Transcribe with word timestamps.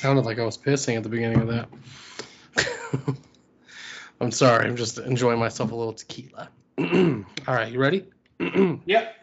sounded 0.00 0.24
like 0.24 0.38
I 0.38 0.44
was 0.46 0.56
pissing 0.56 0.96
at 0.96 1.02
the 1.02 1.10
beginning 1.10 1.42
of 1.42 1.48
that. 1.48 1.68
I'm 4.20 4.30
sorry. 4.30 4.66
I'm 4.66 4.76
just 4.76 4.96
enjoying 4.98 5.38
myself 5.38 5.72
a 5.72 5.74
little 5.74 5.92
tequila. 5.92 6.48
All 6.78 7.24
right, 7.46 7.70
you 7.70 7.78
ready? 7.78 8.06
Yep. 8.86 9.16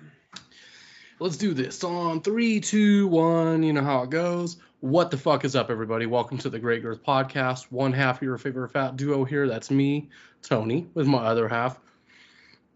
Let's 1.19 1.37
do 1.37 1.55
this 1.55 1.83
on 1.83 2.21
three, 2.21 2.59
two, 2.59 3.07
one. 3.07 3.63
You 3.63 3.73
know 3.73 3.83
how 3.83 4.03
it 4.03 4.11
goes. 4.11 4.57
What 4.79 5.09
the 5.09 5.17
fuck 5.17 5.45
is 5.45 5.55
up, 5.55 5.71
everybody? 5.71 6.05
Welcome 6.05 6.37
to 6.39 6.49
the 6.51 6.59
Great 6.59 6.83
Girth 6.83 7.03
Podcast. 7.03 7.71
One 7.71 7.91
half 7.91 8.17
of 8.17 8.21
your 8.21 8.37
favorite 8.37 8.69
fat 8.69 8.97
duo 8.97 9.25
here. 9.25 9.47
That's 9.47 9.71
me, 9.71 10.09
Tony, 10.43 10.85
with 10.93 11.07
my 11.07 11.25
other 11.25 11.47
half, 11.47 11.79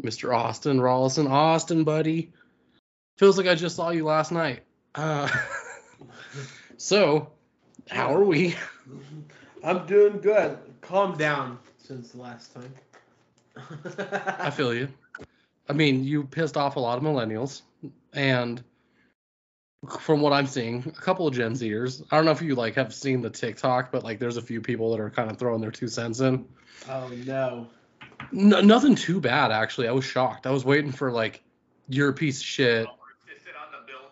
Mr. 0.02 0.36
Austin 0.36 0.80
Rawlison. 0.80 1.30
Austin, 1.30 1.84
buddy. 1.84 2.32
Feels 3.20 3.38
like 3.38 3.46
I 3.46 3.54
just 3.54 3.76
saw 3.76 3.92
you 3.92 4.06
last 4.06 4.32
night. 4.32 4.64
Uh, 4.96 5.30
so, 6.78 7.32
how 7.92 8.14
are 8.14 8.24
we? 8.24 8.56
I'm 9.64 9.86
doing 9.86 10.20
good. 10.20 10.58
Calm 10.82 11.18
down 11.18 11.60
since 11.78 12.12
the 12.12 12.22
last 12.22 12.54
time. 12.54 12.74
I 14.40 14.50
feel 14.50 14.74
you. 14.74 14.88
I 15.70 15.74
mean, 15.74 16.04
you 16.04 16.24
pissed 16.24 16.58
off 16.58 16.78
a 16.78 16.80
lot 16.80 16.98
of 16.98 17.04
millennials, 17.04 17.62
and 18.14 18.64
from 20.00 20.22
what 20.22 20.34
I'm 20.34 20.48
seeing, 20.48 20.84
a 20.88 21.02
couple 21.02 21.28
of 21.28 21.34
Gen 21.34 21.54
Zers. 21.54 22.04
I 22.12 22.16
don't 22.16 22.26
know 22.26 22.32
if 22.32 22.42
you 22.42 22.56
like 22.56 22.76
have 22.76 22.94
seen 22.94 23.22
the 23.22 23.30
TikTok, 23.30 23.92
but 23.92 24.04
like, 24.04 24.20
there's 24.20 24.38
a 24.38 24.42
few 24.42 24.62
people 24.62 24.92
that 24.92 25.00
are 25.00 25.10
kind 25.10 25.30
of 25.30 25.38
throwing 25.38 25.62
their 25.62 25.72
two 25.72 25.88
cents 25.88 26.20
in. 26.20 26.46
oh 26.90 27.10
no. 27.26 27.68
No, 28.32 28.62
nothing 28.62 28.96
too 28.96 29.20
bad 29.20 29.52
actually. 29.52 29.88
I 29.88 29.92
was 29.92 30.06
shocked. 30.06 30.48
I 30.48 30.52
was 30.52 30.64
waiting 30.64 30.92
for 30.92 31.12
like, 31.12 31.44
you're 31.90 32.10
a 32.10 32.14
piece 32.14 32.40
of 32.40 32.46
shit. 32.46 32.88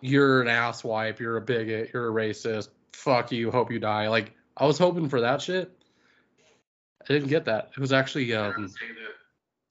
You're 0.00 0.42
an 0.42 0.48
asswipe. 0.48 1.18
You're 1.18 1.36
a 1.36 1.40
bigot. 1.40 1.90
You're 1.92 2.08
a 2.08 2.12
racist. 2.12 2.68
Fuck 2.92 3.32
you. 3.32 3.50
Hope 3.50 3.70
you 3.70 3.78
die. 3.78 4.08
Like, 4.08 4.32
I 4.56 4.66
was 4.66 4.78
hoping 4.78 5.08
for 5.08 5.22
that 5.22 5.40
shit. 5.40 5.70
I 7.02 7.12
didn't 7.12 7.28
get 7.28 7.46
that. 7.46 7.70
It 7.76 7.80
was 7.80 7.92
actually 7.92 8.34
um, 8.34 8.72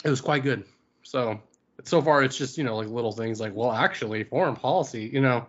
it 0.03 0.09
was 0.09 0.21
quite 0.21 0.43
good. 0.43 0.65
So 1.03 1.41
so 1.83 2.01
far 2.01 2.23
it's 2.23 2.37
just 2.37 2.57
you 2.57 2.63
know 2.63 2.75
like 2.75 2.87
little 2.87 3.11
things 3.11 3.39
like 3.39 3.55
well 3.55 3.71
actually 3.71 4.23
foreign 4.23 4.55
policy 4.55 5.09
you 5.11 5.21
know. 5.21 5.47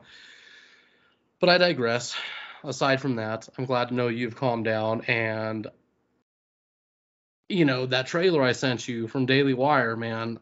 But 1.41 1.48
I 1.48 1.58
digress. 1.58 2.14
Aside 2.62 3.00
from 3.00 3.17
that, 3.17 3.48
I'm 3.56 3.64
glad 3.64 3.89
to 3.89 3.95
know 3.95 4.08
you've 4.08 4.36
calmed 4.36 4.67
down 4.67 5.00
and 5.06 5.67
you 7.48 7.64
know 7.64 7.86
that 7.86 8.06
trailer 8.06 8.42
I 8.42 8.52
sent 8.52 8.86
you 8.86 9.08
from 9.08 9.25
Daily 9.25 9.55
Wire, 9.55 9.97
man. 9.97 10.39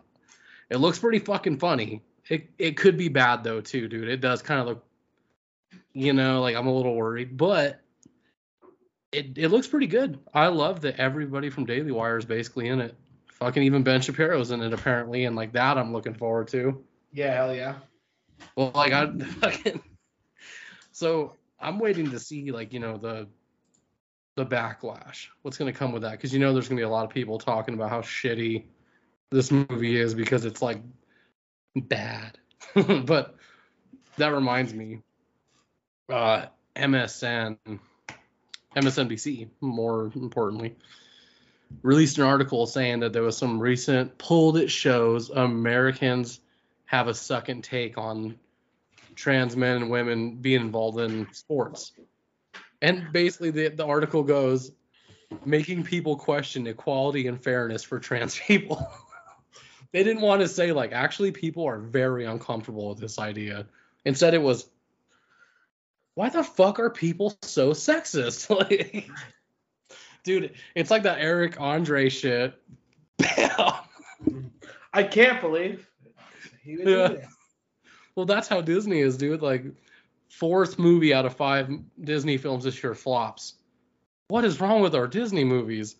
It 0.69 0.78
looks 0.78 0.98
pretty 0.98 1.20
fucking 1.20 1.58
funny. 1.58 2.03
It 2.28 2.50
it 2.58 2.77
could 2.77 2.97
be 2.98 3.08
bad 3.08 3.44
though 3.44 3.60
too, 3.60 3.86
dude. 3.86 4.08
It 4.08 4.20
does 4.20 4.42
kind 4.42 4.60
of 4.60 4.66
look 4.66 4.84
you 5.98 6.12
know 6.12 6.41
like 6.41 6.56
I'm 6.56 6.66
a 6.66 6.74
little 6.74 6.94
worried, 6.94 7.36
but 7.36 7.80
it 9.12 9.36
it 9.36 9.48
looks 9.48 9.66
pretty 9.66 9.86
good. 9.86 10.18
I 10.32 10.48
love 10.48 10.80
that 10.82 10.96
everybody 10.96 11.50
from 11.50 11.66
Daily 11.66 11.92
Wire 11.92 12.18
is 12.18 12.24
basically 12.24 12.68
in 12.68 12.80
it. 12.80 12.96
Fucking 13.32 13.62
even 13.62 13.82
Ben 13.82 14.00
Shapiro's 14.00 14.50
in 14.50 14.62
it 14.62 14.72
apparently, 14.72 15.24
and 15.24 15.36
like 15.36 15.52
that 15.52 15.78
I'm 15.78 15.92
looking 15.92 16.14
forward 16.14 16.48
to. 16.48 16.84
Yeah, 17.12 17.34
hell 17.34 17.54
yeah. 17.54 17.76
Well, 18.56 18.72
like 18.74 18.92
I 18.92 19.06
fucking 19.41 19.82
so 20.98 21.36
I'm 21.60 21.78
waiting 21.78 22.10
to 22.10 22.19
see 22.19 22.50
like 22.50 22.72
you 22.72 22.80
know 22.80 22.96
the 22.96 23.28
the 24.34 24.44
backlash. 24.44 25.28
What's 25.42 25.56
gonna 25.56 25.72
come 25.72 25.92
with 25.92 26.02
that? 26.02 26.12
Because 26.12 26.32
you 26.32 26.41
know 26.41 26.52
there's 26.52 26.69
gonna 26.69 26.80
be 26.80 26.84
a 26.84 26.88
lot 26.88 27.04
of 27.04 27.10
people 27.10 27.38
talking 27.38 27.74
about 27.74 27.91
how 27.91 28.00
shitty 28.00 28.64
this 29.30 29.52
movie 29.52 29.96
is 29.96 30.14
because 30.14 30.44
it's 30.44 30.60
like 30.60 30.80
bad. 31.76 32.38
but 33.04 33.36
that 34.16 34.28
reminds 34.28 34.74
me, 34.74 35.02
uh, 36.09 36.47
MSN, 36.77 37.59
MSNBC, 38.77 39.48
more 39.61 40.11
importantly, 40.15 40.77
released 41.83 42.19
an 42.19 42.25
article 42.25 42.67
saying 42.67 43.00
that 43.00 43.12
there 43.12 43.23
was 43.23 43.37
some 43.37 43.59
recent 43.59 44.17
poll 44.19 44.53
that 44.53 44.70
shows 44.70 45.31
Americans 45.31 46.41
have 46.87 47.09
a 47.09 47.15
second 47.15 47.62
take 47.65 47.99
on 47.99 48.38
trans 49.15 49.56
men 49.56 49.77
and 49.77 49.91
women 49.91 50.37
being 50.37 50.60
involved 50.60 50.99
in 50.99 51.27
sports. 51.32 51.93
And 52.81 53.12
basically, 53.12 53.50
the, 53.50 53.69
the 53.69 53.84
article 53.84 54.22
goes 54.22 54.72
making 55.44 55.84
people 55.84 56.16
question 56.16 56.66
equality 56.66 57.27
and 57.27 57.43
fairness 57.43 57.82
for 57.82 57.99
trans 57.99 58.38
people. 58.47 58.91
they 59.93 60.05
didn't 60.05 60.22
want 60.22 60.41
to 60.41 60.49
say, 60.49 60.72
like, 60.72 60.93
actually, 60.93 61.32
people 61.32 61.66
are 61.66 61.78
very 61.78 62.25
uncomfortable 62.25 62.88
with 62.91 62.99
this 62.99 63.19
idea. 63.19 63.66
Instead, 64.05 64.34
it 64.34 64.43
was, 64.43 64.69
why 66.19 66.29
the 66.31 66.43
fuck 66.43 66.81
are 66.81 66.91
people 66.91 67.39
so 67.43 67.71
sexist? 67.71 68.51
like, 68.59 69.09
dude, 70.25 70.53
it's 70.75 70.91
like 70.91 71.05
that 71.05 71.21
Eric 71.21 71.61
Andre 71.61 72.09
shit. 72.09 72.61
Bam. 73.19 73.75
I 74.93 75.05
can't 75.05 75.41
believe 75.41 75.87
Yeah. 76.65 76.77
do 76.77 76.84
that. 76.84 77.29
Well, 78.17 78.27
that's 78.27 78.49
how 78.49 78.61
Disney 78.62 78.99
is, 78.99 79.17
dude. 79.17 79.43
Like, 79.43 79.65
fourth 80.29 80.77
movie 80.77 81.15
out 81.15 81.25
of 81.25 81.37
five 81.37 81.71
Disney 82.03 82.37
films 82.37 82.65
this 82.65 82.83
year 82.83 82.97
flops. 82.97 83.55
What 84.27 84.45
is 84.45 84.61
wrong 84.61 84.81
with 84.81 84.97
our 84.97 85.06
Disney 85.06 85.45
movies? 85.45 85.95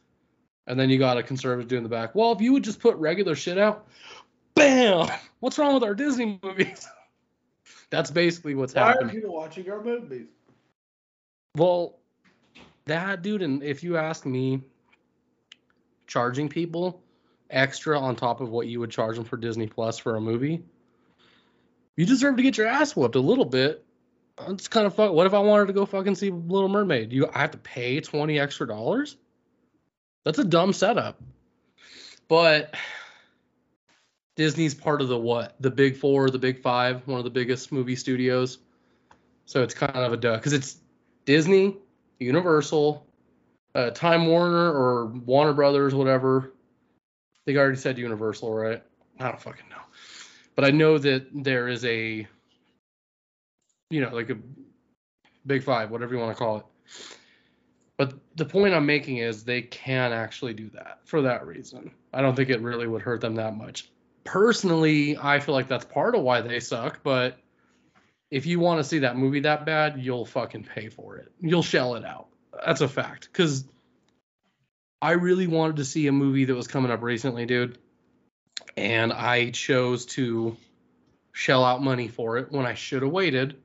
And 0.67 0.81
then 0.81 0.91
you 0.91 0.99
got 0.99 1.17
a 1.17 1.23
conservative 1.23 1.69
doing 1.69 1.85
the 1.85 1.89
back. 1.89 2.17
Well, 2.17 2.33
if 2.33 2.41
you 2.41 2.55
would 2.55 2.65
just 2.65 2.81
put 2.81 2.97
regular 2.97 3.37
shit 3.37 3.57
out, 3.57 3.87
bam! 4.57 5.09
What's 5.39 5.59
wrong 5.59 5.75
with 5.75 5.85
our 5.85 5.95
Disney 5.95 6.41
movies? 6.43 6.89
That's 7.91 8.11
basically 8.11 8.55
what's 8.55 8.73
happening. 8.73 9.07
Why 9.07 9.13
are 9.13 9.15
people 9.15 9.35
watching 9.35 9.71
our 9.71 9.83
movies? 9.83 10.27
Well, 11.57 11.99
that 12.87 13.23
dude, 13.23 13.43
and 13.43 13.63
if 13.63 13.83
you 13.83 13.97
ask 13.97 14.27
me, 14.27 14.63
charging 16.07 16.49
people 16.49 17.03
extra 17.51 17.99
on 17.99 18.17
top 18.17 18.41
of 18.41 18.51
what 18.51 18.67
you 18.67 18.81
would 18.81 18.91
charge 18.91 19.17
them 19.17 19.25
for 19.25 19.37
Disney 19.37 19.67
Plus 19.67 19.99
for 19.99 20.17
a 20.17 20.21
movie, 20.21 20.63
you 21.97 22.07
deserve 22.07 22.37
to 22.37 22.43
get 22.43 22.57
your 22.59 22.67
ass 22.67 22.95
whooped 22.95 23.17
a 23.17 23.21
little 23.21 23.45
bit. 23.45 23.85
It's 24.49 24.69
kind 24.69 24.87
of 24.87 24.95
fun. 24.95 25.13
What 25.15 25.27
if 25.27 25.35
I 25.35 25.41
wanted 25.41 25.67
to 25.67 25.73
go 25.73 25.85
fucking 25.85 26.15
see 26.15 26.31
Little 26.31 26.69
Mermaid? 26.69 27.13
You, 27.13 27.29
I 27.33 27.41
have 27.41 27.51
to 27.53 27.59
pay 27.59 28.01
twenty 28.01 28.39
extra 28.39 28.69
dollars. 28.69 29.17
That's 30.25 30.39
a 30.39 30.45
dumb 30.45 30.73
setup. 30.73 31.21
But 32.29 32.75
Disney's 34.39 34.73
part 34.73 35.03
of 35.03 35.09
the 35.09 35.19
what? 35.19 35.57
The 35.59 35.71
Big 35.71 35.97
Four, 35.97 36.31
the 36.31 36.39
Big 36.39 36.61
Five, 36.61 37.05
one 37.09 37.19
of 37.19 37.25
the 37.25 37.31
biggest 37.31 37.73
movie 37.73 37.97
studios. 37.97 38.59
So 39.47 39.65
it's 39.65 39.75
kind 39.75 39.97
of 39.97 40.13
a 40.13 40.17
duh 40.17 40.37
because 40.37 40.53
it's 40.53 40.77
Disney, 41.25 41.77
Universal, 42.21 43.05
uh, 43.75 43.91
Time 43.91 44.29
Warner 44.29 44.73
or 44.73 45.07
Warner 45.07 45.53
Brothers, 45.53 45.93
whatever. 45.93 46.53
I 46.55 47.39
think 47.47 47.59
I 47.59 47.61
already 47.63 47.79
said 47.79 47.99
Universal, 47.99 48.55
right? 48.55 48.81
I 49.19 49.25
don't 49.25 49.41
fucking 49.41 49.69
know. 49.71 49.83
But 50.55 50.65
I 50.65 50.71
know 50.71 50.99
that 50.99 51.27
there 51.33 51.67
is 51.67 51.85
a, 51.85 52.25
you 53.91 54.01
know, 54.01 54.15
like 54.15 54.31
a 54.31 54.39
big 55.47 55.65
five, 55.65 55.91
whatever 55.91 56.15
you 56.15 56.21
want 56.21 56.37
to 56.37 56.39
call 56.39 56.59
it. 56.59 56.67
But 57.97 58.15
the 58.37 58.45
point 58.45 58.73
I'm 58.73 58.87
making 58.87 59.17
is 59.17 59.43
they 59.43 59.63
can 59.63 60.13
actually 60.13 60.55
do 60.55 60.71
that 60.75 61.01
for 61.03 61.23
that 61.23 61.45
reason. 61.45 61.91
I 62.15 62.21
don't 62.21 62.37
think 62.37 62.51
it 62.51 62.61
really 62.61 62.87
would 62.87 63.03
hurt 63.03 63.21
them 63.21 63.35
that 63.35 63.57
much. 63.57 63.91
Personally, 64.29 65.17
I 65.17 65.41
feel 65.41 65.55
like 65.55 65.69
that's 65.69 65.87
part 65.87 66.15
of 66.15 66.21
why 66.21 66.43
they 66.43 66.61
suck, 66.61 67.01
but 67.03 67.39
if 68.31 68.45
you 68.45 68.61
want 68.61 68.79
to 68.79 68.85
see 68.85 68.99
that 68.99 69.17
movie 69.17 69.41
that 69.41 69.65
bad, 69.65 69.99
you'll 69.99 70.27
fucking 70.27 70.65
pay 70.65 70.91
for 70.91 71.17
it. 71.17 71.33
You'll 71.41 71.63
shell 71.63 71.95
it 71.95 72.05
out. 72.05 72.27
That's 72.67 72.83
a 72.83 72.89
fact. 72.89 73.31
Because 73.33 73.65
I 75.01 75.13
really 75.13 75.47
wanted 75.47 75.77
to 75.77 75.87
see 75.87 76.09
a 76.09 76.13
movie 76.13 76.45
that 76.45 76.55
was 76.55 76.69
coming 76.69 76.91
up 76.91 77.01
recently, 77.01 77.47
dude. 77.47 77.79
And 78.77 79.15
I 79.15 79.49
chose 79.49 80.05
to 80.07 80.59
shell 81.33 81.65
out 81.65 81.83
money 81.83 82.09
for 82.09 82.37
it 82.37 82.53
when 82.53 82.67
I 82.67 82.75
should 82.75 83.01
have 83.01 83.11
waited 83.11 83.57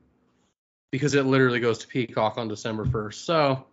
because 0.90 1.14
it 1.14 1.26
literally 1.26 1.60
goes 1.60 1.80
to 1.80 1.88
Peacock 1.88 2.38
on 2.38 2.48
December 2.48 2.86
1st. 2.86 3.14
So 3.14 3.66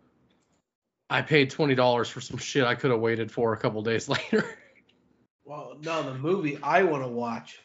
I 1.10 1.22
paid 1.22 1.52
$20 1.52 2.10
for 2.10 2.20
some 2.20 2.38
shit 2.38 2.66
I 2.66 2.76
could 2.76 2.92
have 2.92 3.00
waited 3.00 3.32
for 3.32 3.54
a 3.54 3.58
couple 3.58 3.82
days 3.82 4.10
later. 4.34 4.58
Well, 5.52 5.76
no, 5.84 6.02
the 6.02 6.14
movie 6.14 6.58
I 6.64 6.84
want 6.84 7.04
to 7.04 7.10
watch 7.10 7.60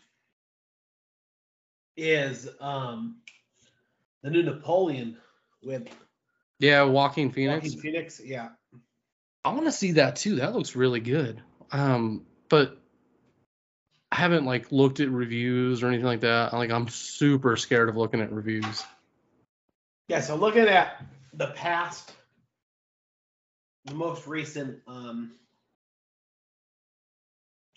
is 1.96 2.48
um 2.60 3.18
the 4.24 4.30
new 4.30 4.42
Napoleon 4.42 5.16
with 5.62 5.86
yeah, 6.58 6.82
Walking 6.82 7.30
Phoenix. 7.30 7.66
Joaquin 7.66 7.80
Phoenix. 7.80 8.20
Yeah. 8.24 8.48
I 9.44 9.52
want 9.52 9.66
to 9.66 9.72
see 9.72 9.92
that 9.92 10.16
too. 10.16 10.34
That 10.34 10.52
looks 10.52 10.74
really 10.74 10.98
good. 10.98 11.40
Um, 11.70 12.26
but 12.48 12.76
I 14.10 14.16
haven't 14.16 14.46
like 14.46 14.72
looked 14.72 14.98
at 14.98 15.08
reviews 15.08 15.84
or 15.84 15.86
anything 15.86 16.06
like 16.06 16.22
that. 16.22 16.54
Like 16.54 16.72
I'm 16.72 16.88
super 16.88 17.56
scared 17.56 17.88
of 17.88 17.96
looking 17.96 18.20
at 18.20 18.32
reviews. 18.32 18.82
Yeah, 20.08 20.22
so 20.22 20.34
looking 20.34 20.66
at 20.66 21.04
the 21.34 21.52
past, 21.52 22.10
the 23.84 23.94
most 23.94 24.26
recent 24.26 24.80
um, 24.88 25.34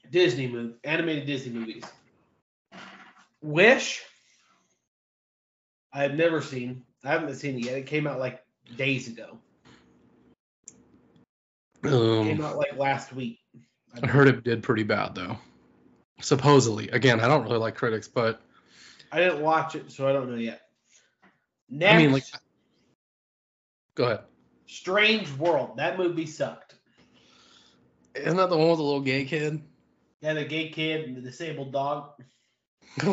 Disney 0.09 0.47
movie, 0.47 0.75
animated 0.83 1.25
Disney 1.25 1.53
movies. 1.53 1.83
Wish, 3.41 4.03
I 5.93 6.03
have 6.03 6.15
never 6.15 6.41
seen. 6.41 6.83
I 7.03 7.09
haven't 7.09 7.35
seen 7.35 7.57
it 7.57 7.65
yet. 7.65 7.77
It 7.77 7.85
came 7.85 8.07
out 8.07 8.19
like 8.19 8.43
days 8.75 9.07
ago. 9.07 9.37
Came 11.83 11.93
Um, 11.93 12.41
out 12.41 12.57
like 12.57 12.75
last 12.75 13.13
week. 13.13 13.39
I 14.01 14.05
heard 14.05 14.27
it 14.27 14.43
did 14.43 14.61
pretty 14.63 14.83
bad 14.83 15.15
though. 15.15 15.37
Supposedly, 16.21 16.89
again, 16.89 17.21
I 17.21 17.27
don't 17.27 17.43
really 17.43 17.57
like 17.57 17.75
critics, 17.75 18.07
but 18.07 18.41
I 19.11 19.19
didn't 19.19 19.41
watch 19.41 19.75
it, 19.75 19.89
so 19.91 20.07
I 20.07 20.11
don't 20.11 20.29
know 20.29 20.35
yet. 20.35 20.61
Next, 21.69 21.93
I 21.93 21.97
mean, 21.97 22.11
like, 22.11 22.23
go 23.95 24.03
ahead. 24.05 24.19
Strange 24.67 25.31
World. 25.37 25.77
That 25.77 25.97
movie 25.97 26.25
sucked. 26.25 26.75
Isn't 28.15 28.37
that 28.37 28.49
the 28.49 28.57
one 28.57 28.69
with 28.69 28.77
the 28.79 28.83
little 28.83 29.01
gay 29.01 29.23
kid? 29.23 29.61
Yeah, 30.21 30.33
the 30.33 30.45
gay 30.45 30.69
kid 30.69 31.05
and 31.07 31.15
the 31.17 31.21
disabled 31.21 31.71
dog. 31.71 32.11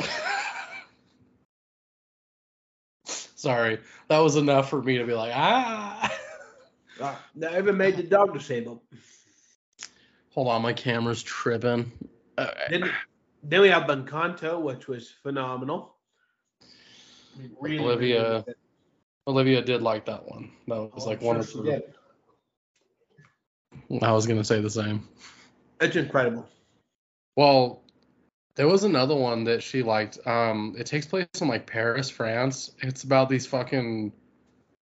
Sorry, 3.04 3.78
that 4.08 4.18
was 4.18 4.36
enough 4.36 4.70
for 4.70 4.82
me 4.82 4.98
to 4.98 5.04
be 5.04 5.12
like, 5.14 5.32
ah. 5.34 6.12
Uh, 7.00 7.14
they 7.34 7.56
even 7.58 7.76
made 7.76 7.96
the 7.96 8.02
dog 8.02 8.32
disabled. 8.32 8.80
Hold 10.34 10.48
on, 10.48 10.62
my 10.62 10.72
camera's 10.72 11.22
tripping. 11.22 11.92
Uh, 12.38 12.48
Then, 12.70 12.90
then 13.42 13.60
we 13.60 13.68
have 13.68 13.84
Encanto, 13.84 14.60
which 14.60 14.88
was 14.88 15.10
phenomenal. 15.22 15.94
Really, 17.60 17.78
Olivia- 17.84 18.42
really. 18.46 18.54
Olivia 19.28 19.62
did 19.62 19.82
like 19.82 20.06
that 20.06 20.24
one. 20.26 20.50
That 20.68 20.92
was 20.94 21.04
Oh, 21.04 21.10
like 21.10 21.20
I'm 21.20 21.26
one 21.26 21.36
sure 21.36 21.40
of 21.42 21.48
she 21.50 21.58
her. 21.58 21.80
did. 23.90 24.02
I 24.02 24.12
was 24.12 24.26
gonna 24.26 24.44
say 24.44 24.60
the 24.60 24.70
same. 24.70 25.06
It's 25.80 25.96
incredible. 25.96 26.48
Well, 27.36 27.82
there 28.54 28.66
was 28.66 28.84
another 28.84 29.14
one 29.14 29.44
that 29.44 29.62
she 29.62 29.82
liked. 29.82 30.18
Um, 30.26 30.74
it 30.78 30.86
takes 30.86 31.06
place 31.06 31.26
in 31.40 31.48
like 31.48 31.66
Paris, 31.66 32.08
France. 32.08 32.72
It's 32.80 33.04
about 33.04 33.28
these 33.28 33.46
fucking 33.46 34.12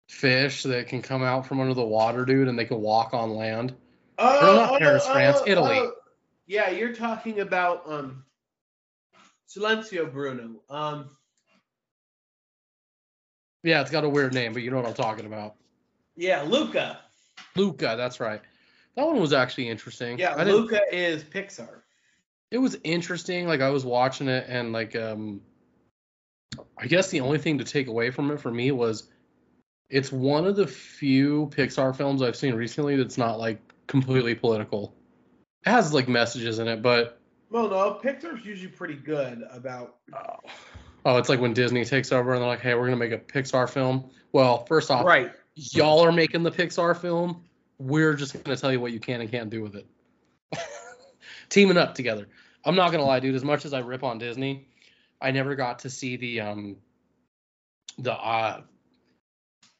fish 0.09 0.63
that 0.63 0.87
can 0.87 1.01
come 1.01 1.23
out 1.23 1.45
from 1.45 1.59
under 1.59 1.75
the 1.75 1.83
water, 1.83 2.25
dude, 2.25 2.47
and 2.47 2.57
they 2.57 2.65
can 2.65 2.81
walk 2.81 3.13
on 3.13 3.29
land. 3.35 3.75
Oh, 4.17 4.55
not 4.69 4.79
Paris, 4.79 5.07
France, 5.07 5.39
Italy. 5.45 5.79
Yeah, 6.47 6.69
you're 6.69 6.93
talking 6.93 7.39
about 7.39 7.83
um, 7.85 8.25
Silenzio 9.47 10.11
Bruno. 10.11 10.61
Um, 10.69 11.11
Yeah, 13.63 13.81
it's 13.81 13.91
got 13.91 14.03
a 14.03 14.09
weird 14.09 14.33
name, 14.33 14.53
but 14.53 14.63
you 14.63 14.71
know 14.71 14.77
what 14.77 14.87
I'm 14.87 14.93
talking 14.95 15.27
about. 15.27 15.55
yeah, 16.15 16.41
Luca. 16.41 16.99
Luca, 17.55 17.93
that's 17.95 18.19
right. 18.19 18.41
That 18.95 19.05
one 19.05 19.19
was 19.19 19.33
actually 19.33 19.69
interesting. 19.69 20.17
Yeah, 20.17 20.41
Luca 20.43 20.81
is 20.91 21.23
Pixar. 21.23 21.81
It 22.51 22.57
was 22.57 22.77
interesting. 22.83 23.47
Like 23.47 23.61
I 23.61 23.69
was 23.69 23.85
watching 23.85 24.27
it, 24.27 24.45
and 24.47 24.71
like 24.73 24.95
um, 24.95 25.41
I 26.77 26.87
guess 26.87 27.09
the 27.09 27.21
only 27.21 27.37
thing 27.39 27.57
to 27.57 27.63
take 27.63 27.87
away 27.87 28.11
from 28.11 28.29
it 28.31 28.39
for 28.39 28.51
me 28.51 28.71
was 28.71 29.09
it's 29.89 30.11
one 30.11 30.45
of 30.45 30.55
the 30.55 30.67
few 30.67 31.49
Pixar 31.55 31.95
films 31.95 32.21
I've 32.21 32.35
seen 32.35 32.53
recently 32.53 32.95
that's 32.97 33.17
not 33.17 33.39
like 33.39 33.59
completely 33.87 34.35
political. 34.35 34.93
It 35.65 35.69
has 35.69 35.93
like 35.93 36.07
messages 36.07 36.59
in 36.59 36.67
it, 36.67 36.81
but 36.81 37.19
Well, 37.49 37.69
no, 37.69 37.99
Pixar's 38.03 38.45
usually 38.45 38.71
pretty 38.71 38.95
good 38.95 39.43
about. 39.51 39.95
oh, 40.13 40.49
oh, 41.05 41.17
it's 41.17 41.29
like 41.29 41.39
when 41.39 41.53
Disney 41.53 41.85
takes 41.85 42.11
over 42.11 42.33
and 42.33 42.41
they're 42.41 42.47
like, 42.49 42.61
"Hey, 42.61 42.73
we're 42.73 42.85
gonna 42.85 42.95
make 42.97 43.11
a 43.11 43.17
Pixar 43.17 43.69
film." 43.69 44.09
Well, 44.33 44.65
first 44.65 44.89
off, 44.91 45.05
Right. 45.05 45.31
y'all 45.55 45.99
are 45.99 46.11
making 46.11 46.43
the 46.43 46.51
Pixar 46.51 46.97
film. 46.97 47.43
We're 47.79 48.13
just 48.13 48.41
gonna 48.43 48.57
tell 48.57 48.71
you 48.71 48.79
what 48.79 48.91
you 48.91 48.99
can 48.99 49.21
and 49.21 49.29
can't 49.31 49.49
do 49.49 49.61
with 49.61 49.75
it. 49.75 49.85
Teaming 51.49 51.77
up 51.77 51.95
together. 51.95 52.27
I'm 52.63 52.75
not 52.75 52.91
gonna 52.91 53.05
lie, 53.05 53.19
dude. 53.19 53.35
As 53.35 53.43
much 53.43 53.65
as 53.65 53.73
I 53.73 53.79
rip 53.79 54.03
on 54.03 54.17
Disney, 54.19 54.67
I 55.19 55.31
never 55.31 55.55
got 55.55 55.79
to 55.79 55.89
see 55.89 56.17
the 56.17 56.41
um 56.41 56.77
the 57.97 58.13
uh 58.13 58.61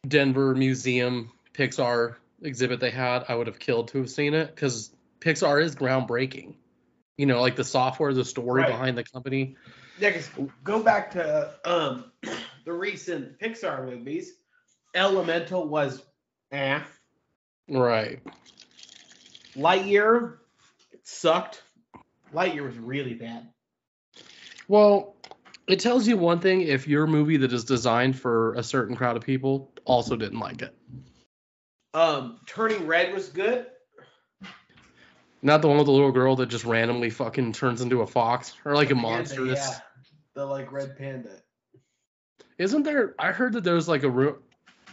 Denver 0.07 0.56
Museum 0.56 1.31
Pixar 1.54 2.16
exhibit 2.42 2.80
they 2.80 2.89
had. 2.92 3.25
I 3.28 3.36
would 3.36 3.48
have 3.48 3.60
killed 3.60 3.89
to 3.89 4.00
have 4.00 4.10
seen 4.10 4.33
it 4.33 4.48
because 4.54 4.92
Pixar 5.19 5.62
is 5.63 5.75
groundbreaking. 5.75 6.56
You 7.18 7.28
know, 7.28 7.39
like 7.42 7.56
the 7.56 7.63
software, 7.63 8.13
the 8.13 8.25
story 8.25 8.62
Right. 8.63 8.72
behind 8.72 8.98
the 8.98 9.04
company. 9.04 9.56
Yeah, 10.00 10.12
'cause 10.12 10.30
go 10.63 10.81
back 10.81 11.12
to 11.12 11.54
um, 11.66 12.12
the 12.66 12.74
recent 12.74 13.38
Pixar 13.39 13.86
movies. 13.86 14.33
Elemental 14.95 15.68
was 15.68 16.04
eh. 16.51 16.81
Right. 17.69 18.19
Lightyear 19.56 20.38
it 20.92 21.07
sucked. 21.07 21.62
Lightyear 22.33 22.63
was 22.66 22.78
really 22.78 23.13
bad. 23.13 23.50
Well, 24.68 25.16
it 25.68 25.80
tells 25.80 26.07
you 26.07 26.18
one 26.18 26.39
thing 26.39 26.62
if 26.62 26.88
your 26.88 27.07
movie 27.07 27.38
that 27.38 27.54
is 27.54 27.63
designed 27.63 28.18
for 28.18 28.54
a 28.56 28.63
certain 28.63 28.95
crowd 28.95 29.18
of 29.18 29.24
people 29.24 29.72
also 29.86 30.16
didn't 30.16 30.39
like 30.39 30.62
it. 30.62 30.75
Um, 31.94 32.39
Turning 32.45 32.88
Red 32.88 33.13
was 33.13 33.30
good. 33.30 33.68
Not 35.42 35.62
the 35.62 35.68
one 35.68 35.78
with 35.78 35.88
the 35.88 35.92
little 35.92 36.12
girl 36.12 36.36
that 36.38 36.48
just 36.50 36.66
randomly 36.66 37.10
fucking 37.10 37.54
turns 37.54 37.81
into 37.81 38.01
a 38.01 38.07
fox 38.07 38.56
or 38.63 38.75
like 38.75 38.92
a 38.92 38.95
Panda, 38.95 39.10
monster. 39.10 39.45
yeah, 39.45 39.80
the 40.36 40.45
like 40.45 40.72
red 40.72 40.98
panda. 40.98 41.31
Isn't 42.57 42.83
there? 42.83 43.16
I 43.18 43.31
heard 43.31 43.54
that 43.54 43.63
there's 43.63 43.88
like 43.88 44.04
a 44.04 44.10
room. 44.10 44.38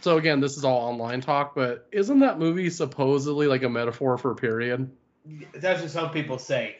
So 0.01 0.17
again, 0.17 0.39
this 0.39 0.57
is 0.57 0.65
all 0.65 0.79
online 0.89 1.21
talk, 1.21 1.53
but 1.53 1.87
isn't 1.91 2.19
that 2.19 2.39
movie 2.39 2.69
supposedly 2.69 3.45
like 3.47 3.63
a 3.63 3.69
metaphor 3.69 4.17
for 4.17 4.31
a 4.31 4.35
period? 4.35 4.89
That's 5.53 5.81
what 5.81 5.91
some 5.91 6.09
people 6.09 6.39
say. 6.39 6.77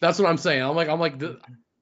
That's 0.00 0.18
what 0.18 0.28
I'm 0.28 0.36
saying. 0.36 0.62
I'm 0.62 0.76
like, 0.76 0.88
I'm 0.88 1.00
like, 1.00 1.20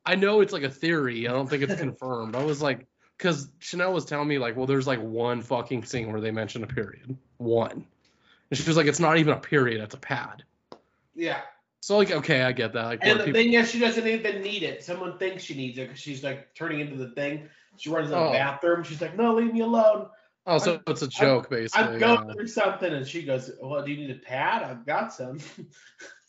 I 0.05 0.14
know 0.14 0.40
it's 0.40 0.52
like 0.52 0.62
a 0.62 0.70
theory. 0.70 1.26
I 1.28 1.32
don't 1.32 1.49
think 1.49 1.62
it's 1.62 1.81
confirmed. 1.81 2.37
I 2.37 2.44
was 2.44 2.62
like, 2.62 2.87
because 3.16 3.49
Chanel 3.58 3.93
was 3.93 4.05
telling 4.05 4.28
me 4.28 4.38
like, 4.38 4.56
well, 4.56 4.66
there's 4.66 4.87
like 4.87 5.00
one 5.00 5.43
fucking 5.43 5.84
scene 5.84 6.11
where 6.12 6.20
they 6.20 6.31
mention 6.31 6.62
a 6.62 6.66
period, 6.66 7.16
one, 7.38 7.87
and 8.50 8.58
she 8.58 8.69
was 8.69 8.76
like, 8.76 8.87
it's 8.87 9.00
not 9.00 9.19
even 9.19 9.32
a 9.34 9.40
period, 9.40 9.81
it's 9.81 9.94
a 9.94 9.99
pad. 9.99 10.44
Yeah. 11.14 11.40
So 11.81 11.96
like, 11.96 12.11
okay, 12.11 12.43
I 12.43 12.52
get 12.52 12.72
that. 12.72 12.84
Like, 12.84 13.00
And 13.02 13.20
the 13.20 13.25
people, 13.25 13.40
thing 13.40 13.52
is, 13.52 13.70
she 13.70 13.78
doesn't 13.78 14.06
even 14.06 14.40
need 14.43 14.62
it. 14.62 14.82
Someone 14.82 15.19
thinks 15.19 15.43
she 15.43 15.55
needs 15.55 15.76
it 15.78 15.88
because 15.88 16.00
she's 16.00 16.25
like 16.25 16.55
turning 16.55 16.81
into 16.81 16.96
the 16.96 17.11
thing. 17.11 17.49
She 17.76 17.90
runs 17.90 18.06
to 18.06 18.14
the 18.14 18.20
Oh. 18.20 18.32
bathroom. 18.32 18.84
She's 18.84 19.00
like, 19.00 19.16
"No, 19.16 19.34
leave 19.34 19.52
me 19.52 19.61
alone. 19.61 20.08
oh, 20.46 20.58
so 20.58 20.81
it's 20.87 21.02
a 21.02 21.08
joke 21.08 21.50
basically. 21.50 21.94
I'm 21.94 21.99
going 21.99 22.28
yeah. 22.28 22.32
through 22.32 22.46
something." 22.46 22.93
And 22.93 23.06
she 23.06 23.22
goes, 23.22 23.50
"Well, 23.61 23.84
do 23.84 23.93
you 23.93 23.99
need 23.99 24.11
a 24.16 24.19
pad? 24.19 24.62
I've 24.62 24.87
got 24.87 25.12
some." 25.12 25.38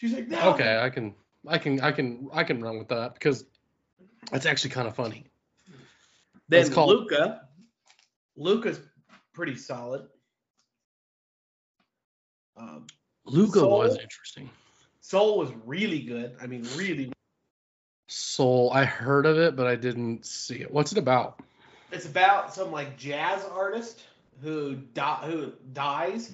she's 0.00 0.12
like, 0.12 0.28
"No." 0.28 0.54
Okay, 0.54 0.78
I 0.80 0.88
can, 0.90 1.14
I 1.46 1.58
can, 1.58 1.80
I 1.80 1.92
can, 1.92 2.28
I 2.32 2.44
can 2.44 2.62
run 2.62 2.78
with 2.78 2.88
that 2.88 3.14
because 3.14 3.44
that's 4.32 4.46
actually 4.46 4.70
kind 4.70 4.88
of 4.88 4.96
funny. 4.96 5.26
Then 6.48 6.72
called- 6.72 6.88
Luca. 6.90 7.48
Luca's 8.36 8.80
pretty 9.34 9.56
solid. 9.56 10.06
Um, 12.56 12.86
Luca 13.26 13.66
was 13.66 13.98
interesting. 13.98 14.50
Soul 15.00 15.38
was 15.38 15.50
really 15.64 16.00
good. 16.00 16.36
I 16.40 16.46
mean, 16.46 16.66
really. 16.76 17.12
Soul, 18.08 18.70
I 18.72 18.84
heard 18.84 19.26
of 19.26 19.38
it, 19.38 19.54
but 19.56 19.66
I 19.66 19.76
didn't 19.76 20.24
see 20.26 20.56
it. 20.56 20.70
What's 20.70 20.92
it 20.92 20.98
about? 20.98 21.40
It's 21.92 22.06
about 22.06 22.54
some 22.54 22.72
like 22.72 22.96
jazz 22.96 23.44
artist 23.44 24.00
who 24.42 24.74
di- 24.74 25.22
who 25.24 25.52
dies, 25.72 26.32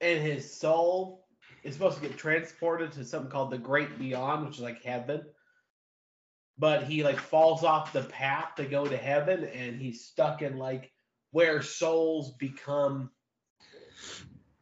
and 0.00 0.20
his 0.20 0.50
soul 0.52 1.24
is 1.62 1.74
supposed 1.74 2.00
to 2.00 2.08
get 2.08 2.16
transported 2.16 2.92
to 2.92 3.04
something 3.04 3.30
called 3.30 3.50
the 3.50 3.58
Great 3.58 3.98
Beyond, 3.98 4.46
which 4.46 4.56
is 4.56 4.62
like 4.62 4.82
heaven. 4.82 5.22
But 6.58 6.84
he 6.84 7.04
like 7.04 7.18
falls 7.18 7.62
off 7.64 7.92
the 7.92 8.02
path 8.02 8.54
to 8.56 8.64
go 8.64 8.86
to 8.86 8.96
heaven, 8.96 9.44
and 9.44 9.80
he's 9.80 10.04
stuck 10.04 10.42
in 10.42 10.58
like 10.58 10.90
where 11.30 11.62
souls 11.62 12.32
become 12.38 13.10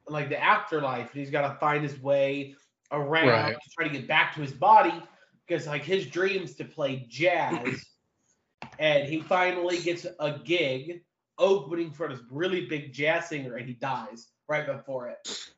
like 0.08 0.28
the 0.28 0.42
afterlife, 0.42 1.12
and 1.12 1.20
he's 1.20 1.30
got 1.30 1.48
to 1.52 1.58
find 1.58 1.82
his 1.82 2.00
way 2.00 2.54
around 2.92 3.28
Right. 3.28 3.54
to 3.54 3.70
try 3.76 3.88
to 3.88 3.92
get 3.92 4.06
back 4.06 4.34
to 4.34 4.40
his 4.40 4.52
body 4.52 5.02
because 5.46 5.66
like 5.66 5.82
his 5.82 6.06
dreams 6.06 6.54
to 6.56 6.64
play 6.64 7.06
jazz 7.08 7.84
and 8.78 9.08
he 9.08 9.20
finally 9.20 9.78
gets 9.78 10.06
a 10.20 10.38
gig 10.44 11.02
opening 11.38 11.90
for 11.90 12.08
this 12.08 12.20
really 12.30 12.66
big 12.66 12.92
jazz 12.92 13.28
singer 13.28 13.56
and 13.56 13.66
he 13.66 13.74
dies 13.74 14.28
right 14.48 14.66
before 14.66 15.08
it 15.08 15.50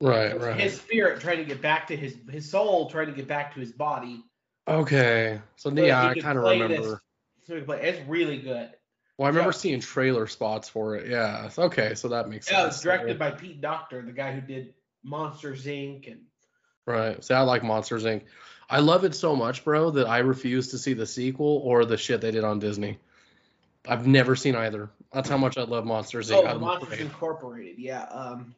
Right, 0.00 0.38
right. 0.38 0.60
his 0.60 0.76
spirit 0.80 1.20
trying 1.20 1.38
to 1.38 1.44
get 1.44 1.62
back 1.62 1.86
to 1.88 1.96
his 1.96 2.16
his 2.30 2.50
soul 2.50 2.90
trying 2.90 3.06
to 3.06 3.12
get 3.12 3.28
back 3.28 3.54
to 3.54 3.60
his 3.60 3.72
body 3.72 4.22
Okay, 4.66 5.40
so 5.56 5.74
so 5.74 5.84
yeah, 5.84 6.08
I 6.08 6.14
kind 6.14 6.38
of 6.38 6.44
remember. 6.44 6.76
this- 6.82 7.00
so 7.46 7.56
it's 7.74 8.00
really 8.08 8.38
good 8.38 8.70
Well, 9.18 9.26
I 9.26 9.28
remember 9.28 9.48
Yeah. 9.48 9.52
seeing 9.58 9.80
trailer 9.80 10.26
spots 10.26 10.68
for 10.68 10.96
it. 10.96 11.08
Yeah. 11.10 11.50
Okay, 11.56 11.94
so 11.94 12.08
that 12.08 12.28
makes 12.28 12.50
yeah 12.50 12.62
sense. 12.62 12.74
it's 12.76 12.82
directed 12.82 13.18
by 13.18 13.30
Pete 13.30 13.60
Docter 13.60 14.02
the 14.02 14.12
guy 14.12 14.32
who 14.32 14.40
did 14.40 14.74
monsters 15.02 15.64
inc 15.66 16.10
and 16.10 16.22
Right. 16.86 17.22
See, 17.24 17.32
I 17.32 17.40
like 17.40 17.62
Monsters 17.62 18.04
Inc. 18.04 18.24
I 18.68 18.80
love 18.80 19.04
it 19.04 19.14
so 19.14 19.34
much, 19.34 19.64
bro, 19.64 19.90
that 19.92 20.06
I 20.06 20.18
refuse 20.18 20.68
to 20.72 20.78
see 20.78 20.92
the 20.92 21.06
sequel 21.06 21.62
or 21.64 21.86
the 21.86 21.96
shit 21.96 22.20
they 22.20 22.30
did 22.30 22.44
on 22.44 22.58
Disney. 22.58 22.98
I've 23.88 24.06
never 24.06 24.36
seen 24.36 24.54
either. 24.54 24.90
That's 25.12 25.28
how 25.30 25.38
much 25.38 25.56
I 25.56 25.62
love 25.62 25.86
Monsters 25.86 26.30
Inc. 26.30 26.46
oh 26.46 26.58
monsters 26.58 27.00
incorporated 27.00 27.78
yeah 27.78 28.02
um 28.04 28.54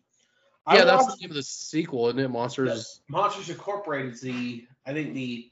Yeah, 0.68 0.82
I 0.82 0.84
that's 0.84 1.04
watched- 1.04 1.18
the 1.18 1.22
name 1.26 1.30
of 1.30 1.36
the 1.36 1.42
sequel, 1.42 2.08
isn't 2.08 2.18
it? 2.18 2.28
Monsters, 2.28 3.00
monsters 3.08 3.48
incorporated 3.50 4.14
is 4.14 4.20
the 4.20 4.66
i 4.84 4.92
think 4.92 5.14
the 5.14 5.50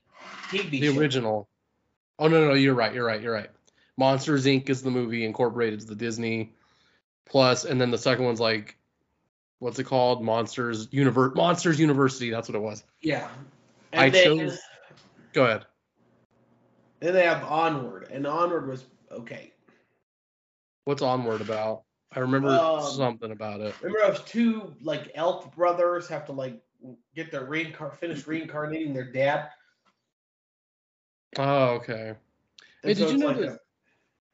tv 0.49 0.71
the 0.71 0.92
show. 0.92 0.99
original. 1.00 1.49
Oh 2.18 2.28
no, 2.28 2.40
no, 2.40 2.49
no, 2.49 2.54
you're 2.54 2.75
right. 2.75 2.92
You're 2.94 3.04
right. 3.06 3.21
You're 3.21 3.33
right. 3.35 3.50
Monsters 3.97 4.44
Inc. 4.47 4.68
is 4.71 4.83
the 4.83 4.90
movie. 4.90 5.25
Incorporated 5.25 5.78
is 5.78 5.87
the 5.87 5.94
Disney. 5.94 6.52
plus, 7.26 7.64
and 7.64 7.80
then 7.80 7.90
the 7.90 7.99
second 7.99 8.25
one's 8.25 8.40
like, 8.40 8.76
what's 9.61 9.78
it 9.78 9.85
called? 9.85 10.23
Monsters 10.23 10.88
Universe, 10.92 11.35
Monsters 11.37 11.78
University. 11.80 12.30
That's 12.30 12.49
what 12.49 12.56
it 12.56 12.61
was. 12.62 12.85
Yeah. 13.00 13.28
I 13.92 14.11
then, 14.11 14.25
chose- 14.25 14.59
Go 15.33 15.44
ahead. 15.44 15.64
then 17.00 17.14
they 17.14 17.25
have 17.25 17.44
Onward, 17.44 18.09
and 18.11 18.26
Onward 18.26 18.66
was 18.68 18.85
okay. 19.11 19.52
What's 20.85 21.02
Onward 21.02 21.40
about? 21.40 21.83
I 22.14 22.21
remember 22.21 22.50
Um, 22.50 22.83
something 22.83 23.30
about 23.30 23.61
it. 23.61 23.75
Remember, 23.83 24.12
those 24.12 24.23
two 24.25 24.75
like 24.83 25.11
elf 25.14 25.54
brothers 25.54 26.09
have 26.09 26.26
to 26.26 26.33
like 26.33 26.61
get 27.14 27.30
their 27.30 27.47
reincar 27.47 27.94
finish 27.97 28.26
reincarnating 28.26 28.94
their 28.94 29.11
dad. 29.11 29.49
Oh, 31.38 31.75
okay. 31.75 32.09
And 32.11 32.16
Hey, 32.83 32.94
did 32.94 33.11
you 33.11 33.18
know 33.18 33.26
like 33.26 33.37
a- 33.38 33.59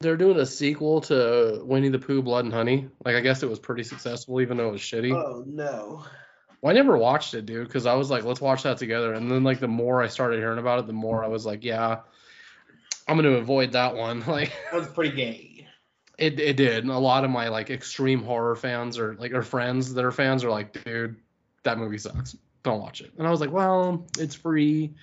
They're 0.00 0.16
doing 0.16 0.38
a 0.38 0.46
sequel 0.46 1.00
to 1.02 1.62
Winnie 1.64 1.88
the 1.88 1.98
Pooh, 1.98 2.22
Blood 2.22 2.44
and 2.44 2.54
Honey. 2.54 2.88
Like, 3.04 3.16
I 3.16 3.20
guess 3.20 3.42
it 3.42 3.48
was 3.48 3.58
pretty 3.58 3.82
successful, 3.84 4.40
even 4.40 4.56
though 4.56 4.68
it 4.68 4.72
was 4.72 4.80
shitty. 4.80 5.12
oh 5.14 5.44
no. 5.46 6.04
Well, 6.62 6.70
I 6.70 6.74
never 6.74 6.98
watched 6.98 7.32
it, 7.34 7.46
dude, 7.46 7.66
because 7.66 7.86
I 7.86 7.94
was 7.94 8.10
like, 8.10 8.24
let's 8.24 8.40
watch 8.40 8.64
that 8.64 8.76
together. 8.76 9.14
And 9.14 9.30
then, 9.30 9.44
like, 9.44 9.60
the 9.60 9.68
more 9.68 10.02
I 10.02 10.08
started 10.08 10.40
hearing 10.40 10.58
about 10.58 10.78
it, 10.80 10.86
the 10.86 10.92
more 10.92 11.24
I 11.24 11.28
was 11.28 11.46
like, 11.46 11.64
yeah, 11.64 12.00
I'm 13.08 13.16
going 13.16 13.30
to 13.32 13.38
avoid 13.38 13.72
that 13.72 13.94
one. 13.96 14.22
Like, 14.26 14.52
That 14.70 14.78
was 14.80 14.88
pretty 14.88 15.16
gay. 15.16 15.49
It, 16.20 16.38
it 16.38 16.56
did. 16.56 16.84
And 16.84 16.92
a 16.92 16.98
lot 16.98 17.24
of 17.24 17.30
my, 17.30 17.48
like, 17.48 17.70
extreme 17.70 18.22
horror 18.22 18.56
fans 18.56 18.98
or, 18.98 19.16
like, 19.16 19.32
or 19.32 19.42
friends 19.42 19.94
that 19.94 20.04
are 20.04 20.12
fans 20.12 20.44
are 20.44 20.50
like, 20.50 20.84
dude, 20.84 21.16
that 21.62 21.78
movie 21.78 21.98
sucks. 21.98 22.36
Don't 22.62 22.80
watch 22.80 23.00
it. 23.00 23.12
And 23.18 23.26
I 23.26 23.30
was 23.30 23.40
like, 23.40 23.50
well, 23.50 24.06
it's 24.18 24.34
free. 24.34 24.94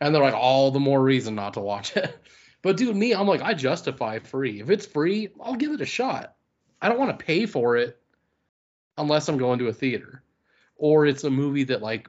And 0.00 0.14
they're 0.14 0.22
like, 0.22 0.34
all 0.34 0.70
the 0.70 0.80
more 0.80 1.02
reason 1.02 1.34
not 1.34 1.54
to 1.54 1.60
watch 1.60 1.96
it. 1.96 2.16
But, 2.62 2.78
dude, 2.78 2.96
me, 2.96 3.14
I'm 3.14 3.28
like, 3.28 3.42
I 3.42 3.54
justify 3.54 4.18
free. 4.18 4.60
If 4.60 4.70
it's 4.70 4.86
free, 4.86 5.28
I'll 5.40 5.54
give 5.54 5.70
it 5.70 5.80
a 5.82 5.86
shot. 5.86 6.34
I 6.82 6.88
don't 6.88 6.98
want 6.98 7.16
to 7.16 7.24
pay 7.24 7.46
for 7.46 7.76
it 7.76 8.00
unless 8.98 9.28
I'm 9.28 9.38
going 9.38 9.60
to 9.60 9.68
a 9.68 9.72
theater 9.72 10.24
or 10.76 11.06
it's 11.06 11.24
a 11.24 11.30
movie 11.30 11.64
that 11.64 11.82
like 11.82 12.08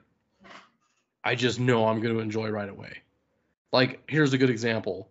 I 1.23 1.35
just 1.35 1.59
know 1.59 1.87
I'm 1.87 2.01
going 2.01 2.13
to 2.13 2.21
enjoy 2.21 2.49
right 2.49 2.69
away. 2.69 3.01
Like 3.71 4.03
here's 4.09 4.33
a 4.33 4.37
good 4.37 4.49
example. 4.49 5.09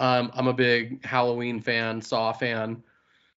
Um, 0.00 0.32
I'm 0.34 0.48
a 0.48 0.54
big 0.54 1.04
Halloween 1.04 1.60
fan, 1.60 2.00
Saw 2.00 2.32
fan. 2.32 2.82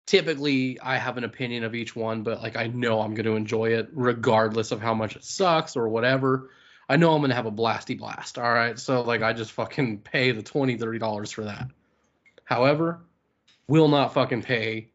Typically, 0.07 0.81
I 0.81 0.97
have 0.97 1.19
an 1.19 1.25
opinion 1.25 1.65
of 1.65 1.75
each 1.75 1.95
one, 1.95 2.23
but 2.23 2.41
like 2.41 2.57
I 2.57 2.69
know 2.69 3.01
I'm 3.01 3.15
going 3.15 3.27
to 3.27 3.37
enjoy 3.37 3.71
it 3.75 3.89
regardless 3.93 4.71
of 4.71 4.81
how 4.81 4.95
much 4.95 5.17
it 5.17 5.25
sucks 5.25 5.77
or 5.77 5.89
whatever. 5.89 6.51
I 6.89 6.97
know 6.97 7.13
I'm 7.13 7.21
going 7.21 7.31
to 7.31 7.37
have 7.37 7.47
a 7.47 7.53
blasty 7.53 7.99
blast. 7.99 8.39
All 8.39 8.53
right, 8.53 8.79
so 8.79 9.03
like 9.03 9.23
I 9.23 9.33
just 9.33 9.53
fucking 9.53 9.99
pay 9.99 10.31
the 10.31 10.43
20 10.43 10.79
30 10.79 10.99
dollars 10.99 11.33
for 11.33 11.45
that. 11.45 11.67
However, 12.45 13.01
will 13.67 13.89
not 13.89 14.15
fucking 14.15 14.43
pay 14.43 14.91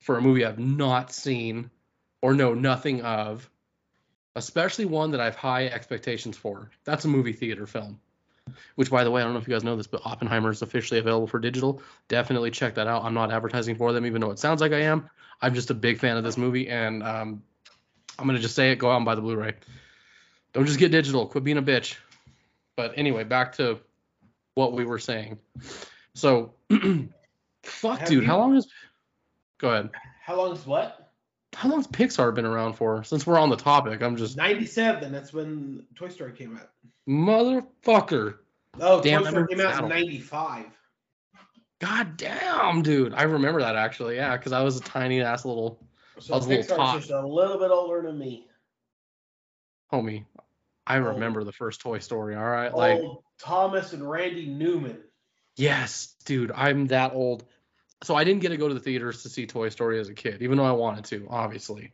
for 0.00 0.18
a 0.18 0.22
movie 0.22 0.44
I've 0.44 0.58
not 0.58 1.12
seen 1.12 1.70
or 2.20 2.34
know 2.34 2.54
nothing 2.54 3.02
of 3.02 3.48
especially 4.36 4.84
one 4.84 5.10
that 5.12 5.20
I 5.20 5.26
have 5.26 5.36
high 5.36 5.66
expectations 5.66 6.36
for. 6.36 6.70
That's 6.84 7.04
a 7.04 7.08
movie 7.08 7.32
theater 7.32 7.66
film. 7.66 8.00
Which, 8.74 8.90
by 8.90 9.04
the 9.04 9.10
way, 9.10 9.20
I 9.20 9.24
don't 9.24 9.34
know 9.34 9.38
if 9.40 9.46
you 9.46 9.54
guys 9.54 9.64
know 9.64 9.76
this, 9.76 9.86
but 9.86 10.02
Oppenheimer 10.04 10.50
is 10.50 10.62
officially 10.62 10.98
available 10.98 11.26
for 11.26 11.38
digital. 11.38 11.82
Definitely 12.08 12.50
check 12.50 12.74
that 12.74 12.86
out. 12.86 13.04
I'm 13.04 13.14
not 13.14 13.30
advertising 13.30 13.76
for 13.76 13.92
them, 13.92 14.04
even 14.06 14.20
though 14.20 14.30
it 14.30 14.38
sounds 14.38 14.60
like 14.60 14.72
I 14.72 14.80
am. 14.82 15.08
I'm 15.40 15.54
just 15.54 15.70
a 15.70 15.74
big 15.74 15.98
fan 15.98 16.16
of 16.16 16.24
this 16.24 16.36
movie, 16.36 16.68
and 16.68 17.02
um, 17.02 17.42
I'm 18.18 18.26
gonna 18.26 18.38
just 18.38 18.54
say 18.54 18.72
it. 18.72 18.76
Go 18.76 18.90
out 18.90 18.96
and 18.96 19.04
buy 19.04 19.14
the 19.14 19.20
Blu-ray. 19.20 19.54
Don't 20.52 20.66
just 20.66 20.78
get 20.78 20.90
digital. 20.92 21.26
Quit 21.26 21.44
being 21.44 21.58
a 21.58 21.62
bitch. 21.62 21.96
But 22.76 22.92
anyway, 22.96 23.24
back 23.24 23.56
to 23.56 23.78
what 24.54 24.72
we 24.72 24.84
were 24.84 24.98
saying. 24.98 25.38
So, 26.14 26.52
fuck, 27.62 27.98
Have 28.00 28.08
dude. 28.08 28.22
you- 28.22 28.28
How 28.28 28.38
long 28.38 28.54
has? 28.54 28.66
Go 29.58 29.70
ahead. 29.70 29.90
How 30.24 30.36
long 30.36 30.52
is 30.52 30.66
what? 30.66 31.10
How 31.54 31.68
long's 31.68 31.86
Pixar 31.86 32.34
been 32.34 32.46
around 32.46 32.74
for? 32.74 33.04
Since 33.04 33.26
we're 33.26 33.38
on 33.38 33.50
the 33.50 33.56
topic, 33.56 34.02
I'm 34.02 34.16
just 34.16 34.36
Ninety 34.36 34.66
seven. 34.66 35.12
That's 35.12 35.32
when 35.32 35.84
Toy 35.94 36.08
Story 36.08 36.32
came 36.32 36.56
out. 36.56 36.70
Motherfucker. 37.08 38.36
Oh, 38.80 39.02
Damn, 39.02 39.24
Toy 39.24 39.44
came 39.46 39.60
out 39.60 39.82
in 39.82 39.88
ninety 39.88 40.18
five. 40.18 40.66
God 41.80 42.16
damn, 42.16 42.82
dude. 42.82 43.12
I 43.12 43.24
remember 43.24 43.60
that 43.60 43.76
actually. 43.76 44.16
Yeah, 44.16 44.36
because 44.36 44.52
I 44.52 44.62
was 44.62 44.76
a 44.76 44.80
tiny 44.82 45.20
ass 45.20 45.44
little 45.44 45.84
So 46.20 46.32
I 46.34 46.36
was 46.36 46.46
a 46.46 46.48
little 46.50 46.76
tot. 46.76 46.98
just 46.98 47.10
a 47.10 47.26
little 47.26 47.58
bit 47.58 47.70
older 47.70 48.02
than 48.02 48.18
me. 48.18 48.46
homie. 49.92 50.24
I 50.86 50.96
Oh. 50.98 51.00
remember 51.00 51.44
the 51.44 51.52
first 51.52 51.80
Toy 51.80 51.98
Story. 51.98 52.34
All 52.36 52.42
right, 52.44 52.74
like 52.74 52.98
Old 53.00 53.24
Thomas 53.38 53.92
and 53.92 54.08
Randy 54.08 54.46
Newman. 54.46 54.98
yes, 55.56 56.14
dude. 56.24 56.50
I'm 56.54 56.86
that 56.86 57.14
old. 57.14 57.44
So 58.04 58.14
I 58.16 58.24
didn't 58.24 58.40
get 58.42 58.48
to 58.48 58.56
go 58.56 58.66
to 58.68 58.74
the 58.74 58.80
theaters 58.80 59.22
to 59.22 59.28
see 59.28 59.46
Toy 59.46 59.68
Story 59.68 60.00
as 60.00 60.08
a 60.08 60.14
kid, 60.14 60.42
even 60.42 60.56
though 60.58 60.64
I 60.64 60.72
wanted 60.72 61.04
to. 61.06 61.26
Obviously, 61.30 61.92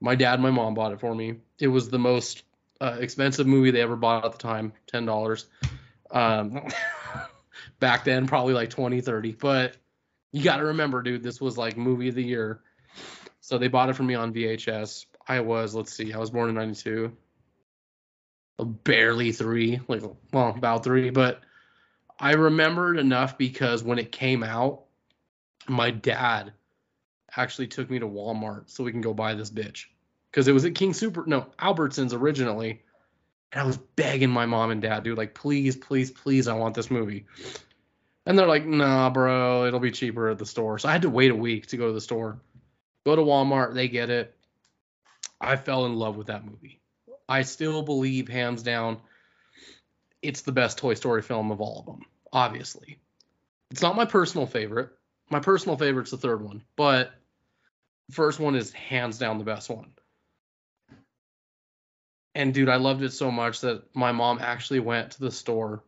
my 0.00 0.14
dad, 0.14 0.34
and 0.34 0.42
my 0.42 0.50
mom 0.50 0.74
bought 0.74 0.92
it 0.92 1.00
for 1.00 1.14
me. 1.14 1.36
It 1.58 1.68
was 1.68 1.90
the 1.90 1.98
most 1.98 2.44
uh, 2.80 2.96
expensive 3.00 3.46
movie 3.46 3.70
they 3.70 3.80
ever 3.80 3.96
bought 3.96 4.24
at 4.24 4.32
the 4.32 4.38
time, 4.38 4.72
ten 4.86 5.04
dollars. 5.04 5.46
Um, 6.10 6.68
back 7.80 8.04
then, 8.04 8.26
probably 8.26 8.54
like 8.54 8.70
20, 8.70 9.00
30. 9.00 9.32
But 9.32 9.76
you 10.32 10.42
got 10.42 10.58
to 10.58 10.66
remember, 10.66 11.02
dude, 11.02 11.22
this 11.22 11.40
was 11.40 11.56
like 11.58 11.76
movie 11.76 12.08
of 12.08 12.14
the 12.14 12.22
year. 12.22 12.60
So 13.40 13.58
they 13.58 13.68
bought 13.68 13.88
it 13.88 13.96
for 13.96 14.02
me 14.02 14.14
on 14.14 14.32
VHS. 14.32 15.06
I 15.26 15.40
was, 15.40 15.74
let's 15.74 15.92
see, 15.92 16.12
I 16.12 16.18
was 16.18 16.30
born 16.30 16.48
in 16.48 16.54
92. 16.54 17.16
Barely 18.58 19.32
three, 19.32 19.80
like, 19.88 20.02
well, 20.32 20.48
about 20.50 20.84
three. 20.84 21.10
But 21.10 21.40
I 22.18 22.32
remembered 22.32 22.98
enough 22.98 23.38
because 23.38 23.82
when 23.82 23.98
it 23.98 24.10
came 24.10 24.42
out, 24.42 24.84
my 25.68 25.90
dad 25.90 26.52
actually 27.36 27.68
took 27.68 27.88
me 27.88 27.98
to 28.00 28.06
Walmart 28.06 28.68
so 28.70 28.82
we 28.82 28.90
can 28.90 29.00
go 29.00 29.14
buy 29.14 29.34
this 29.34 29.50
bitch. 29.50 29.84
Because 30.30 30.48
it 30.48 30.52
was 30.52 30.64
at 30.64 30.74
King 30.74 30.92
Soopers, 30.92 31.26
no, 31.26 31.46
Albertsons 31.58 32.12
originally. 32.12 32.82
And 33.52 33.62
I 33.62 33.64
was 33.64 33.78
begging 33.78 34.30
my 34.30 34.46
mom 34.46 34.70
and 34.70 34.82
dad, 34.82 35.04
dude, 35.04 35.16
like, 35.16 35.34
please, 35.34 35.74
please, 35.76 36.10
please, 36.10 36.48
I 36.48 36.54
want 36.54 36.74
this 36.74 36.90
movie. 36.90 37.26
And 38.26 38.38
they're 38.38 38.46
like, 38.46 38.66
nah, 38.66 39.08
bro, 39.08 39.64
it'll 39.64 39.80
be 39.80 39.90
cheaper 39.90 40.28
at 40.28 40.38
the 40.38 40.44
store. 40.44 40.78
So 40.78 40.88
I 40.88 40.92
had 40.92 41.02
to 41.02 41.10
wait 41.10 41.30
a 41.30 41.34
week 41.34 41.68
to 41.68 41.78
go 41.78 41.86
to 41.86 41.94
the 41.94 42.00
store. 42.00 42.40
Go 43.06 43.16
to 43.16 43.22
Walmart, 43.22 43.74
they 43.74 43.88
get 43.88 44.10
it. 44.10 44.36
I 45.40 45.56
fell 45.56 45.86
in 45.86 45.94
love 45.94 46.16
with 46.16 46.26
that 46.26 46.44
movie. 46.44 46.80
I 47.26 47.42
still 47.42 47.82
believe, 47.82 48.28
hands 48.28 48.62
down, 48.62 48.98
it's 50.20 50.42
the 50.42 50.52
best 50.52 50.78
Toy 50.78 50.94
Story 50.94 51.22
film 51.22 51.50
of 51.50 51.60
all 51.60 51.80
of 51.80 51.86
them, 51.86 52.02
obviously. 52.32 52.98
It's 53.70 53.82
not 53.82 53.96
my 53.96 54.04
personal 54.04 54.46
favorite. 54.46 54.90
My 55.30 55.40
personal 55.40 55.76
favorite's 55.76 56.10
the 56.10 56.16
third 56.16 56.42
one, 56.42 56.62
but 56.74 57.12
first 58.10 58.40
one 58.40 58.56
is 58.56 58.72
hands 58.72 59.18
down 59.18 59.38
the 59.38 59.44
best 59.44 59.68
one. 59.68 59.90
And 62.38 62.54
dude, 62.54 62.68
I 62.68 62.76
loved 62.76 63.02
it 63.02 63.12
so 63.12 63.32
much 63.32 63.62
that 63.62 63.82
my 63.96 64.12
mom 64.12 64.38
actually 64.40 64.78
went 64.78 65.10
to 65.10 65.20
the 65.20 65.32
store 65.32 65.82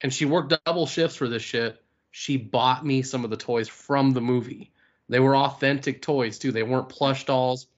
and 0.00 0.12
she 0.12 0.24
worked 0.24 0.52
double 0.64 0.88
shifts 0.88 1.14
for 1.14 1.28
this 1.28 1.44
shit. 1.44 1.80
She 2.10 2.36
bought 2.36 2.84
me 2.84 3.02
some 3.02 3.22
of 3.22 3.30
the 3.30 3.36
toys 3.36 3.68
from 3.68 4.10
the 4.10 4.20
movie. 4.20 4.72
They 5.08 5.20
were 5.20 5.36
authentic 5.36 6.02
toys 6.02 6.40
too. 6.40 6.50
They 6.50 6.64
weren't 6.64 6.88
plush 6.88 7.26
dolls. 7.26 7.68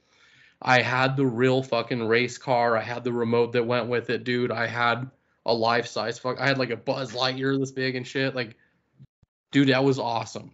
I 0.63 0.81
had 0.81 1.15
the 1.15 1.27
real 1.27 1.63
fucking 1.63 2.03
race 2.03 2.39
car. 2.39 2.75
I 2.75 2.81
had 2.81 3.05
the 3.05 3.13
remote 3.13 3.53
that 3.53 3.67
went 3.67 3.89
with 3.89 4.09
it, 4.09 4.25
dude. 4.25 4.51
I 4.51 4.67
had 4.67 5.11
a 5.45 5.53
life 5.53 5.87
size 5.87 6.19
fuck. 6.19 6.41
I 6.41 6.47
had 6.47 6.57
like 6.57 6.71
a 6.71 6.79
Buzz 6.79 7.13
Lightyear 7.13 7.61
this 7.61 7.71
big 7.71 7.97
and 7.97 8.07
shit. 8.07 8.35
Like, 8.35 8.57
dude, 9.53 9.69
that 9.69 9.85
was 9.85 9.99
awesome. 9.99 10.53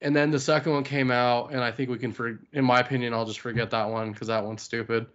And 0.00 0.16
then 0.16 0.32
the 0.32 0.40
second 0.40 0.72
one 0.72 0.82
came 0.82 1.12
out, 1.12 1.52
and 1.52 1.60
I 1.60 1.70
think 1.70 1.88
we 1.88 1.98
can, 1.98 2.10
for 2.10 2.40
in 2.52 2.64
my 2.64 2.80
opinion, 2.80 3.14
I'll 3.14 3.26
just 3.26 3.38
forget 3.38 3.70
that 3.70 3.90
one 3.90 4.10
because 4.10 4.26
that 4.26 4.44
one's 4.44 4.62
stupid. 4.62 5.06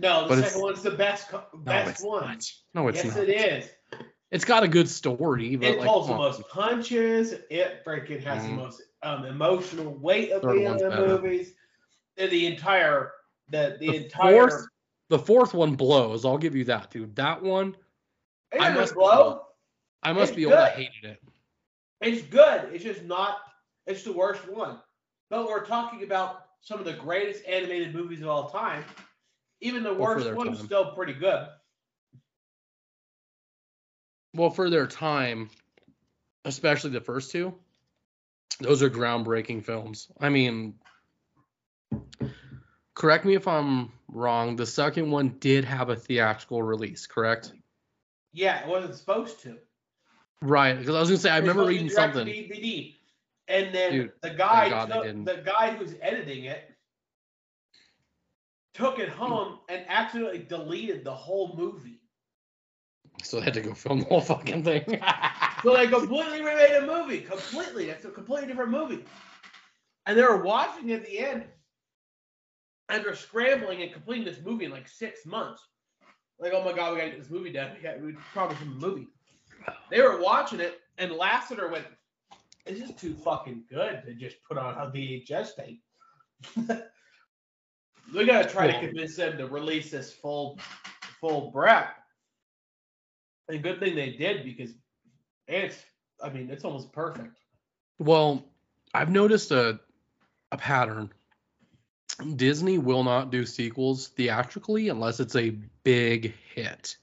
No, 0.00 0.22
the 0.22 0.28
But 0.36 0.44
second 0.44 0.62
one's 0.62 0.82
the 0.82 0.90
best 0.92 1.32
No, 1.32 1.42
best 1.56 1.90
it's 1.90 2.02
one. 2.02 2.26
not. 2.26 2.52
No, 2.74 2.88
it's 2.88 3.04
yes, 3.04 3.14
not. 3.16 3.28
it 3.28 3.30
is. 3.30 3.70
It's 4.30 4.44
got 4.44 4.62
a 4.62 4.68
good 4.68 4.88
story, 4.88 5.56
but 5.56 5.68
It 5.68 5.78
like, 5.78 5.88
pulls 5.88 6.06
the 6.08 6.14
most 6.14 6.48
punches. 6.48 7.32
It 7.50 7.84
freaking 7.84 8.22
has 8.24 8.42
Mhm. 8.44 8.48
the 8.48 8.54
most 8.54 8.82
um, 9.02 9.24
emotional 9.26 9.94
weight 9.94 10.30
of 10.30 10.42
Third 10.42 10.58
the 10.58 10.62
one's 10.64 10.82
other 10.82 10.90
better. 10.90 11.06
movies. 11.08 11.54
The, 12.16 12.26
the 12.28 12.46
entire 12.46 13.12
the 13.50 13.76
the, 13.80 13.88
The 13.90 13.96
entire 14.04 14.48
fourth- 14.48 14.66
the 15.08 15.18
fourth 15.18 15.54
one 15.54 15.74
blows. 15.74 16.24
I'll 16.24 16.38
give 16.38 16.54
you 16.54 16.64
that, 16.64 16.90
dude. 16.90 17.16
That 17.16 17.42
one, 17.42 17.76
it 18.52 18.60
I 18.60 18.70
must- 18.72 18.94
blow. 18.94 19.46
I 20.02 20.12
must 20.12 20.30
It's 20.32 20.36
be 20.36 20.46
old. 20.46 20.54
I 20.54 20.68
good. 20.76 20.84
hated 20.86 21.10
it. 21.10 21.22
It's 22.00 22.22
good. 22.28 22.72
It's 22.72 22.84
just 22.84 23.02
not. 23.02 23.38
It's 23.86 24.04
the 24.04 24.12
worst 24.12 24.48
one. 24.48 24.80
But 25.28 25.46
we're 25.46 25.64
talking 25.66 26.04
about 26.04 26.46
some 26.60 26.78
of 26.78 26.84
the 26.84 26.92
greatest 26.94 27.44
animated 27.46 27.94
movies 27.94 28.20
of 28.22 28.28
all 28.28 28.48
time. 28.50 28.84
Even 29.60 29.82
the 29.82 29.92
Well, 29.92 30.14
worst 30.16 30.32
one's 30.34 30.58
time. 30.58 30.66
still 30.66 30.92
pretty 30.94 31.12
good. 31.14 31.46
Well, 34.34 34.50
for 34.50 34.70
their 34.70 34.86
time, 34.86 35.50
especially 36.44 36.90
the 36.90 37.00
first 37.00 37.30
two, 37.32 37.54
those 38.60 38.82
are 38.82 38.90
groundbreaking 38.90 39.64
films. 39.64 40.08
I 40.20 40.28
mean, 40.28 40.74
correct 42.94 43.24
me 43.24 43.34
if 43.34 43.48
I'm 43.48 43.92
wrong. 44.08 44.56
The 44.56 44.66
second 44.66 45.10
one 45.10 45.30
did 45.40 45.64
have 45.64 45.88
a 45.88 45.96
theatrical 45.96 46.62
release, 46.62 47.06
correct? 47.06 47.52
Yeah, 48.32 48.60
it 48.60 48.68
wasn't 48.68 48.94
supposed 48.94 49.40
to. 49.42 49.58
Right, 50.42 50.78
because 50.78 50.94
I 50.94 51.00
was 51.00 51.08
gonna 51.08 51.18
say 51.18 51.30
I 51.30 51.38
It 51.38 51.40
remember 51.40 51.66
reading 51.66 51.90
something. 51.90 52.26
DVD. 52.26 52.94
And 53.48 53.74
then 53.74 53.92
Dude, 53.92 54.12
the 54.22 54.30
guy, 54.30 54.68
took, 54.86 55.24
the 55.24 55.42
guy 55.44 55.72
who's 55.72 55.96
editing 56.00 56.44
it, 56.44 56.69
took 58.74 58.98
it 58.98 59.08
home 59.08 59.58
and 59.68 59.84
accidentally 59.88 60.38
deleted 60.38 61.04
the 61.04 61.14
whole 61.14 61.54
movie. 61.56 62.00
So 63.22 63.38
they 63.38 63.44
had 63.44 63.54
to 63.54 63.60
go 63.60 63.74
film 63.74 64.00
the 64.00 64.06
whole 64.06 64.20
fucking 64.20 64.64
thing. 64.64 65.02
So 65.62 65.76
they 65.76 65.88
completely 65.88 66.40
remade 66.40 66.74
a 66.76 66.86
movie. 66.86 67.20
Completely. 67.20 67.84
That's 67.84 68.06
a 68.06 68.10
completely 68.10 68.48
different 68.48 68.70
movie. 68.70 69.04
And 70.06 70.16
they 70.16 70.22
were 70.22 70.42
watching 70.42 70.90
at 70.92 71.04
the 71.04 71.18
end. 71.18 71.44
And 72.88 73.04
they're 73.04 73.14
scrambling 73.14 73.82
and 73.82 73.92
completing 73.92 74.24
this 74.24 74.40
movie 74.42 74.64
in 74.64 74.70
like 74.70 74.88
six 74.88 75.26
months. 75.26 75.62
Like, 76.38 76.54
oh 76.54 76.64
my 76.64 76.72
god, 76.72 76.92
we 76.92 76.98
gotta 76.98 77.10
get 77.10 77.18
this 77.18 77.30
movie 77.30 77.52
done. 77.52 77.72
We 77.76 77.82
got 77.82 78.00
we 78.00 78.14
probably 78.32 78.56
from 78.56 78.72
a 78.72 78.86
movie. 78.86 79.08
They 79.90 80.00
were 80.00 80.18
watching 80.18 80.60
it, 80.60 80.80
and 80.96 81.12
Lasseter 81.12 81.70
went, 81.70 81.84
This 82.64 82.80
is 82.80 82.94
too 82.96 83.12
fucking 83.12 83.64
good 83.68 84.02
to 84.06 84.14
just 84.14 84.42
put 84.42 84.56
on 84.56 84.74
a 84.78 84.90
VHS 84.90 85.56
tape. 85.56 85.82
we 88.14 88.26
gotta 88.26 88.48
try 88.48 88.66
to 88.66 88.78
convince 88.80 89.16
them 89.16 89.38
to 89.38 89.46
release 89.46 89.90
this 89.90 90.12
full 90.12 90.58
full 91.20 91.50
breath. 91.50 91.94
And 93.48 93.62
good 93.62 93.80
thing 93.80 93.94
they 93.94 94.10
did 94.10 94.44
because 94.44 94.70
it's 95.48 95.76
I 96.22 96.30
mean, 96.30 96.50
it's 96.50 96.64
almost 96.64 96.92
perfect. 96.92 97.38
Well, 97.98 98.44
I've 98.94 99.10
noticed 99.10 99.50
a 99.50 99.80
a 100.52 100.56
pattern. 100.56 101.12
Disney 102.36 102.78
will 102.78 103.04
not 103.04 103.30
do 103.30 103.46
sequels 103.46 104.08
theatrically 104.08 104.88
unless 104.88 105.20
it's 105.20 105.36
a 105.36 105.50
big 105.84 106.34
hit. 106.54 106.96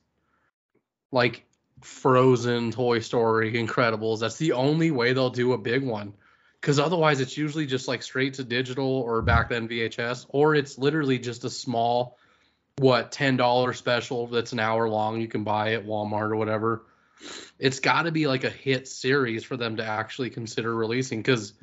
Like 1.11 1.45
Frozen, 1.81 2.71
Toy 2.71 2.99
Story, 2.99 3.53
Incredibles. 3.53 4.19
That's 4.19 4.37
the 4.37 4.51
only 4.51 4.91
way 4.91 5.13
they'll 5.13 5.29
do 5.29 5.53
a 5.53 5.57
big 5.57 5.83
one. 5.83 6.13
Cuz 6.61 6.79
otherwise 6.79 7.21
it's 7.21 7.37
usually 7.37 7.65
just 7.65 7.87
like 7.87 8.01
straight 8.03 8.35
to 8.35 8.43
digital 8.43 8.85
or 8.85 9.21
back 9.21 9.49
then 9.49 9.67
VHS 9.67 10.25
or 10.29 10.55
it's 10.55 10.77
literally 10.77 11.19
just 11.19 11.43
a 11.43 11.49
small 11.49 12.17
what 12.77 13.11
$10 13.11 13.75
special 13.75 14.27
that's 14.27 14.53
an 14.53 14.59
hour 14.59 14.87
long 14.87 15.19
you 15.21 15.27
can 15.27 15.43
buy 15.43 15.73
at 15.73 15.85
Walmart 15.85 16.31
or 16.31 16.35
whatever. 16.35 16.83
It's 17.57 17.79
got 17.79 18.03
to 18.03 18.11
be 18.11 18.27
like 18.27 18.43
a 18.43 18.49
hit 18.49 18.87
series 18.87 19.43
for 19.43 19.57
them 19.57 19.77
to 19.77 19.85
actually 19.85 20.29
consider 20.29 20.73
releasing 20.75 21.23
cuz 21.23 21.53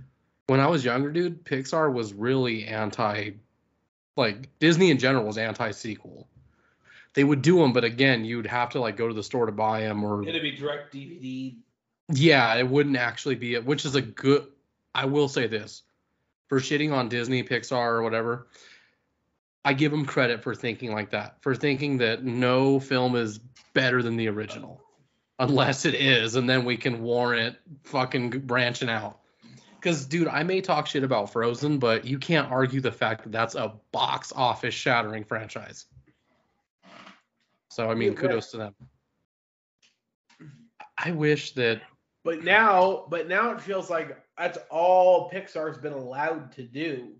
when 0.46 0.60
I 0.60 0.66
was 0.66 0.84
younger, 0.84 1.10
dude, 1.10 1.44
Pixar 1.44 1.92
was 1.92 2.12
really 2.12 2.64
anti, 2.66 3.30
like 4.16 4.58
Disney 4.58 4.90
in 4.90 4.98
general 4.98 5.24
was 5.24 5.38
anti 5.38 5.70
sequel. 5.70 6.28
They 7.14 7.24
would 7.24 7.42
do 7.42 7.58
them, 7.58 7.72
but 7.72 7.84
again, 7.84 8.24
you'd 8.24 8.46
have 8.46 8.70
to 8.70 8.80
like 8.80 8.96
go 8.96 9.08
to 9.08 9.14
the 9.14 9.22
store 9.22 9.46
to 9.46 9.52
buy 9.52 9.82
them, 9.82 10.04
or 10.04 10.26
It'd 10.26 10.42
be 10.42 10.56
direct 10.56 10.92
DVD. 10.92 11.56
yeah, 12.12 12.54
it 12.56 12.68
wouldn't 12.68 12.96
actually 12.96 13.36
be 13.36 13.54
it. 13.54 13.64
Which 13.64 13.84
is 13.84 13.94
a 13.94 14.02
good. 14.02 14.46
I 14.94 15.06
will 15.06 15.28
say 15.28 15.46
this, 15.46 15.82
for 16.48 16.60
shitting 16.60 16.92
on 16.92 17.08
Disney, 17.08 17.42
Pixar, 17.42 17.92
or 17.92 18.02
whatever, 18.02 18.48
I 19.64 19.72
give 19.72 19.90
them 19.90 20.04
credit 20.04 20.42
for 20.42 20.54
thinking 20.54 20.92
like 20.92 21.10
that, 21.10 21.40
for 21.40 21.54
thinking 21.54 21.98
that 21.98 22.22
no 22.22 22.78
film 22.78 23.16
is 23.16 23.38
better 23.72 24.02
than 24.02 24.16
the 24.16 24.28
original, 24.28 24.80
unless 25.38 25.84
it 25.84 25.94
is, 25.94 26.36
and 26.36 26.48
then 26.48 26.64
we 26.64 26.76
can 26.76 27.02
warrant 27.02 27.56
fucking 27.82 28.30
branching 28.30 28.88
out. 28.88 29.20
Because, 29.74 30.06
dude, 30.06 30.28
I 30.28 30.42
may 30.42 30.60
talk 30.60 30.86
shit 30.86 31.02
about 31.02 31.30
Frozen, 31.30 31.78
but 31.78 32.04
you 32.04 32.18
can't 32.18 32.50
argue 32.50 32.80
the 32.80 32.92
fact 32.92 33.24
that 33.24 33.32
that's 33.32 33.54
a 33.54 33.74
box 33.92 34.32
office 34.34 34.74
shattering 34.74 35.24
franchise. 35.24 35.86
So, 37.68 37.90
I 37.90 37.94
mean, 37.94 38.14
kudos 38.14 38.50
to 38.52 38.56
them. 38.56 38.74
I 40.96 41.10
wish 41.10 41.52
that, 41.52 41.82
But 42.24 42.42
now, 42.42 43.04
but 43.10 43.28
now 43.28 43.52
it 43.52 43.60
feels 43.60 43.90
like 43.90 44.16
that's 44.38 44.58
all 44.70 45.30
Pixar's 45.30 45.78
been 45.78 45.92
allowed 45.92 46.52
to 46.52 46.62
do. 46.62 47.12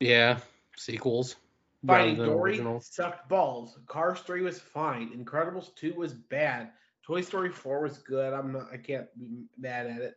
yeah, 0.00 0.38
sequels. 0.76 1.36
Finding 1.84 2.24
Dory 2.24 2.52
originals. 2.52 2.86
sucked 2.86 3.28
balls. 3.28 3.76
Cars 3.86 4.20
3 4.20 4.42
was 4.42 4.60
fine. 4.60 5.10
Incredibles 5.10 5.74
2 5.74 5.94
was 5.94 6.14
bad. 6.14 6.70
Toy 7.02 7.20
Story 7.20 7.50
4 7.50 7.82
was 7.82 7.98
good. 7.98 8.32
I'm 8.32 8.52
not 8.52 8.68
I 8.72 8.76
can't 8.76 9.08
be 9.18 9.46
mad 9.58 9.86
at 9.88 10.00
it. 10.00 10.14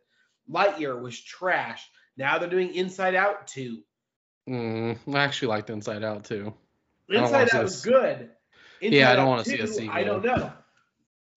Lightyear 0.48 1.00
was 1.00 1.20
trash. 1.20 1.90
Now 2.16 2.38
they're 2.38 2.48
doing 2.48 2.72
Inside 2.74 3.16
Out 3.16 3.48
2. 3.48 3.82
Mm, 4.48 4.96
I 5.12 5.18
actually 5.18 5.48
liked 5.48 5.70
Inside 5.70 6.04
Out 6.04 6.22
too. 6.22 6.54
Inside 7.08 7.52
Out 7.52 7.64
was 7.64 7.84
good. 7.84 8.30
Yeah, 8.80 9.10
I 9.10 9.16
don't 9.16 9.26
wanna 9.26 9.44
see 9.44 9.58
a 9.58 9.66
sequel. 9.66 9.90
I 9.90 10.04
don't 10.04 10.24
know. 10.24 10.52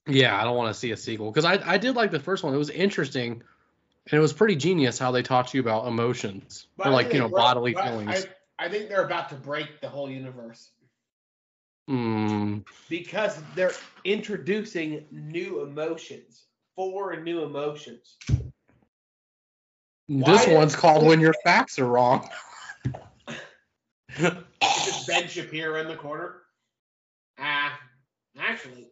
Yeah, 0.10 0.39
I 0.39 0.43
don't 0.43 0.58
want 0.58 0.74
to 0.74 0.80
see 0.80 0.91
a 0.91 0.98
sequel 0.98 1.32
because 1.32 1.45
I 1.45 1.60
I 1.74 1.78
did 1.78 1.95
like 1.95 2.12
the 2.12 2.19
first 2.19 2.43
one. 2.43 2.54
It 2.54 2.58
was 2.58 2.69
interesting, 2.69 3.32
and 3.34 4.13
it 4.13 4.19
was 4.19 4.34
pretty 4.34 4.56
genius 4.56 4.98
how 4.98 5.12
they 5.12 5.22
taught 5.24 5.54
you 5.54 5.62
about 5.62 5.88
emotions 5.88 6.67
But 6.78 6.88
or 6.88 6.91
like 6.91 7.13
you 7.13 7.19
know 7.19 7.30
bodily 7.30 7.74
feelings. 7.76 8.26
I, 8.60 8.65
I 8.65 8.69
think 8.69 8.89
they're 8.89 9.06
about 9.06 9.30
to 9.30 9.36
break 9.36 9.82
the 9.82 9.89
whole 9.89 10.10
universe 10.10 10.72
Mm, 11.89 12.65
because 12.88 13.41
they're 13.56 13.72
introducing 14.04 15.06
new 15.12 15.62
emotions. 15.63 16.45
Four 16.76 17.15
new 17.22 17.43
emotions. 17.43 18.15
this 20.08 20.45
Why- 20.48 20.54
one's 20.54 20.76
called 20.76 21.06
"When 21.06 21.19
Your 21.19 21.34
Facts 21.43 21.80
Are 21.80 21.86
Wrong." 21.86 22.30
Is 24.17 24.26
it 24.88 25.08
Ben 25.08 25.28
Shapiro 25.28 25.80
in 25.82 25.88
the 25.88 25.95
corner? 25.95 26.36
Ah, 27.39 27.80
actually, 28.38 28.88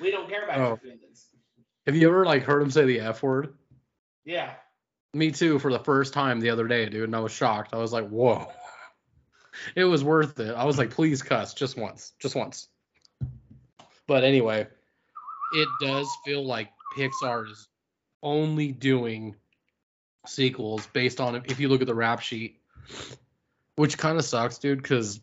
we 0.00 0.10
don't 0.10 0.28
care 0.28 0.44
about 0.44 0.58
Oh. 0.58 0.68
your 0.68 0.76
feelings. 0.78 1.26
Have 1.86 1.96
you 1.96 2.08
ever 2.08 2.24
like 2.24 2.42
heard 2.42 2.62
him 2.62 2.70
say 2.70 2.84
the 2.84 3.00
F 3.00 3.22
word? 3.22 3.54
Yeah. 4.24 4.54
Me 5.14 5.30
too, 5.30 5.58
for 5.58 5.72
the 5.72 5.78
first 5.78 6.12
time 6.12 6.40
the 6.40 6.50
other 6.50 6.66
day, 6.68 6.88
dude, 6.88 7.04
and 7.04 7.16
I 7.16 7.20
was 7.20 7.32
shocked. 7.32 7.72
I 7.72 7.78
was 7.78 7.92
like, 7.92 8.08
"Whoa!" 8.08 8.52
It 9.74 9.84
was 9.84 10.04
worth 10.04 10.38
it. 10.40 10.54
I 10.54 10.64
was 10.64 10.76
like, 10.76 10.90
"Please 10.90 11.22
cuss 11.22 11.54
just 11.54 11.78
once, 11.78 12.12
just 12.18 12.34
once." 12.34 12.68
But 14.06 14.22
anyway, 14.24 14.66
it 15.54 15.68
does 15.80 16.08
feel 16.24 16.44
like 16.44 16.70
Pixar 16.96 17.50
is 17.50 17.68
only 18.22 18.72
doing 18.72 19.34
sequels 20.26 20.86
based 20.88 21.20
on 21.20 21.36
if 21.36 21.58
you 21.60 21.68
look 21.68 21.80
at 21.80 21.86
the 21.86 21.94
rap 21.94 22.20
sheet, 22.20 22.60
which 23.76 23.96
kind 23.96 24.18
of 24.18 24.24
sucks, 24.24 24.58
dude, 24.58 24.82
because 24.82 25.20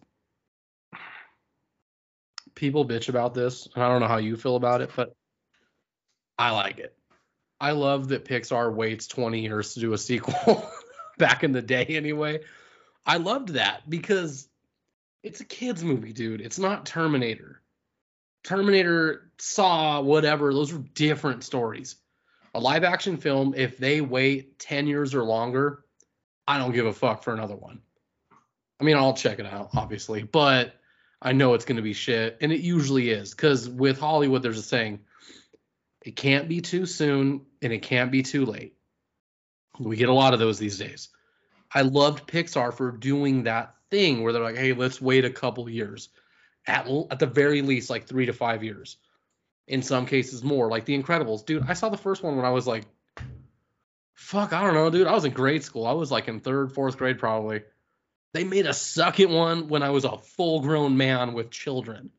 people 2.63 2.88
bitch 2.88 3.10
about 3.10 3.34
this. 3.34 3.67
and 3.76 3.84
I 3.84 3.89
don't 3.89 3.99
know 3.99 4.08
how 4.08 4.19
you 4.19 4.38
feel 4.38 4.56
about 4.56 4.80
it, 4.80 4.89
but 4.95 5.13
I 6.39 6.52
like 6.52 6.80
it. 6.80 6.95
I 7.60 7.71
love 7.71 8.08
that 8.08 8.23
Pixar 8.23 8.73
waits 8.73 9.06
20 9.08 9.41
years 9.41 9.73
to 9.73 9.82
do 9.82 9.91
a 9.91 9.97
sequel 9.97 10.65
back 11.17 11.43
in 11.43 11.52
the 11.52 11.62
day 11.62 11.86
anyway. 11.89 12.39
I 13.06 13.17
loved 13.17 13.49
that 13.49 13.89
because 13.89 14.47
it's 15.23 15.41
a 15.41 15.45
kids 15.45 15.84
movie, 15.84 16.13
dude. 16.13 16.39
It's 16.39 16.58
not 16.58 16.86
Terminator. 16.86 17.62
Terminator, 18.45 19.30
Saw, 19.39 19.99
whatever, 19.99 20.54
those 20.54 20.71
are 20.71 20.86
different 20.93 21.43
stories. 21.43 21.97
A 22.54 22.62
live 22.62 22.86
action 22.86 23.17
film, 23.17 23.56
if 23.58 23.78
they 23.78 23.99
wait 23.99 24.58
10 24.60 24.88
years 24.88 25.13
or 25.13 25.23
longer, 25.23 25.84
I 26.47 26.60
don't 26.60 26.71
give 26.71 26.86
a 26.86 26.93
fuck 26.93 27.23
for 27.23 27.34
another 27.34 27.58
one. 27.58 27.82
I 28.80 28.86
mean, 28.86 28.95
I'll 28.95 29.15
check 29.15 29.39
it 29.39 29.45
out, 29.45 29.71
obviously, 29.73 30.23
but 30.23 30.76
I 31.24 31.32
know 31.32 31.54
it's 31.54 31.64
going 31.64 31.78
to 31.78 31.82
be 31.82 31.94
shit. 31.94 32.38
And 32.42 32.52
it 32.52 32.60
usually 32.60 33.10
is 33.10 33.32
because 33.32 33.70
with 33.70 33.98
Hollywood, 33.98 34.44
there's 34.44 34.60
a 34.60 34.64
saying 34.64 35.00
it 36.06 36.18
can't 36.18 36.50
be 36.50 36.60
too 36.60 36.86
soon 36.86 37.46
and 37.62 37.72
it 37.72 37.82
can't 37.82 38.12
be 38.12 38.22
too 38.22 38.46
late. 38.46 38.76
We 39.80 39.96
get 39.96 40.10
a 40.10 40.14
lot 40.14 40.34
of 40.34 40.40
those 40.40 40.60
these 40.60 40.78
days. 40.78 41.10
I 41.74 41.82
loved 41.82 42.28
Pixar 42.28 42.74
for 42.74 42.92
doing 42.92 43.44
that 43.44 43.76
thing 43.90 44.22
where 44.22 44.34
they're 44.34 44.44
like, 44.44 44.58
hey, 44.58 44.74
let's 44.74 45.02
wait 45.02 45.24
a 45.24 45.30
couple 45.30 45.68
years. 45.70 46.10
At, 46.68 46.88
at 47.10 47.20
the 47.20 47.26
very 47.26 47.62
least, 47.62 47.90
like 47.90 48.06
three 48.06 48.26
to 48.26 48.34
five 48.34 48.64
years. 48.64 48.98
In 49.68 49.82
some 49.82 50.06
cases, 50.06 50.44
more. 50.44 50.70
Like 50.70 50.84
The 50.86 51.02
Incredibles. 51.02 51.46
Dude, 51.46 51.64
I 51.68 51.74
saw 51.74 51.88
the 51.88 51.98
first 51.98 52.22
one 52.22 52.36
when 52.36 52.46
I 52.46 52.52
was 52.52 52.68
like, 52.68 52.84
fuck, 54.14 54.52
I 54.52 54.62
don't 54.62 54.74
know, 54.74 54.90
dude. 54.90 55.08
I 55.08 55.14
was 55.14 55.26
in 55.26 55.32
grade 55.32 55.64
school. 55.64 55.88
I 55.88 55.94
was 55.94 56.12
like 56.12 56.28
in 56.28 56.42
third, 56.42 56.74
fourth 56.74 56.98
grade 56.98 57.18
probably. 57.18 57.64
They 58.34 58.43
made 58.43 58.65
a 58.65 58.74
second 58.74 59.32
one 59.32 59.67
when 59.67 59.84
I 59.84 59.91
was 59.91 60.06
a 60.06 60.17
full 60.17 60.62
grown 60.62 60.98
man 60.98 61.34
with 61.34 61.52
children. 61.52 62.10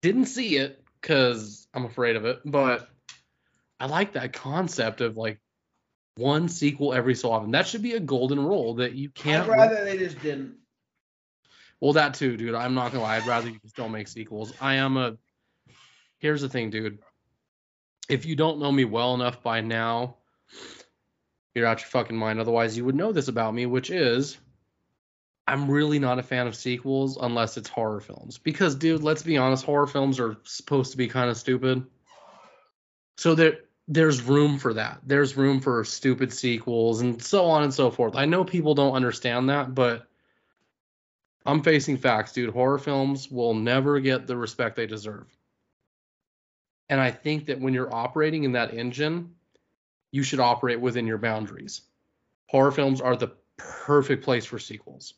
Didn't 0.00 0.26
see 0.26 0.56
it 0.56 0.82
because 1.00 1.66
I'm 1.74 1.84
afraid 1.84 2.14
of 2.14 2.24
it, 2.24 2.40
but 2.44 2.88
I 3.80 3.86
like 3.86 4.12
that 4.12 4.32
concept 4.32 5.00
of 5.00 5.16
like 5.16 5.40
one 6.16 6.48
sequel 6.48 6.94
every 6.94 7.16
so 7.16 7.32
often. 7.32 7.50
That 7.50 7.66
should 7.66 7.82
be 7.82 7.94
a 7.94 8.00
golden 8.00 8.44
rule 8.44 8.74
that 8.74 8.94
you 8.94 9.10
can't. 9.10 9.48
I'd 9.50 9.56
rather 9.56 9.84
they 9.84 9.98
just 9.98 10.20
didn't. 10.20 10.54
Well, 11.80 11.94
that 11.94 12.14
too, 12.14 12.36
dude. 12.36 12.54
I'm 12.54 12.74
not 12.74 12.92
gonna 12.92 13.02
lie. 13.02 13.16
I'd 13.16 13.26
rather 13.26 13.48
you 13.48 13.58
just 13.58 13.76
don't 13.76 13.92
make 13.92 14.08
sequels. 14.08 14.52
I 14.60 14.76
am 14.76 14.96
a. 14.96 15.16
Here's 16.18 16.40
the 16.40 16.48
thing, 16.48 16.70
dude. 16.70 16.98
If 18.08 18.24
you 18.24 18.36
don't 18.36 18.60
know 18.60 18.70
me 18.70 18.84
well 18.84 19.14
enough 19.14 19.42
by 19.42 19.60
now, 19.60 20.16
you're 21.54 21.66
out 21.66 21.80
your 21.80 21.88
fucking 21.88 22.16
mind. 22.16 22.38
Otherwise, 22.38 22.76
you 22.76 22.84
would 22.84 22.94
know 22.94 23.12
this 23.12 23.28
about 23.28 23.52
me, 23.52 23.66
which 23.66 23.90
is 23.90 24.38
I'm 25.48 25.70
really 25.70 25.98
not 25.98 26.18
a 26.18 26.24
fan 26.24 26.48
of 26.48 26.56
sequels 26.56 27.18
unless 27.20 27.56
it's 27.56 27.68
horror 27.68 28.00
films. 28.00 28.38
Because, 28.38 28.74
dude, 28.74 29.02
let's 29.02 29.22
be 29.22 29.36
honest, 29.36 29.64
horror 29.64 29.86
films 29.86 30.18
are 30.18 30.36
supposed 30.42 30.90
to 30.90 30.96
be 30.96 31.06
kind 31.06 31.30
of 31.30 31.36
stupid. 31.36 31.86
So 33.16 33.34
that 33.36 33.66
there's 33.86 34.22
room 34.22 34.58
for 34.58 34.74
that. 34.74 35.00
There's 35.04 35.36
room 35.36 35.60
for 35.60 35.84
stupid 35.84 36.32
sequels 36.32 37.00
and 37.00 37.22
so 37.22 37.46
on 37.46 37.62
and 37.62 37.72
so 37.72 37.90
forth. 37.90 38.16
I 38.16 38.24
know 38.24 38.44
people 38.44 38.74
don't 38.74 38.94
understand 38.94 39.48
that, 39.48 39.74
but 39.74 40.08
I'm 41.44 41.62
facing 41.62 41.96
facts, 41.96 42.32
dude. 42.32 42.52
Horror 42.52 42.78
films 42.78 43.30
will 43.30 43.54
never 43.54 44.00
get 44.00 44.26
the 44.26 44.36
respect 44.36 44.74
they 44.74 44.86
deserve. 44.86 45.28
And 46.88 47.00
I 47.00 47.12
think 47.12 47.46
that 47.46 47.60
when 47.60 47.72
you're 47.72 47.94
operating 47.94 48.42
in 48.42 48.52
that 48.52 48.74
engine, 48.74 49.34
you 50.10 50.24
should 50.24 50.40
operate 50.40 50.80
within 50.80 51.06
your 51.06 51.18
boundaries. 51.18 51.82
Horror 52.48 52.72
films 52.72 53.00
are 53.00 53.16
the 53.16 53.32
perfect 53.56 54.24
place 54.24 54.44
for 54.44 54.58
sequels 54.58 55.14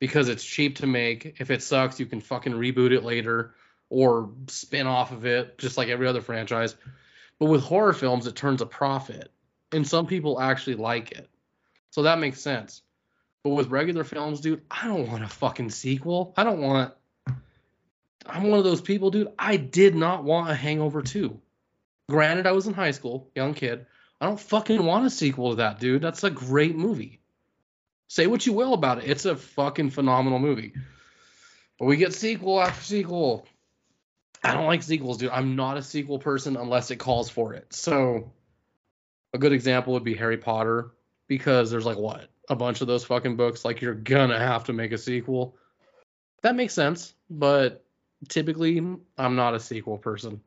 because 0.00 0.28
it's 0.28 0.42
cheap 0.44 0.78
to 0.78 0.86
make. 0.86 1.36
If 1.38 1.50
it 1.50 1.62
sucks, 1.62 2.00
you 2.00 2.06
can 2.06 2.20
fucking 2.20 2.54
reboot 2.54 2.90
it 2.90 3.04
later 3.04 3.54
or 3.88 4.30
spin 4.48 4.86
off 4.86 5.12
of 5.12 5.26
it, 5.26 5.58
just 5.58 5.76
like 5.76 5.88
every 5.88 6.08
other 6.08 6.22
franchise. 6.22 6.74
But 7.38 7.46
with 7.46 7.62
horror 7.62 7.92
films, 7.92 8.26
it 8.26 8.34
turns 8.34 8.62
a 8.62 8.66
profit, 8.66 9.30
and 9.72 9.86
some 9.86 10.06
people 10.06 10.40
actually 10.40 10.76
like 10.76 11.12
it. 11.12 11.28
So 11.90 12.02
that 12.02 12.18
makes 12.18 12.40
sense. 12.40 12.82
But 13.42 13.50
with 13.50 13.68
regular 13.68 14.04
films, 14.04 14.40
dude, 14.40 14.62
I 14.70 14.86
don't 14.86 15.08
want 15.08 15.24
a 15.24 15.28
fucking 15.28 15.70
sequel. 15.70 16.34
I 16.36 16.44
don't 16.44 16.60
want. 16.60 16.92
I'm 18.26 18.44
one 18.44 18.58
of 18.58 18.64
those 18.64 18.82
people, 18.82 19.10
dude. 19.10 19.32
I 19.38 19.56
did 19.56 19.94
not 19.94 20.24
want 20.24 20.50
a 20.50 20.54
Hangover 20.54 21.02
2. 21.02 21.40
Granted, 22.10 22.46
I 22.46 22.52
was 22.52 22.66
in 22.66 22.74
high 22.74 22.90
school, 22.90 23.30
young 23.34 23.54
kid. 23.54 23.86
I 24.20 24.26
don't 24.26 24.38
fucking 24.38 24.84
want 24.84 25.06
a 25.06 25.10
sequel 25.10 25.50
to 25.50 25.56
that, 25.56 25.80
dude. 25.80 26.02
That's 26.02 26.24
a 26.24 26.30
great 26.30 26.76
movie. 26.76 27.19
Say 28.10 28.26
what 28.26 28.44
you 28.44 28.52
will 28.52 28.74
about 28.74 28.98
it. 28.98 29.08
It's 29.08 29.24
a 29.24 29.36
fucking 29.36 29.90
phenomenal 29.90 30.40
movie. 30.40 30.72
But 31.78 31.84
we 31.84 31.96
get 31.96 32.12
sequel 32.12 32.60
after 32.60 32.82
sequel. 32.82 33.46
I 34.42 34.52
don't 34.52 34.66
like 34.66 34.82
sequels, 34.82 35.18
dude. 35.18 35.30
I'm 35.30 35.54
not 35.54 35.76
a 35.76 35.82
sequel 35.82 36.18
person 36.18 36.56
unless 36.56 36.90
it 36.90 36.96
calls 36.96 37.30
for 37.30 37.54
it. 37.54 37.72
So 37.72 38.32
a 39.32 39.38
good 39.38 39.52
example 39.52 39.92
would 39.92 40.02
be 40.02 40.16
Harry 40.16 40.38
Potter 40.38 40.90
because 41.28 41.70
there's 41.70 41.86
like 41.86 41.98
what 41.98 42.28
a 42.48 42.56
bunch 42.56 42.80
of 42.80 42.88
those 42.88 43.04
fucking 43.04 43.36
books. 43.36 43.64
Like 43.64 43.80
you're 43.80 43.94
gonna 43.94 44.40
have 44.40 44.64
to 44.64 44.72
make 44.72 44.90
a 44.90 44.98
sequel. 44.98 45.54
That 46.42 46.56
makes 46.56 46.74
sense, 46.74 47.14
but 47.30 47.84
typically 48.28 48.78
I'm 48.78 49.36
not 49.36 49.54
a 49.54 49.60
sequel 49.60 49.98
person. 49.98 50.40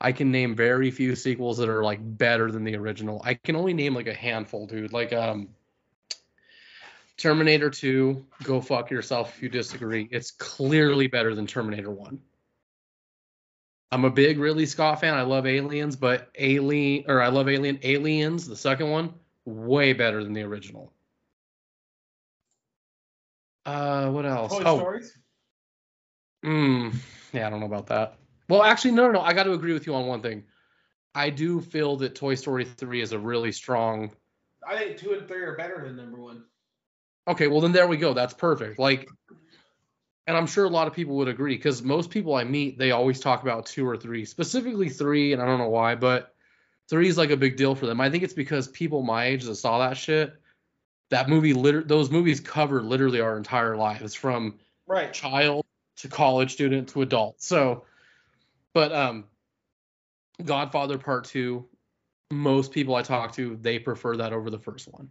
I 0.00 0.12
can 0.12 0.30
name 0.30 0.54
very 0.54 0.92
few 0.92 1.16
sequels 1.16 1.58
that 1.58 1.68
are 1.68 1.82
like 1.82 1.98
better 2.00 2.52
than 2.52 2.62
the 2.62 2.76
original. 2.76 3.20
I 3.24 3.34
can 3.34 3.56
only 3.56 3.74
name 3.74 3.92
like 3.92 4.06
a 4.06 4.14
handful, 4.14 4.68
dude. 4.68 4.92
Like 4.92 5.12
um 5.12 5.48
Terminator 7.18 7.70
2, 7.70 8.26
go 8.42 8.60
fuck 8.60 8.90
yourself 8.90 9.36
if 9.36 9.42
you 9.42 9.48
disagree. 9.48 10.08
It's 10.10 10.30
clearly 10.30 11.06
better 11.06 11.34
than 11.34 11.46
Terminator 11.46 11.90
1. 11.90 12.20
I'm 13.92 14.04
a 14.04 14.10
big 14.10 14.38
Ridley 14.38 14.66
Scott 14.66 15.00
fan. 15.00 15.14
I 15.14 15.22
love 15.22 15.46
Aliens, 15.46 15.96
but 15.96 16.28
Alien 16.38 17.04
or 17.08 17.22
I 17.22 17.28
love 17.28 17.48
Alien 17.48 17.78
Aliens, 17.82 18.46
the 18.46 18.56
second 18.56 18.90
one, 18.90 19.14
way 19.44 19.92
better 19.92 20.22
than 20.22 20.32
the 20.32 20.42
original. 20.42 20.92
Uh, 23.64 24.10
what 24.10 24.26
else? 24.26 24.52
Toy 24.52 24.62
oh, 24.64 24.78
Stories. 24.78 25.18
Mm, 26.44 26.94
yeah, 27.32 27.46
I 27.46 27.50
don't 27.50 27.60
know 27.60 27.66
about 27.66 27.86
that. 27.86 28.18
Well, 28.48 28.62
actually, 28.62 28.92
no, 28.92 29.06
no, 29.06 29.12
no. 29.12 29.20
I 29.20 29.32
got 29.32 29.44
to 29.44 29.52
agree 29.52 29.72
with 29.72 29.86
you 29.86 29.94
on 29.94 30.06
one 30.06 30.20
thing. 30.20 30.44
I 31.14 31.30
do 31.30 31.60
feel 31.60 31.96
that 31.96 32.14
Toy 32.14 32.34
Story 32.34 32.64
3 32.64 33.00
is 33.00 33.12
a 33.12 33.18
really 33.18 33.50
strong. 33.50 34.10
I 34.68 34.76
think 34.76 34.98
two 34.98 35.12
and 35.12 35.26
three 35.26 35.42
are 35.42 35.56
better 35.56 35.82
than 35.84 35.96
number 35.96 36.20
one. 36.20 36.44
Okay, 37.28 37.48
well 37.48 37.60
then 37.60 37.72
there 37.72 37.86
we 37.88 37.96
go. 37.96 38.14
That's 38.14 38.34
perfect. 38.34 38.78
Like, 38.78 39.08
and 40.26 40.36
I'm 40.36 40.46
sure 40.46 40.64
a 40.64 40.70
lot 40.70 40.86
of 40.86 40.92
people 40.92 41.16
would 41.16 41.28
agree 41.28 41.56
because 41.56 41.82
most 41.82 42.10
people 42.10 42.34
I 42.34 42.44
meet 42.44 42.78
they 42.78 42.90
always 42.90 43.20
talk 43.20 43.42
about 43.42 43.66
two 43.66 43.86
or 43.86 43.96
three, 43.96 44.24
specifically 44.24 44.88
three, 44.88 45.32
and 45.32 45.42
I 45.42 45.46
don't 45.46 45.58
know 45.58 45.68
why, 45.68 45.94
but 45.94 46.34
three 46.88 47.08
is 47.08 47.18
like 47.18 47.30
a 47.30 47.36
big 47.36 47.56
deal 47.56 47.74
for 47.74 47.86
them. 47.86 48.00
I 48.00 48.10
think 48.10 48.22
it's 48.22 48.34
because 48.34 48.68
people 48.68 49.02
my 49.02 49.26
age 49.26 49.44
that 49.44 49.56
saw 49.56 49.78
that 49.80 49.96
shit, 49.96 50.34
that 51.10 51.28
movie, 51.28 51.52
liter- 51.52 51.84
those 51.84 52.10
movies 52.10 52.40
covered 52.40 52.84
literally 52.84 53.20
our 53.20 53.36
entire 53.36 53.76
lives 53.76 54.14
from 54.14 54.58
Right. 54.86 55.12
child 55.12 55.64
to 55.96 56.08
college 56.08 56.52
student 56.52 56.88
to 56.90 57.02
adult. 57.02 57.42
So, 57.42 57.84
but 58.72 58.92
um, 58.92 59.24
Godfather 60.44 60.98
Part 60.98 61.24
Two, 61.24 61.66
most 62.30 62.72
people 62.72 62.94
I 62.94 63.02
talk 63.02 63.32
to 63.34 63.56
they 63.60 63.78
prefer 63.78 64.16
that 64.18 64.32
over 64.32 64.50
the 64.50 64.58
first 64.58 64.86
one, 64.92 65.10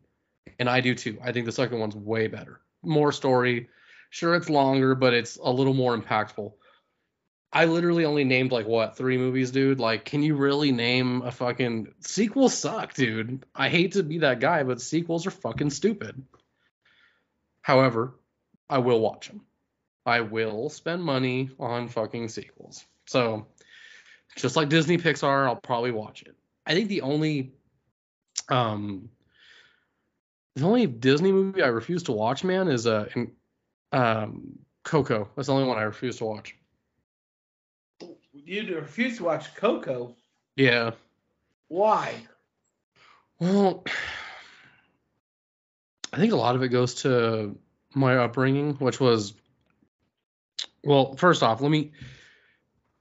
and 0.60 0.70
I 0.70 0.82
do 0.82 0.96
too. 0.96 1.18
I 1.24 1.32
think 1.32 1.46
the 1.46 1.52
second 1.52 1.80
one's 1.80 1.96
way 1.96 2.28
better, 2.28 2.62
more 2.84 3.12
story. 3.12 3.70
Sure, 4.10 4.36
it's 4.36 4.50
longer, 4.50 4.96
but 4.96 5.14
it's 5.14 5.38
a 5.42 5.52
little 5.52 5.74
more 5.74 5.98
impactful. 5.98 6.54
I 7.52 7.66
literally 7.66 8.06
only 8.06 8.26
named 8.26 8.52
like 8.52 8.68
what 8.68 8.98
three 8.98 9.18
movies, 9.18 9.52
dude. 9.52 9.80
Like, 9.80 10.04
can 10.04 10.22
you 10.24 10.36
really 10.36 10.72
name 10.72 11.22
a 11.22 11.32
fucking 11.32 11.94
sequels? 12.02 12.58
Suck, 12.58 12.94
dude. 12.94 13.46
I 13.56 13.70
hate 13.70 13.94
to 13.94 14.04
be 14.04 14.20
that 14.20 14.40
guy, 14.40 14.64
but 14.64 14.82
sequels 14.82 15.26
are 15.26 15.32
fucking 15.32 15.70
stupid. 15.70 16.22
However, 17.62 18.16
I 18.70 18.80
will 18.80 19.00
watch 19.00 19.28
them. 19.28 19.42
I 20.06 20.22
will 20.22 20.70
spend 20.70 21.04
money 21.04 21.50
on 21.60 21.88
fucking 21.88 22.30
sequels. 22.30 22.86
So, 23.08 23.48
just 24.36 24.56
like 24.56 24.70
Disney 24.70 24.98
Pixar, 24.98 25.48
I'll 25.48 25.56
probably 25.56 25.92
watch 25.92 26.24
it. 26.24 26.36
I 26.66 26.74
think 26.74 26.90
the 26.90 27.02
only 27.02 27.54
um 28.50 29.10
the 30.56 30.66
only 30.66 30.88
Disney 30.88 31.32
movie 31.32 31.62
I 31.62 31.68
refuse 31.68 32.04
to 32.04 32.12
watch, 32.12 32.44
man, 32.44 32.68
is 32.68 32.88
uh 32.88 33.08
in, 33.16 33.32
um 33.92 34.60
Coco. 34.84 35.30
That's 35.36 35.48
the 35.48 35.54
only 35.54 35.68
one 35.68 35.78
I 35.78 35.84
refuse 35.84 36.18
to 36.18 36.26
watch. 36.26 36.56
You 38.34 38.76
refuse 38.76 39.18
to 39.18 39.24
watch 39.24 39.56
Coco. 39.56 40.16
Yeah. 40.56 40.92
Why? 41.68 42.16
Well, 43.40 43.84
I 46.14 46.18
think 46.18 46.32
a 46.32 46.38
lot 46.38 46.56
of 46.56 46.64
it 46.64 46.70
goes 46.70 46.96
to 47.02 47.58
my 47.94 48.18
upbringing, 48.18 48.76
which 48.76 49.00
was 49.00 49.34
well, 50.84 51.16
first 51.16 51.44
off, 51.44 51.62
let 51.62 51.72
me 51.72 51.92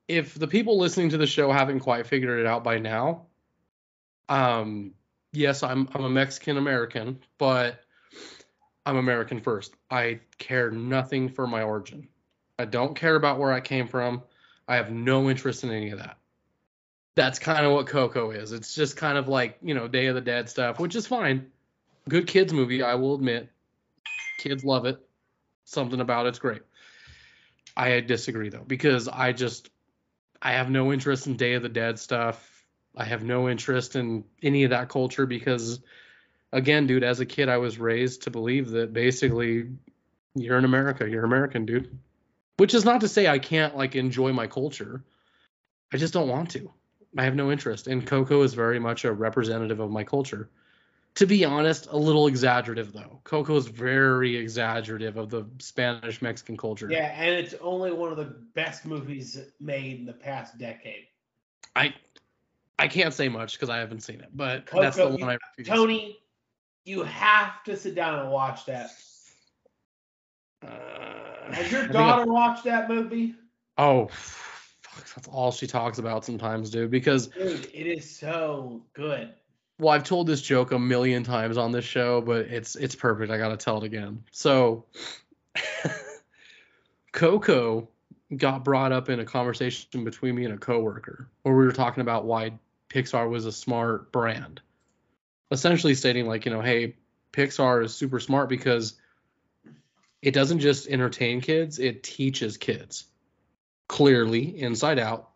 if 0.08 0.34
the 0.34 0.48
people 0.48 0.78
listening 0.78 1.10
to 1.10 1.18
the 1.18 1.26
show 1.26 1.52
haven't 1.52 1.80
quite 1.80 2.06
figured 2.06 2.40
it 2.40 2.46
out 2.46 2.64
by 2.64 2.78
now, 2.78 3.26
um 4.28 4.94
yes, 5.36 5.62
I'm 5.62 5.88
I'm 5.94 6.04
a 6.04 6.10
Mexican 6.10 6.56
American, 6.56 7.20
but 7.38 7.80
I'm 8.86 8.96
American 8.96 9.40
first. 9.40 9.74
I 9.90 10.20
care 10.38 10.70
nothing 10.70 11.28
for 11.28 11.46
my 11.46 11.62
origin. 11.62 12.08
I 12.58 12.64
don't 12.66 12.94
care 12.94 13.16
about 13.16 13.38
where 13.38 13.52
I 13.52 13.60
came 13.60 13.88
from. 13.88 14.22
I 14.68 14.76
have 14.76 14.90
no 14.90 15.28
interest 15.28 15.64
in 15.64 15.70
any 15.70 15.90
of 15.90 15.98
that. 15.98 16.16
That's 17.16 17.38
kind 17.38 17.64
of 17.64 17.72
what 17.72 17.86
Coco 17.86 18.30
is. 18.30 18.52
It's 18.52 18.74
just 18.74 18.96
kind 18.96 19.18
of 19.18 19.28
like, 19.28 19.58
you 19.62 19.74
know, 19.74 19.88
Day 19.88 20.06
of 20.06 20.14
the 20.14 20.20
Dead 20.20 20.48
stuff, 20.48 20.80
which 20.80 20.96
is 20.96 21.06
fine. 21.06 21.50
Good 22.08 22.26
kids 22.26 22.52
movie, 22.52 22.82
I 22.82 22.94
will 22.94 23.14
admit. 23.14 23.50
Kids 24.38 24.64
love 24.64 24.84
it. 24.84 24.98
Something 25.64 26.00
about 26.00 26.26
it's 26.26 26.38
great. 26.38 26.62
I 27.76 28.00
disagree 28.00 28.50
though 28.50 28.64
because 28.66 29.08
I 29.08 29.32
just 29.32 29.70
I 30.40 30.52
have 30.52 30.70
no 30.70 30.92
interest 30.92 31.26
in 31.26 31.36
Day 31.36 31.54
of 31.54 31.62
the 31.62 31.68
Dead 31.68 31.98
stuff. 31.98 32.53
I 32.96 33.04
have 33.04 33.22
no 33.22 33.48
interest 33.48 33.96
in 33.96 34.24
any 34.42 34.64
of 34.64 34.70
that 34.70 34.88
culture 34.88 35.26
because 35.26 35.80
again, 36.52 36.86
dude, 36.86 37.02
as 37.02 37.20
a 37.20 37.26
kid 37.26 37.48
I 37.48 37.58
was 37.58 37.78
raised 37.78 38.22
to 38.22 38.30
believe 38.30 38.70
that 38.70 38.92
basically 38.92 39.70
you're 40.34 40.58
in 40.58 40.64
America, 40.64 41.08
you're 41.08 41.24
American, 41.24 41.66
dude. 41.66 41.98
Which 42.56 42.74
is 42.74 42.84
not 42.84 43.00
to 43.00 43.08
say 43.08 43.26
I 43.26 43.40
can't 43.40 43.76
like 43.76 43.96
enjoy 43.96 44.32
my 44.32 44.46
culture. 44.46 45.02
I 45.92 45.96
just 45.96 46.14
don't 46.14 46.28
want 46.28 46.50
to. 46.50 46.70
I 47.16 47.24
have 47.24 47.34
no 47.34 47.50
interest. 47.50 47.86
And 47.86 48.06
Coco 48.06 48.42
is 48.42 48.54
very 48.54 48.78
much 48.78 49.04
a 49.04 49.12
representative 49.12 49.80
of 49.80 49.90
my 49.90 50.04
culture. 50.04 50.48
To 51.16 51.26
be 51.26 51.44
honest, 51.44 51.86
a 51.90 51.96
little 51.96 52.26
exaggerative 52.26 52.92
though. 52.92 53.20
Coco 53.22 53.56
is 53.56 53.66
very 53.66 54.36
exaggerative 54.36 55.16
of 55.16 55.30
the 55.30 55.46
Spanish 55.58 56.20
Mexican 56.22 56.56
culture. 56.56 56.90
Yeah, 56.90 57.12
and 57.16 57.34
it's 57.34 57.54
only 57.60 57.92
one 57.92 58.10
of 58.10 58.16
the 58.16 58.34
best 58.54 58.84
movies 58.84 59.38
made 59.60 60.00
in 60.00 60.06
the 60.06 60.12
past 60.12 60.58
decade. 60.58 61.06
I 61.76 61.94
I 62.78 62.88
can't 62.88 63.14
say 63.14 63.28
much 63.28 63.54
because 63.54 63.70
I 63.70 63.78
haven't 63.78 64.00
seen 64.00 64.20
it, 64.20 64.30
but 64.34 64.66
that's 64.72 64.96
the 64.96 65.04
Coco, 65.04 65.16
one 65.18 65.30
I 65.30 65.38
refuse. 65.56 65.68
Tony, 65.68 66.18
you 66.84 67.02
have 67.04 67.62
to 67.64 67.76
sit 67.76 67.94
down 67.94 68.20
and 68.20 68.30
watch 68.30 68.66
that. 68.66 68.90
Uh, 70.62 71.52
Has 71.52 71.70
your 71.70 71.86
daughter 71.88 72.30
watched 72.30 72.64
that 72.64 72.88
movie? 72.88 73.34
Oh, 73.78 74.08
fuck, 74.10 75.14
that's 75.14 75.28
all 75.28 75.52
she 75.52 75.66
talks 75.66 75.98
about 75.98 76.24
sometimes, 76.24 76.70
dude. 76.70 76.90
Because 76.90 77.28
Dude, 77.28 77.66
it 77.72 77.86
is 77.86 78.08
so 78.08 78.82
good. 78.94 79.32
well, 79.78 79.94
I've 79.94 80.04
told 80.04 80.26
this 80.26 80.42
joke 80.42 80.72
a 80.72 80.78
million 80.78 81.22
times 81.22 81.56
on 81.56 81.70
this 81.70 81.84
show, 81.84 82.20
but 82.20 82.46
it's 82.46 82.76
it's 82.76 82.94
perfect. 82.94 83.30
I 83.30 83.38
gotta 83.38 83.56
tell 83.56 83.78
it 83.78 83.84
again. 83.84 84.24
So, 84.30 84.84
Coco 87.12 87.88
got 88.36 88.64
brought 88.64 88.90
up 88.90 89.10
in 89.10 89.20
a 89.20 89.24
conversation 89.24 90.04
between 90.04 90.34
me 90.34 90.44
and 90.44 90.54
a 90.54 90.58
coworker 90.58 91.28
where 91.42 91.54
we 91.54 91.64
were 91.64 91.72
talking 91.72 92.00
about 92.00 92.24
why 92.24 92.52
Pixar 92.94 93.28
was 93.28 93.44
a 93.44 93.52
smart 93.52 94.12
brand. 94.12 94.60
Essentially 95.50 95.94
stating 95.94 96.26
like, 96.26 96.44
you 96.44 96.52
know, 96.52 96.60
hey, 96.60 96.94
Pixar 97.32 97.84
is 97.84 97.92
super 97.92 98.20
smart 98.20 98.48
because 98.48 98.94
it 100.22 100.32
doesn't 100.32 100.60
just 100.60 100.86
entertain 100.88 101.40
kids, 101.40 101.78
it 101.80 102.02
teaches 102.04 102.56
kids 102.56 103.06
clearly 103.88 104.60
inside 104.60 104.98
out 104.98 105.30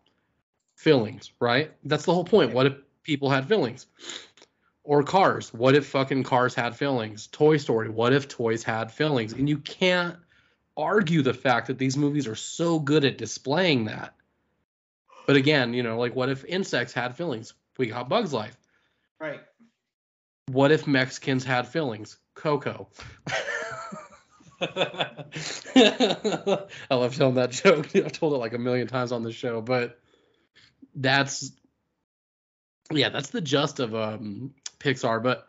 feelings, 0.75 1.31
right? 1.39 1.71
That's 1.83 2.05
the 2.05 2.13
whole 2.13 2.23
point. 2.23 2.53
What 2.53 2.65
if 2.65 2.73
people 3.03 3.29
had 3.29 3.47
feelings? 3.47 3.87
Or 4.83 5.03
Cars. 5.03 5.53
What 5.53 5.75
if 5.75 5.85
fucking 5.87 6.23
Cars 6.23 6.55
had 6.55 6.75
feelings? 6.75 7.27
Toy 7.27 7.57
Story. 7.57 7.89
What 7.89 8.13
if 8.13 8.27
toys 8.27 8.63
had 8.63 8.91
feelings? 8.91 9.33
And 9.33 9.47
you 9.47 9.57
can't 9.57 10.15
argue 10.77 11.21
the 11.21 11.33
fact 11.33 11.67
that 11.67 11.77
these 11.77 11.97
movies 11.97 12.25
are 12.25 12.35
so 12.35 12.79
good 12.79 13.03
at 13.03 13.17
displaying 13.17 13.85
that. 13.85 14.15
But 15.29 15.35
again, 15.35 15.75
you 15.75 15.83
know, 15.83 15.99
like 15.99 16.15
what 16.15 16.29
if 16.29 16.43
insects 16.43 16.91
had 16.91 17.15
feelings? 17.15 17.53
We 17.77 17.85
got 17.85 18.09
Bugs 18.09 18.33
Life. 18.33 18.57
Right. 19.19 19.41
What 20.47 20.71
if 20.71 20.87
Mexicans 20.87 21.43
had 21.43 21.67
feelings? 21.67 22.17
Coco. 22.33 22.89
I 24.59 25.25
love 26.89 27.15
telling 27.15 27.35
that 27.35 27.51
joke. 27.51 27.95
I've 27.95 28.11
told 28.11 28.33
it 28.33 28.37
like 28.37 28.53
a 28.53 28.57
million 28.57 28.87
times 28.87 29.11
on 29.11 29.21
the 29.21 29.31
show, 29.31 29.61
but 29.61 29.99
that's 30.95 31.51
yeah, 32.89 33.09
that's 33.09 33.29
the 33.29 33.39
gist 33.39 33.79
of 33.79 33.93
um 33.93 34.55
Pixar. 34.79 35.21
But 35.21 35.47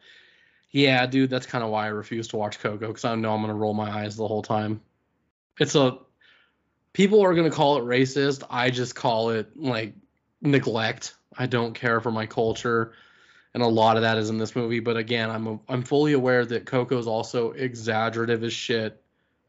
yeah, 0.72 1.06
dude, 1.06 1.30
that's 1.30 1.46
kind 1.46 1.64
of 1.64 1.70
why 1.70 1.86
I 1.86 1.88
refuse 1.88 2.28
to 2.28 2.36
watch 2.36 2.58
Coco 2.58 2.88
because 2.88 3.06
I 3.06 3.14
know 3.14 3.32
I'm 3.32 3.40
gonna 3.40 3.54
roll 3.54 3.72
my 3.72 3.90
eyes 3.90 4.14
the 4.14 4.28
whole 4.28 4.42
time. 4.42 4.82
It's 5.58 5.74
a 5.74 6.00
people 6.92 7.22
are 7.22 7.34
gonna 7.34 7.50
call 7.50 7.78
it 7.78 7.84
racist. 7.84 8.42
I 8.50 8.70
just 8.70 8.94
call 8.94 9.30
it 9.30 9.56
like 9.56 9.94
neglect. 10.40 11.14
I 11.36 11.46
don't 11.46 11.74
care 11.74 12.00
for 12.00 12.10
my 12.10 12.26
culture, 12.26 12.92
and 13.54 13.62
a 13.62 13.66
lot 13.66 13.96
of 13.96 14.02
that 14.02 14.18
is 14.18 14.30
in 14.30 14.38
this 14.38 14.56
movie. 14.56 14.80
But 14.80 14.96
again, 14.96 15.30
I'm 15.30 15.46
a, 15.46 15.60
I'm 15.68 15.82
fully 15.82 16.12
aware 16.12 16.44
that 16.44 16.66
Coco 16.66 16.98
is 16.98 17.06
also 17.06 17.52
exaggerative 17.52 18.42
as 18.42 18.52
shit, 18.52 19.02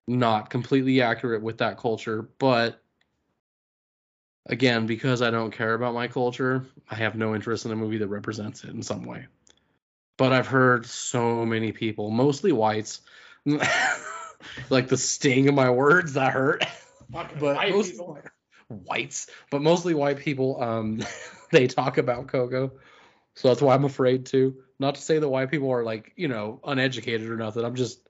not 0.08 0.50
completely 0.50 1.02
accurate 1.02 1.42
with 1.42 1.60
that 1.60 1.78
culture. 1.78 2.30
But 2.38 2.82
again, 4.46 4.86
because 4.86 5.22
I 5.22 5.32
don't 5.32 5.52
care 5.52 5.74
about 5.74 5.94
my 5.94 6.08
culture, 6.08 6.66
I 6.90 6.96
have 6.96 7.16
no 7.16 7.36
interest 7.36 7.66
in 7.66 7.72
a 7.72 7.76
movie 7.76 7.98
that 8.00 8.08
represents 8.08 8.64
it 8.64 8.72
in 8.72 8.84
some 8.84 9.06
way. 9.06 9.28
But 10.18 10.34
I've 10.34 10.48
heard 10.48 10.86
so 10.86 11.46
many 11.46 11.72
people, 11.72 12.12
mostly 12.12 12.52
whites, 12.52 13.02
like 14.70 14.88
the 14.88 14.98
sting 14.98 15.50
of 15.50 15.56
my 15.56 15.70
words 15.72 16.14
that 16.14 16.34
hurt. 16.34 16.64
But 17.12 17.56
white 17.56 17.72
most 17.72 17.92
people. 17.92 18.18
whites, 18.70 19.28
but 19.50 19.62
mostly 19.62 19.94
white 19.94 20.20
people, 20.20 20.62
um, 20.62 21.04
they 21.52 21.68
talk 21.68 21.98
about 21.98 22.28
Coco. 22.28 22.72
So 23.36 23.48
that's 23.48 23.62
why 23.62 23.74
I'm 23.76 23.86
afraid 23.86 24.26
to. 24.28 24.56
Not 24.80 24.96
to 24.96 25.02
say 25.02 25.20
that 25.20 25.30
white 25.30 25.52
people 25.52 25.72
are 25.72 25.84
like, 25.84 26.14
you 26.16 26.28
know, 26.28 26.60
uneducated 26.66 27.30
or 27.30 27.38
nothing. 27.38 27.64
I'm 27.64 27.76
just, 27.76 28.08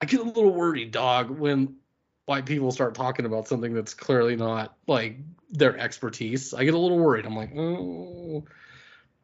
I 0.00 0.06
get 0.06 0.20
a 0.20 0.24
little 0.24 0.52
worried, 0.52 0.92
dog, 0.92 1.30
when 1.30 1.76
white 2.26 2.46
people 2.46 2.70
start 2.70 2.94
talking 2.94 3.24
about 3.24 3.48
something 3.48 3.72
that's 3.72 3.94
clearly 3.94 4.36
not 4.36 4.76
like 4.86 5.18
their 5.50 5.76
expertise. 5.78 6.52
I 6.54 6.64
get 6.64 6.74
a 6.74 6.78
little 6.78 6.98
worried. 6.98 7.26
I'm 7.26 7.34
like, 7.34 7.56
oh, 7.56 8.44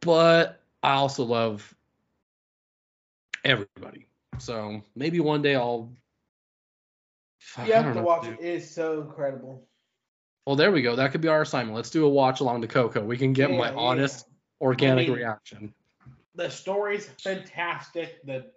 but 0.00 0.60
I 0.82 0.94
also 0.94 1.24
love 1.24 1.74
everybody. 3.44 4.06
So 4.38 4.82
maybe 4.94 5.20
one 5.20 5.42
day 5.42 5.54
I'll. 5.54 5.92
Fuck, 7.44 7.66
You 7.68 7.74
have 7.74 7.94
to 7.94 8.02
watch 8.02 8.26
it. 8.26 8.38
It 8.40 8.46
is 8.46 8.70
so 8.74 9.02
incredible. 9.02 9.66
Well, 10.46 10.56
there 10.56 10.72
we 10.72 10.82
go. 10.82 10.96
That 10.96 11.12
could 11.12 11.20
be 11.20 11.28
our 11.28 11.42
assignment. 11.42 11.76
Let's 11.76 11.90
do 11.90 12.04
a 12.04 12.08
watch 12.08 12.40
along 12.40 12.62
to 12.62 12.66
Coco. 12.68 13.02
We 13.04 13.16
can 13.16 13.32
get 13.32 13.50
my 13.50 13.56
Yeah, 13.68 13.70
yeah. 13.72 13.76
honest, 13.78 14.26
organic 14.60 15.06
I 15.06 15.08
mean- 15.10 15.18
reaction. 15.18 15.74
The 16.34 16.50
story's 16.50 17.06
fantastic. 17.22 18.24
The 18.26 18.50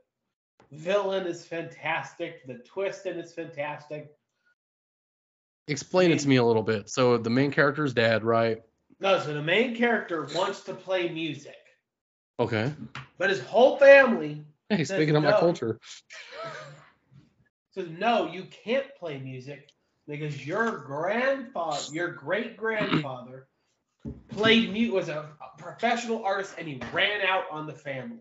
villain 0.72 1.28
is 1.28 1.46
fantastic. 1.46 2.46
The 2.48 2.56
twist 2.60 3.06
in 3.06 3.20
it's 3.20 3.34
fantastic. 3.34 4.12
Explain 5.68 6.08
it 6.12 6.16
mean- 6.16 6.20
to 6.20 6.28
me 6.30 6.36
a 6.38 6.44
little 6.44 6.64
bit. 6.64 6.90
So 6.90 7.18
the 7.18 7.30
main 7.30 7.52
character's 7.52 7.94
dad, 7.94 8.24
right? 8.24 8.64
No, 9.00 9.20
so 9.20 9.34
the 9.34 9.44
main 9.44 9.76
character 9.76 10.28
wants 10.34 10.62
to 10.62 10.74
play 10.74 11.10
music, 11.10 11.56
Okay. 12.40 12.74
but 13.20 13.30
his 13.30 13.42
whole 13.42 13.78
family 13.78 14.44
Hey, 14.70 14.84
speaking 14.86 15.16
of 15.16 15.24
my 15.24 15.32
culture. 15.34 15.80
says, 17.78 17.90
"No, 17.98 18.28
you 18.32 18.46
can't 18.64 18.88
play 19.00 19.20
music 19.20 19.72
because 20.08 20.46
your 20.46 20.78
grandfather, 20.80 21.94
your 21.94 22.10
great 22.10 22.58
grandfather, 22.58 23.48
played 24.30 24.72
mute 24.72 24.94
was 24.94 25.10
a, 25.10 25.30
professional 25.58 26.24
artist, 26.24 26.56
and 26.58 26.68
he 26.68 26.80
ran 26.94 27.22
out 27.22 27.46
on 27.52 27.68
the 27.68 27.74
family. 27.74 28.20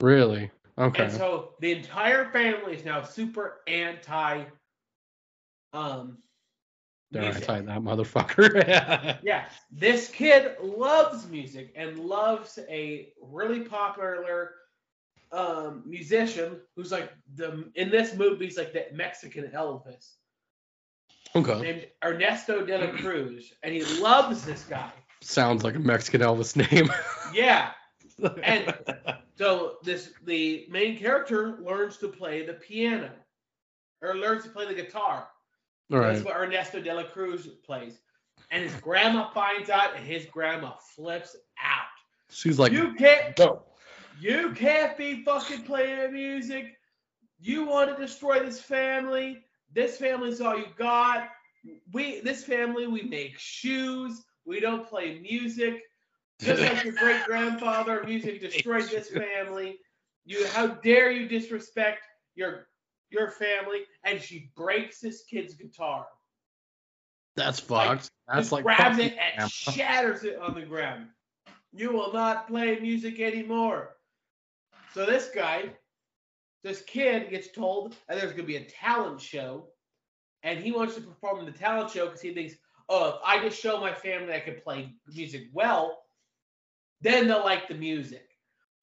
Really? 0.00 0.50
Okay. 0.78 1.04
And 1.04 1.12
so 1.12 1.54
the 1.60 1.72
entire 1.72 2.30
family 2.30 2.74
is 2.74 2.84
now 2.84 3.02
super 3.02 3.60
anti. 3.66 4.44
Um, 5.72 6.18
There, 7.10 7.22
I 7.22 7.26
music. 7.26 7.44
tied 7.44 7.66
that 7.66 7.80
motherfucker. 7.80 9.18
yeah, 9.22 9.48
this 9.70 10.08
kid 10.08 10.56
loves 10.62 11.28
music 11.28 11.72
and 11.76 11.98
loves 11.98 12.58
a 12.68 13.12
really 13.20 13.60
popular 13.60 14.54
um, 15.32 15.82
musician 15.86 16.60
who's 16.74 16.92
like 16.92 17.12
the 17.34 17.70
in 17.74 17.90
this 17.90 18.14
movie 18.14 18.46
he's 18.46 18.56
like 18.56 18.72
the 18.72 18.86
Mexican 18.92 19.44
Elvis 19.54 20.14
okay. 21.36 21.60
named 21.60 21.86
Ernesto 22.04 22.64
de 22.64 22.78
la 22.78 22.98
Cruz, 22.98 23.52
and 23.62 23.74
he 23.74 23.84
loves 24.00 24.44
this 24.44 24.62
guy. 24.64 24.90
Sounds 25.20 25.64
like 25.64 25.74
a 25.74 25.80
Mexican 25.80 26.20
Elvis 26.20 26.56
name. 26.56 26.90
Yeah, 27.34 27.72
And- 28.42 28.74
so 29.36 29.76
this 29.82 30.10
the 30.24 30.66
main 30.70 30.96
character 30.96 31.58
learns 31.60 31.98
to 31.98 32.08
play 32.08 32.46
the 32.46 32.54
piano 32.54 33.10
or 34.00 34.14
learns 34.14 34.44
to 34.44 34.50
play 34.50 34.66
the 34.66 34.74
guitar. 34.74 35.28
All 35.92 36.00
That's 36.00 36.22
what 36.22 36.36
Ernesto 36.36 36.80
de 36.80 36.92
la 36.92 37.04
Cruz 37.04 37.46
plays. 37.64 37.98
And 38.50 38.62
his 38.62 38.74
grandma 38.76 39.28
finds 39.30 39.70
out, 39.70 39.96
and 39.96 40.04
his 40.04 40.24
grandma 40.26 40.74
flips 40.94 41.36
out. 41.62 41.86
She's 42.30 42.58
like, 42.58 42.72
you 42.72 42.94
can't, 42.94 43.36
no. 43.38 43.62
You 44.20 44.52
can't 44.52 44.96
be 44.96 45.22
fucking 45.24 45.62
playing 45.62 46.12
music. 46.12 46.76
You 47.38 47.66
want 47.66 47.94
to 47.94 48.00
destroy 48.02 48.40
this 48.40 48.60
family. 48.60 49.44
This 49.72 49.98
family's 49.98 50.40
all 50.40 50.56
you 50.58 50.66
got. 50.78 51.28
We, 51.92 52.20
this 52.20 52.44
family, 52.44 52.86
we 52.86 53.02
make 53.02 53.38
shoes. 53.38 54.24
We 54.44 54.60
don't 54.60 54.86
play 54.88 55.18
music. 55.20 55.82
Just 56.40 56.62
like 56.62 56.84
your 56.84 56.94
great 56.94 57.24
grandfather, 57.24 58.02
music 58.04 58.40
destroyed 58.40 58.88
this 58.90 59.10
family. 59.10 59.78
You, 60.24 60.46
how 60.48 60.66
dare 60.66 61.10
you 61.10 61.28
disrespect 61.28 62.00
your 62.34 62.68
your 63.10 63.30
family? 63.30 63.82
And 64.04 64.20
she 64.20 64.50
breaks 64.56 65.00
this 65.00 65.24
kid's 65.24 65.54
guitar. 65.54 66.06
That's 67.36 67.68
Like, 67.70 67.88
fucked. 67.88 68.10
That's 68.26 68.38
Just 68.40 68.52
like 68.52 68.64
grabs 68.64 68.98
it 68.98 69.12
and 69.12 69.34
Grandma. 69.36 69.48
shatters 69.48 70.24
it 70.24 70.38
on 70.38 70.54
the 70.54 70.62
ground. 70.62 71.08
You 71.72 71.92
will 71.92 72.12
not 72.12 72.48
play 72.48 72.78
music 72.80 73.20
anymore. 73.20 73.95
So 74.96 75.04
this 75.04 75.28
guy, 75.28 75.64
this 76.64 76.80
kid 76.80 77.28
gets 77.28 77.52
told 77.52 77.94
that 78.08 78.18
there's 78.18 78.32
gonna 78.32 78.44
be 78.44 78.56
a 78.56 78.64
talent 78.64 79.20
show, 79.20 79.68
and 80.42 80.58
he 80.58 80.72
wants 80.72 80.94
to 80.94 81.02
perform 81.02 81.40
in 81.40 81.44
the 81.44 81.52
talent 81.52 81.90
show 81.90 82.06
because 82.06 82.22
he 82.22 82.32
thinks, 82.32 82.54
oh, 82.88 83.10
if 83.10 83.14
I 83.22 83.38
just 83.46 83.60
show 83.60 83.78
my 83.78 83.92
family 83.92 84.32
I 84.32 84.40
can 84.40 84.58
play 84.58 84.94
music 85.06 85.48
well, 85.52 85.98
then 87.02 87.28
they'll 87.28 87.44
like 87.44 87.68
the 87.68 87.74
music. 87.74 88.26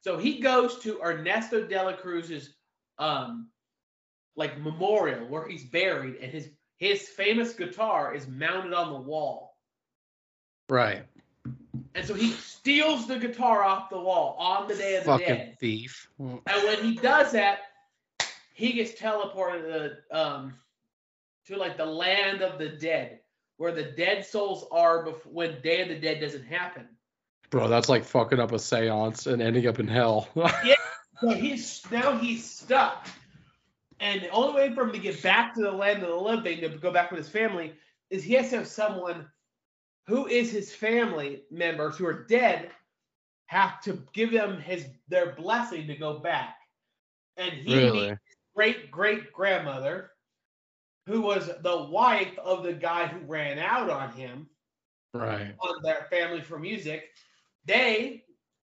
So 0.01 0.19
he 0.19 0.39
goes 0.39 0.77
to 0.81 1.01
Ernesto 1.01 1.65
de 1.65 1.83
la 1.83 1.93
Cruz's 1.93 2.53
um 2.99 3.49
like 4.35 4.59
memorial 4.59 5.27
where 5.27 5.47
he's 5.47 5.65
buried, 5.65 6.17
and 6.17 6.31
his 6.31 6.51
his 6.77 7.09
famous 7.09 7.55
guitar 7.55 8.13
is 8.13 8.27
mounted 8.27 8.73
on 8.73 8.93
the 8.93 8.99
wall. 8.99 9.57
Right. 10.69 11.07
And 11.95 12.05
so 12.05 12.13
he 12.13 12.31
steals 12.31 13.07
the 13.07 13.17
guitar 13.19 13.63
off 13.63 13.89
the 13.89 13.99
wall 13.99 14.35
on 14.39 14.67
the 14.67 14.75
day 14.75 14.95
of 14.95 15.03
the 15.03 15.11
Fucking 15.11 15.27
dead. 15.27 15.57
thief. 15.59 16.09
And 16.19 16.41
when 16.45 16.83
he 16.83 16.95
does 16.95 17.31
that, 17.33 17.59
he 18.53 18.73
gets 18.73 18.99
teleported 18.99 19.63
to 20.11 20.17
um 20.17 20.53
to 21.45 21.57
like 21.57 21.77
the 21.77 21.85
land 21.85 22.41
of 22.41 22.57
the 22.57 22.69
dead, 22.69 23.19
where 23.57 23.71
the 23.71 23.83
dead 23.83 24.25
souls 24.25 24.65
are 24.71 25.05
bef- 25.05 25.25
when 25.25 25.59
Day 25.61 25.81
of 25.81 25.89
the 25.89 25.99
Dead 25.99 26.19
doesn't 26.21 26.45
happen. 26.45 26.87
Bro, 27.49 27.67
that's 27.67 27.89
like 27.89 28.03
fucking 28.03 28.39
up 28.39 28.51
a 28.51 28.59
seance 28.59 29.27
and 29.27 29.41
ending 29.41 29.67
up 29.67 29.79
in 29.79 29.87
hell. 29.87 30.29
yeah, 30.65 30.75
So 31.21 31.29
he's 31.29 31.83
now 31.91 32.17
he's 32.17 32.49
stuck. 32.49 33.07
And 33.99 34.21
the 34.21 34.29
only 34.29 34.55
way 34.55 34.73
for 34.73 34.83
him 34.83 34.91
to 34.93 34.99
get 34.99 35.21
back 35.21 35.53
to 35.55 35.61
the 35.61 35.71
land 35.71 36.01
of 36.03 36.09
the 36.09 36.15
living 36.15 36.59
to 36.61 36.69
go 36.69 36.91
back 36.91 37.11
with 37.11 37.19
his 37.19 37.29
family 37.29 37.73
is 38.09 38.23
he 38.23 38.33
has 38.33 38.49
to 38.49 38.57
have 38.57 38.67
someone 38.67 39.27
who 40.07 40.27
is 40.27 40.51
his 40.51 40.73
family 40.73 41.43
members 41.51 41.97
who 41.97 42.05
are 42.05 42.25
dead 42.25 42.71
have 43.47 43.81
to 43.81 44.03
give 44.13 44.31
them 44.31 44.59
his 44.59 44.87
their 45.07 45.33
blessing 45.33 45.87
to 45.87 45.95
go 45.95 46.19
back. 46.19 46.57
And 47.37 47.53
he 47.53 47.75
really? 47.75 48.17
great 48.55 48.91
great 48.91 49.31
grandmother, 49.31 50.11
who 51.05 51.21
was 51.21 51.49
the 51.61 51.83
wife 51.89 52.37
of 52.39 52.63
the 52.63 52.73
guy 52.73 53.07
who 53.07 53.19
ran 53.25 53.59
out 53.59 53.89
on 53.89 54.11
him 54.11 54.49
Right. 55.13 55.55
on 55.59 55.81
their 55.83 56.07
family 56.09 56.41
for 56.41 56.57
music. 56.59 57.09
They 57.65 58.25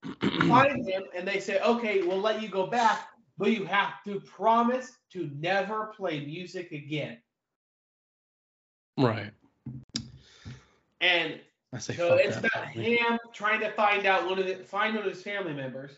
find 0.47 0.87
him 0.87 1.03
and 1.15 1.27
they 1.27 1.39
say, 1.39 1.59
okay, 1.61 2.01
we'll 2.01 2.21
let 2.21 2.41
you 2.41 2.49
go 2.49 2.67
back, 2.67 3.09
but 3.37 3.51
you 3.51 3.65
have 3.65 4.03
to 4.05 4.19
promise 4.21 4.91
to 5.11 5.29
never 5.35 5.87
play 5.87 6.25
music 6.25 6.71
again. 6.71 7.21
right. 8.97 9.33
And 11.01 11.39
I 11.73 11.79
say 11.79 11.95
So 11.95 12.15
it's 12.15 12.35
that 12.37 12.45
about 12.45 12.73
family. 12.73 12.95
him 12.95 13.19
trying 13.33 13.59
to 13.61 13.71
find 13.71 14.05
out 14.05 14.25
one 14.27 14.39
of 14.39 14.45
the 14.47 14.55
find 14.55 14.95
one 14.95 15.05
of 15.05 15.11
his 15.13 15.21
family 15.23 15.53
members 15.53 15.91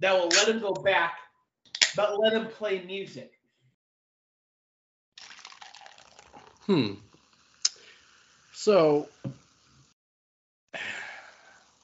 that 0.00 0.12
will 0.12 0.28
let 0.28 0.48
him 0.48 0.60
go 0.60 0.72
back, 0.72 1.18
but 1.96 2.18
let 2.18 2.32
him 2.32 2.46
play 2.46 2.82
music. 2.86 3.32
Hmm. 6.66 6.94
So 8.52 9.08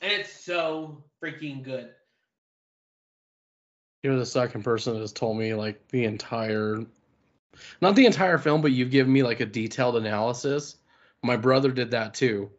And 0.00 0.12
it's 0.12 0.32
so 0.44 1.02
freaking 1.22 1.62
good. 1.64 1.90
you're 4.04 4.16
the 4.16 4.24
second 4.24 4.62
person 4.62 4.94
that 4.94 5.00
has 5.00 5.12
told 5.12 5.36
me 5.36 5.54
like 5.54 5.88
the 5.88 6.04
entire 6.04 6.84
not 7.80 7.96
the 7.96 8.06
entire 8.06 8.38
film, 8.38 8.62
but 8.62 8.70
you've 8.70 8.92
given 8.92 9.12
me 9.12 9.24
like 9.24 9.40
a 9.40 9.46
detailed 9.46 9.96
analysis. 9.96 10.76
My 11.22 11.36
brother 11.36 11.70
did 11.70 11.92
that 11.92 12.14
too. 12.14 12.50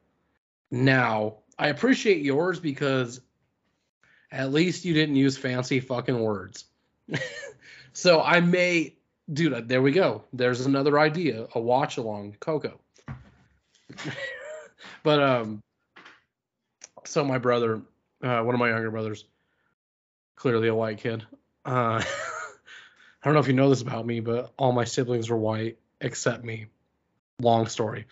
Now, 0.72 1.38
I 1.58 1.70
appreciate 1.70 2.22
yours 2.22 2.60
because 2.60 3.22
at 4.32 4.52
least 4.52 4.86
you 4.86 4.94
didn't 4.94 5.16
use 5.16 5.38
fancy 5.38 5.80
fucking 5.80 6.20
words. 6.20 6.66
so 7.94 8.22
I 8.22 8.40
may 8.40 8.96
dude, 9.32 9.68
there 9.68 9.82
we 9.82 9.92
go. 9.92 10.24
There's 10.34 10.66
another 10.66 11.00
idea, 11.00 11.48
a 11.54 11.60
watch 11.60 11.98
along 11.98 12.38
Coco. 12.40 12.80
but 15.04 15.22
um 15.22 15.62
so 17.06 17.24
my 17.24 17.38
brother, 17.38 17.82
uh, 18.24 18.42
one 18.42 18.54
of 18.54 18.60
my 18.60 18.70
younger 18.70 18.92
brothers, 18.92 19.26
clearly 20.36 20.68
a 20.68 20.76
white 20.76 21.00
kid. 21.00 21.26
Uh, 21.66 22.04
I 23.24 23.26
don't 23.26 23.34
know 23.34 23.40
if 23.40 23.48
you 23.48 23.54
know 23.54 23.70
this 23.70 23.82
about 23.82 24.06
me, 24.06 24.20
but 24.20 24.54
all 24.58 24.72
my 24.72 24.84
siblings 24.84 25.30
were 25.30 25.38
white 25.38 25.80
except 26.00 26.44
me. 26.44 26.68
Long 27.42 27.68
story. 27.68 28.06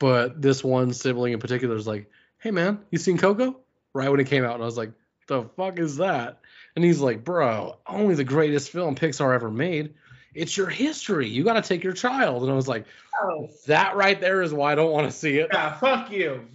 But 0.00 0.40
this 0.40 0.64
one 0.64 0.92
sibling 0.94 1.34
in 1.34 1.38
particular 1.38 1.76
is 1.76 1.86
like, 1.86 2.10
"Hey 2.38 2.50
man, 2.50 2.80
you 2.90 2.98
seen 2.98 3.18
Coco?" 3.18 3.60
Right 3.92 4.10
when 4.10 4.18
it 4.18 4.26
came 4.26 4.44
out, 4.44 4.54
and 4.54 4.62
I 4.62 4.66
was 4.66 4.78
like, 4.78 4.92
"The 5.28 5.44
fuck 5.56 5.78
is 5.78 5.98
that?" 5.98 6.40
And 6.74 6.84
he's 6.84 7.00
like, 7.00 7.22
"Bro, 7.22 7.76
only 7.86 8.14
the 8.14 8.24
greatest 8.24 8.70
film 8.70 8.96
Pixar 8.96 9.34
ever 9.34 9.50
made. 9.50 9.94
It's 10.32 10.56
your 10.56 10.68
history. 10.68 11.28
You 11.28 11.44
got 11.44 11.54
to 11.54 11.62
take 11.62 11.84
your 11.84 11.92
child." 11.92 12.42
And 12.42 12.50
I 12.50 12.54
was 12.54 12.66
like, 12.66 12.86
Oh, 13.22 13.50
"That 13.66 13.94
right 13.94 14.18
there 14.18 14.40
is 14.40 14.54
why 14.54 14.72
I 14.72 14.74
don't 14.74 14.90
want 14.90 15.06
to 15.10 15.16
see 15.16 15.36
it." 15.36 15.50
yeah, 15.52 15.76
fuck 15.76 16.10
you. 16.10 16.46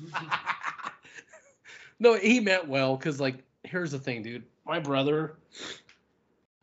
no, 1.99 2.15
he 2.15 2.39
meant 2.39 2.67
well 2.67 2.97
because, 2.97 3.21
like, 3.21 3.35
here's 3.63 3.91
the 3.91 3.99
thing, 3.99 4.23
dude. 4.23 4.43
My 4.65 4.79
brother, 4.79 5.35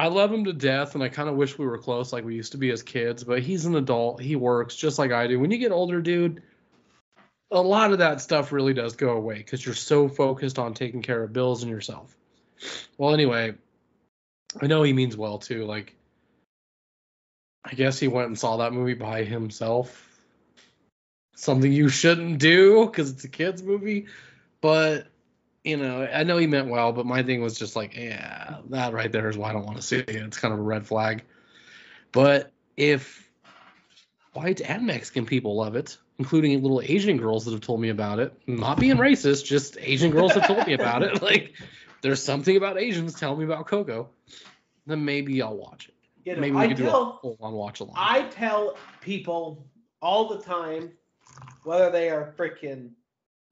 I 0.01 0.09
love 0.09 0.33
him 0.33 0.47
to 0.47 0.53
death, 0.53 0.97
and 0.97 1.05
I 1.05 1.09
kind 1.09 1.29
of 1.29 1.37
wish 1.37 1.57
we 1.57 1.67
were 1.67 1.79
close 1.79 2.13
like 2.13 2.25
we 2.25 2.35
used 2.35 2.53
to 2.53 2.59
be 2.59 2.73
as 2.73 2.83
kids. 2.83 3.23
But 3.23 3.41
he's 3.41 3.67
an 3.67 3.77
adult. 3.77 4.21
He 4.21 4.35
works 4.35 4.75
just 4.75 4.99
like 4.99 5.13
I 5.13 5.29
do. 5.29 5.39
When 5.39 5.53
you 5.53 5.59
get 5.59 5.71
older, 5.71 6.03
dude, 6.03 6.43
a 7.53 7.61
lot 7.61 7.93
of 7.93 7.99
that 7.99 8.21
stuff 8.21 8.51
really 8.51 8.73
does 8.73 8.97
go 8.97 9.11
away 9.11 9.37
because 9.37 9.65
you're 9.65 9.75
so 9.75 10.09
focused 10.09 10.59
on 10.59 10.75
taking 10.75 11.03
care 11.03 11.23
of 11.23 11.33
bills 11.33 11.63
and 11.63 11.71
yourself. 11.71 12.17
Well, 12.97 13.13
anyway, 13.13 13.55
I 14.61 14.67
know 14.67 14.83
he 14.83 14.93
means 14.93 15.17
well 15.17 15.39
too. 15.39 15.65
Like, 15.67 15.95
I 17.65 17.75
guess 17.75 17.99
he 17.99 18.09
went 18.09 18.29
and 18.29 18.39
saw 18.39 18.57
that 18.59 18.73
movie 18.73 18.95
by 18.95 19.25
himself. 19.25 20.09
Something 21.37 21.73
you 21.73 21.89
shouldn't 21.89 22.39
do 22.39 22.87
because 22.87 23.11
it's 23.11 23.25
a 23.25 23.29
kids 23.29 23.63
movie. 23.63 24.07
But 24.61 25.09
you 25.63 25.77
know, 25.77 26.03
I 26.03 26.25
know 26.25 26.39
he 26.39 26.47
meant 26.47 26.69
well, 26.69 26.93
but 26.93 27.07
my 27.07 27.23
thing 27.23 27.43
was 27.43 27.59
just 27.59 27.77
like, 27.77 27.97
yeah, 27.97 28.57
that 28.71 28.93
right 28.93 29.13
there 29.13 29.29
is 29.29 29.37
why 29.37 29.51
I 29.51 29.53
don't 29.53 29.67
want 29.67 29.77
to 29.77 29.83
see 29.83 29.99
it. 29.99 30.09
It's 30.09 30.39
kind 30.39 30.53
of 30.55 30.59
a 30.59 30.63
red 30.63 30.87
flag. 30.87 31.23
But 32.11 32.51
if 32.77 33.29
white 34.33 34.61
and 34.61 34.87
Mexican 34.87 35.27
people 35.27 35.57
love 35.57 35.77
it, 35.77 35.99
including 36.19 36.61
little 36.63 36.81
Asian 36.83 37.17
girls 37.17 37.45
that 37.45 37.53
have 37.53 37.61
told 37.61 37.81
me 37.81 37.89
about 37.89 38.19
it, 38.19 38.33
not 38.47 38.79
being 38.79 38.97
racist, 38.97 39.45
just 39.45 39.77
Asian 39.81 40.11
girls 40.11 40.33
have 40.35 40.47
told 40.47 40.67
me 40.67 40.75
about 40.75 41.03
it. 41.03 41.21
Like, 41.23 41.55
there's 42.03 42.23
something 42.23 42.57
about 42.57 42.79
Asians 42.79 43.15
telling 43.19 43.39
me 43.39 43.45
about 43.45 43.67
Coco, 43.67 44.11
then 44.87 45.05
maybe 45.05 45.41
I'll 45.41 45.57
watch 45.57 45.89
it. 45.89 45.95
You 46.25 46.35
know, 46.35 46.41
Maybe 46.41 46.57
we 46.57 46.63
I 46.63 46.69
could 46.69 46.77
do 46.77 46.85
a 46.87 46.91
tell 46.91 47.19
full 47.21 47.37
on 47.41 47.53
watch 47.53 47.81
along. 47.81 47.95
I 47.97 48.23
tell 48.29 48.77
people 49.01 49.67
all 50.01 50.29
the 50.29 50.39
time, 50.43 50.93
whether 51.65 51.91
they 51.91 52.11
are 52.11 52.33
freaking 52.37 52.91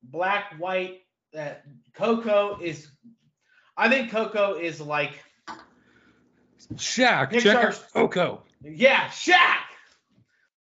black, 0.03 0.55
white, 0.59 1.03
that 1.33 1.65
Coco 1.95 2.59
is. 2.61 2.89
I 3.77 3.89
think 3.89 4.11
Coco 4.11 4.55
is 4.55 4.81
like, 4.81 5.13
Shaq, 6.75 7.31
check 7.33 7.43
Pixar's- 7.43 7.81
out 7.81 7.93
Coco. 7.93 8.43
yeah, 8.63 9.09
Shaq. 9.09 9.59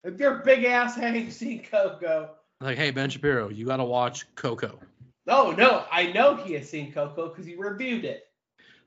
If 0.06 0.20
your 0.20 0.36
big 0.36 0.64
ass 0.66 0.98
ain't 1.00 1.34
seen 1.34 1.64
Coco, 1.64 2.30
Like, 2.62 2.78
hey, 2.78 2.92
Ben 2.92 3.10
Shapiro, 3.10 3.50
you 3.50 3.66
got 3.66 3.78
to 3.78 3.84
watch 3.84 4.26
Coco. 4.36 4.80
oh 5.28 5.54
no, 5.58 5.84
I 5.92 6.12
know 6.12 6.36
he 6.36 6.54
has 6.54 6.70
seen 6.70 6.92
Coco 6.92 7.30
because 7.30 7.46
he 7.46 7.56
reviewed 7.56 8.06
it. 8.06 8.28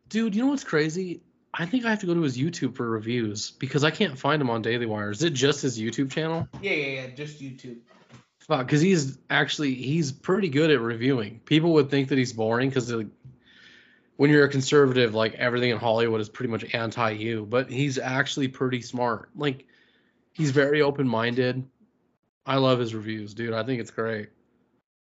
Dude, 0.08 0.34
you 0.34 0.42
know 0.42 0.50
what's 0.50 0.64
crazy? 0.64 1.22
I 1.52 1.66
think 1.66 1.84
I 1.84 1.90
have 1.90 2.00
to 2.00 2.06
go 2.06 2.14
to 2.14 2.22
his 2.22 2.38
YouTube 2.38 2.76
for 2.76 2.88
reviews 2.88 3.50
because 3.50 3.82
I 3.82 3.90
can't 3.90 4.16
find 4.18 4.40
him 4.40 4.48
on 4.48 4.62
Daily 4.62 4.86
Wire. 4.86 5.10
Is 5.10 5.22
it 5.22 5.32
just 5.32 5.62
his 5.62 5.78
YouTube 5.78 6.10
channel? 6.10 6.46
Yeah, 6.62 6.72
yeah, 6.72 7.02
yeah, 7.02 7.06
just 7.08 7.40
YouTube. 7.40 7.78
Fuck, 8.38 8.66
because 8.66 8.80
he's 8.80 9.18
actually 9.28 9.74
he's 9.74 10.12
pretty 10.12 10.48
good 10.48 10.70
at 10.70 10.80
reviewing. 10.80 11.40
People 11.44 11.72
would 11.74 11.90
think 11.90 12.08
that 12.10 12.18
he's 12.18 12.32
boring 12.32 12.68
because 12.70 12.92
like, 12.92 13.08
when 14.16 14.30
you're 14.30 14.44
a 14.44 14.48
conservative, 14.48 15.14
like 15.14 15.34
everything 15.34 15.70
in 15.70 15.78
Hollywood 15.78 16.20
is 16.20 16.28
pretty 16.28 16.50
much 16.50 16.74
anti 16.74 17.10
you, 17.10 17.44
but 17.44 17.68
he's 17.68 17.98
actually 17.98 18.48
pretty 18.48 18.80
smart. 18.80 19.30
Like 19.36 19.66
he's 20.38 20.52
very 20.52 20.80
open 20.80 21.06
minded. 21.06 21.68
I 22.46 22.56
love 22.56 22.78
his 22.78 22.94
reviews, 22.94 23.34
dude. 23.34 23.52
I 23.52 23.64
think 23.64 23.82
it's 23.82 23.90
great. 23.90 24.30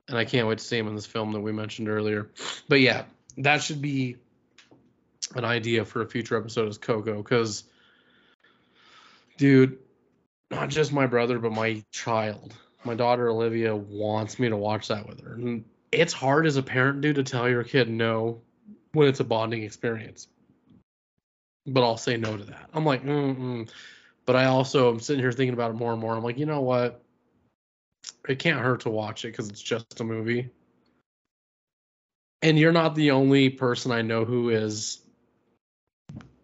And 0.09 0.17
I 0.17 0.25
can't 0.25 0.47
wait 0.47 0.57
to 0.57 0.63
see 0.63 0.77
him 0.77 0.89
in 0.89 0.95
this 0.95 1.05
film 1.05 1.31
that 1.31 1.39
we 1.39 1.53
mentioned 1.53 1.87
earlier. 1.87 2.29
But 2.67 2.81
yeah, 2.81 3.05
that 3.37 3.63
should 3.63 3.81
be 3.81 4.17
an 5.33 5.45
idea 5.45 5.85
for 5.85 6.01
a 6.01 6.09
future 6.09 6.35
episode 6.35 6.67
is 6.67 6.77
Coco, 6.77 7.21
because 7.21 7.63
dude, 9.37 9.77
not 10.49 10.67
just 10.67 10.91
my 10.91 11.05
brother, 11.05 11.39
but 11.39 11.53
my 11.53 11.81
child, 11.91 12.53
my 12.83 12.95
daughter 12.95 13.29
Olivia 13.29 13.73
wants 13.73 14.39
me 14.39 14.49
to 14.49 14.57
watch 14.57 14.89
that 14.89 15.07
with 15.07 15.23
her. 15.23 15.33
And 15.33 15.63
it's 15.91 16.11
hard 16.11 16.45
as 16.47 16.57
a 16.57 16.63
parent, 16.63 16.99
dude, 16.99 17.15
to 17.15 17.23
tell 17.23 17.47
your 17.47 17.63
kid 17.63 17.89
no 17.89 18.41
when 18.91 19.07
it's 19.07 19.21
a 19.21 19.23
bonding 19.23 19.63
experience. 19.63 20.27
But 21.65 21.83
I'll 21.83 21.95
say 21.95 22.17
no 22.17 22.35
to 22.35 22.43
that. 22.45 22.69
I'm 22.73 22.85
like, 22.85 23.05
mm-mm. 23.05 23.69
But 24.25 24.35
I 24.35 24.45
also 24.45 24.91
am 24.91 24.99
sitting 24.99 25.21
here 25.21 25.31
thinking 25.31 25.53
about 25.53 25.71
it 25.71 25.75
more 25.75 25.91
and 25.91 26.01
more. 26.01 26.15
I'm 26.15 26.23
like, 26.23 26.37
you 26.37 26.45
know 26.45 26.61
what? 26.61 27.03
It 28.27 28.39
can't 28.39 28.59
hurt 28.59 28.81
to 28.81 28.89
watch 28.89 29.25
it 29.25 29.29
because 29.29 29.49
it's 29.49 29.61
just 29.61 29.99
a 29.99 30.03
movie. 30.03 30.49
And 32.41 32.57
you're 32.57 32.71
not 32.71 32.95
the 32.95 33.11
only 33.11 33.49
person 33.49 33.91
I 33.91 34.01
know 34.01 34.25
who 34.25 34.49
is, 34.49 35.01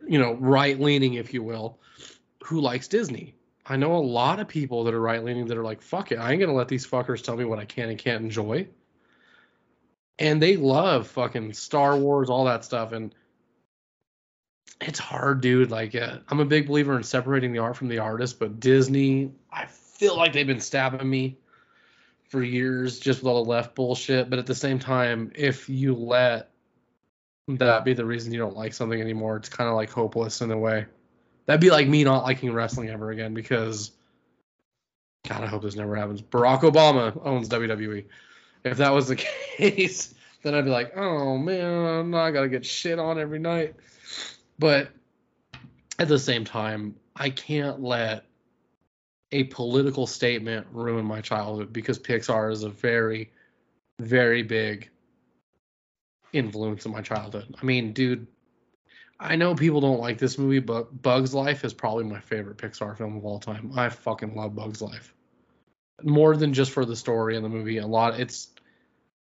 you 0.07 0.19
know, 0.19 0.33
right 0.33 0.79
leaning, 0.79 1.15
if 1.15 1.33
you 1.33 1.43
will, 1.43 1.79
who 2.43 2.61
likes 2.61 2.87
Disney. 2.87 3.33
I 3.65 3.75
know 3.75 3.95
a 3.95 3.97
lot 3.97 4.39
of 4.39 4.47
people 4.47 4.83
that 4.85 4.93
are 4.93 5.01
right 5.01 5.23
leaning 5.23 5.47
that 5.47 5.57
are 5.57 5.63
like, 5.63 5.81
fuck 5.81 6.11
it, 6.11 6.19
I 6.19 6.31
ain't 6.31 6.39
gonna 6.39 6.53
let 6.53 6.67
these 6.67 6.87
fuckers 6.87 7.21
tell 7.21 7.35
me 7.35 7.45
what 7.45 7.59
I 7.59 7.65
can 7.65 7.89
and 7.89 7.97
can't 7.97 8.23
enjoy. 8.23 8.67
And 10.19 10.41
they 10.41 10.55
love 10.55 11.07
fucking 11.07 11.53
Star 11.53 11.97
Wars, 11.97 12.29
all 12.29 12.45
that 12.45 12.63
stuff. 12.63 12.91
And 12.91 13.13
it's 14.81 14.99
hard, 14.99 15.41
dude. 15.41 15.71
Like, 15.71 15.95
uh, 15.95 16.17
I'm 16.27 16.39
a 16.39 16.45
big 16.45 16.67
believer 16.67 16.95
in 16.95 17.03
separating 17.03 17.51
the 17.53 17.59
art 17.59 17.77
from 17.77 17.87
the 17.87 17.99
artist, 17.99 18.39
but 18.39 18.59
Disney, 18.59 19.31
I 19.51 19.65
feel 19.65 20.15
like 20.15 20.33
they've 20.33 20.47
been 20.47 20.59
stabbing 20.59 21.09
me 21.09 21.37
for 22.29 22.43
years 22.43 22.99
just 22.99 23.21
with 23.21 23.29
all 23.29 23.43
the 23.43 23.49
left 23.49 23.75
bullshit. 23.75 24.29
But 24.29 24.39
at 24.39 24.45
the 24.45 24.55
same 24.55 24.79
time, 24.79 25.31
if 25.35 25.69
you 25.69 25.95
let 25.95 26.51
that 27.47 27.85
be 27.85 27.93
the 27.93 28.05
reason 28.05 28.33
you 28.33 28.39
don't 28.39 28.55
like 28.55 28.73
something 28.73 28.99
anymore, 28.99 29.37
it's 29.37 29.49
kind 29.49 29.69
of 29.69 29.75
like 29.75 29.89
hopeless 29.89 30.41
in 30.41 30.51
a 30.51 30.57
way. 30.57 30.85
That'd 31.45 31.61
be 31.61 31.71
like 31.71 31.87
me 31.87 32.03
not 32.03 32.23
liking 32.23 32.51
wrestling 32.53 32.89
ever 32.89 33.09
again 33.09 33.33
because, 33.33 33.91
God, 35.27 35.43
I 35.43 35.47
hope 35.47 35.63
this 35.63 35.75
never 35.75 35.95
happens. 35.95 36.21
Barack 36.21 36.61
Obama 36.61 37.19
owns 37.25 37.47
WWE. 37.49 38.05
If 38.65 38.77
that 38.77 38.93
was 38.93 39.07
the 39.07 39.15
case, 39.57 40.13
then 40.43 40.53
I'd 40.53 40.65
be 40.65 40.71
like, 40.71 40.95
oh 40.97 41.37
man, 41.37 42.13
I 42.13 42.31
gotta 42.31 42.49
get 42.49 42.65
shit 42.65 42.99
on 42.99 43.17
every 43.17 43.39
night. 43.39 43.75
But 44.59 44.89
at 45.99 46.07
the 46.07 46.19
same 46.19 46.45
time, 46.45 46.95
I 47.15 47.29
can't 47.29 47.81
let 47.81 48.25
a 49.31 49.43
political 49.45 50.07
statement 50.07 50.67
ruin 50.71 51.05
my 51.05 51.21
childhood 51.21 51.73
because 51.73 51.99
Pixar 51.99 52.51
is 52.51 52.63
a 52.63 52.69
very, 52.69 53.31
very 53.99 54.43
big 54.43 54.89
influence 56.33 56.85
in 56.85 56.91
my 56.91 57.01
childhood. 57.01 57.55
I 57.59 57.65
mean, 57.65 57.93
dude, 57.93 58.27
I 59.19 59.35
know 59.35 59.55
people 59.55 59.81
don't 59.81 59.99
like 59.99 60.17
this 60.17 60.37
movie, 60.37 60.59
but 60.59 61.01
Bugs 61.01 61.33
Life 61.33 61.63
is 61.65 61.73
probably 61.73 62.03
my 62.05 62.19
favorite 62.19 62.57
Pixar 62.57 62.97
film 62.97 63.17
of 63.17 63.25
all 63.25 63.39
time. 63.39 63.71
I 63.75 63.89
fucking 63.89 64.35
love 64.35 64.55
Bugs 64.55 64.81
Life. 64.81 65.13
More 66.03 66.37
than 66.37 66.53
just 66.53 66.71
for 66.71 66.85
the 66.85 66.95
story 66.95 67.35
and 67.35 67.43
the 67.43 67.49
movie. 67.49 67.79
A 67.79 67.87
lot 67.87 68.19
it's 68.19 68.49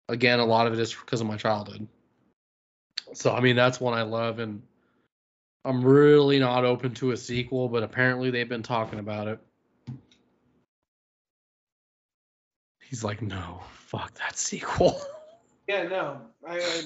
again, 0.08 0.40
a 0.40 0.44
lot 0.44 0.66
of 0.66 0.72
it 0.72 0.80
is 0.80 0.94
because 0.94 1.20
of 1.20 1.26
my 1.26 1.36
childhood. 1.36 1.86
So 3.12 3.32
I 3.32 3.40
mean 3.40 3.54
that's 3.54 3.80
one 3.80 3.94
I 3.94 4.02
love 4.02 4.40
and 4.40 4.62
I'm 5.66 5.84
really 5.84 6.38
not 6.38 6.64
open 6.64 6.94
to 6.94 7.10
a 7.10 7.16
sequel, 7.16 7.68
but 7.68 7.82
apparently 7.82 8.30
they've 8.30 8.48
been 8.48 8.62
talking 8.62 9.00
about 9.00 9.26
it. 9.26 9.40
He's 12.82 13.02
like, 13.02 13.20
no, 13.20 13.60
fuck 13.72 14.14
that 14.14 14.36
sequel. 14.36 15.00
Yeah, 15.68 15.88
no. 15.88 16.20
I, 16.48 16.58
I 16.58 16.82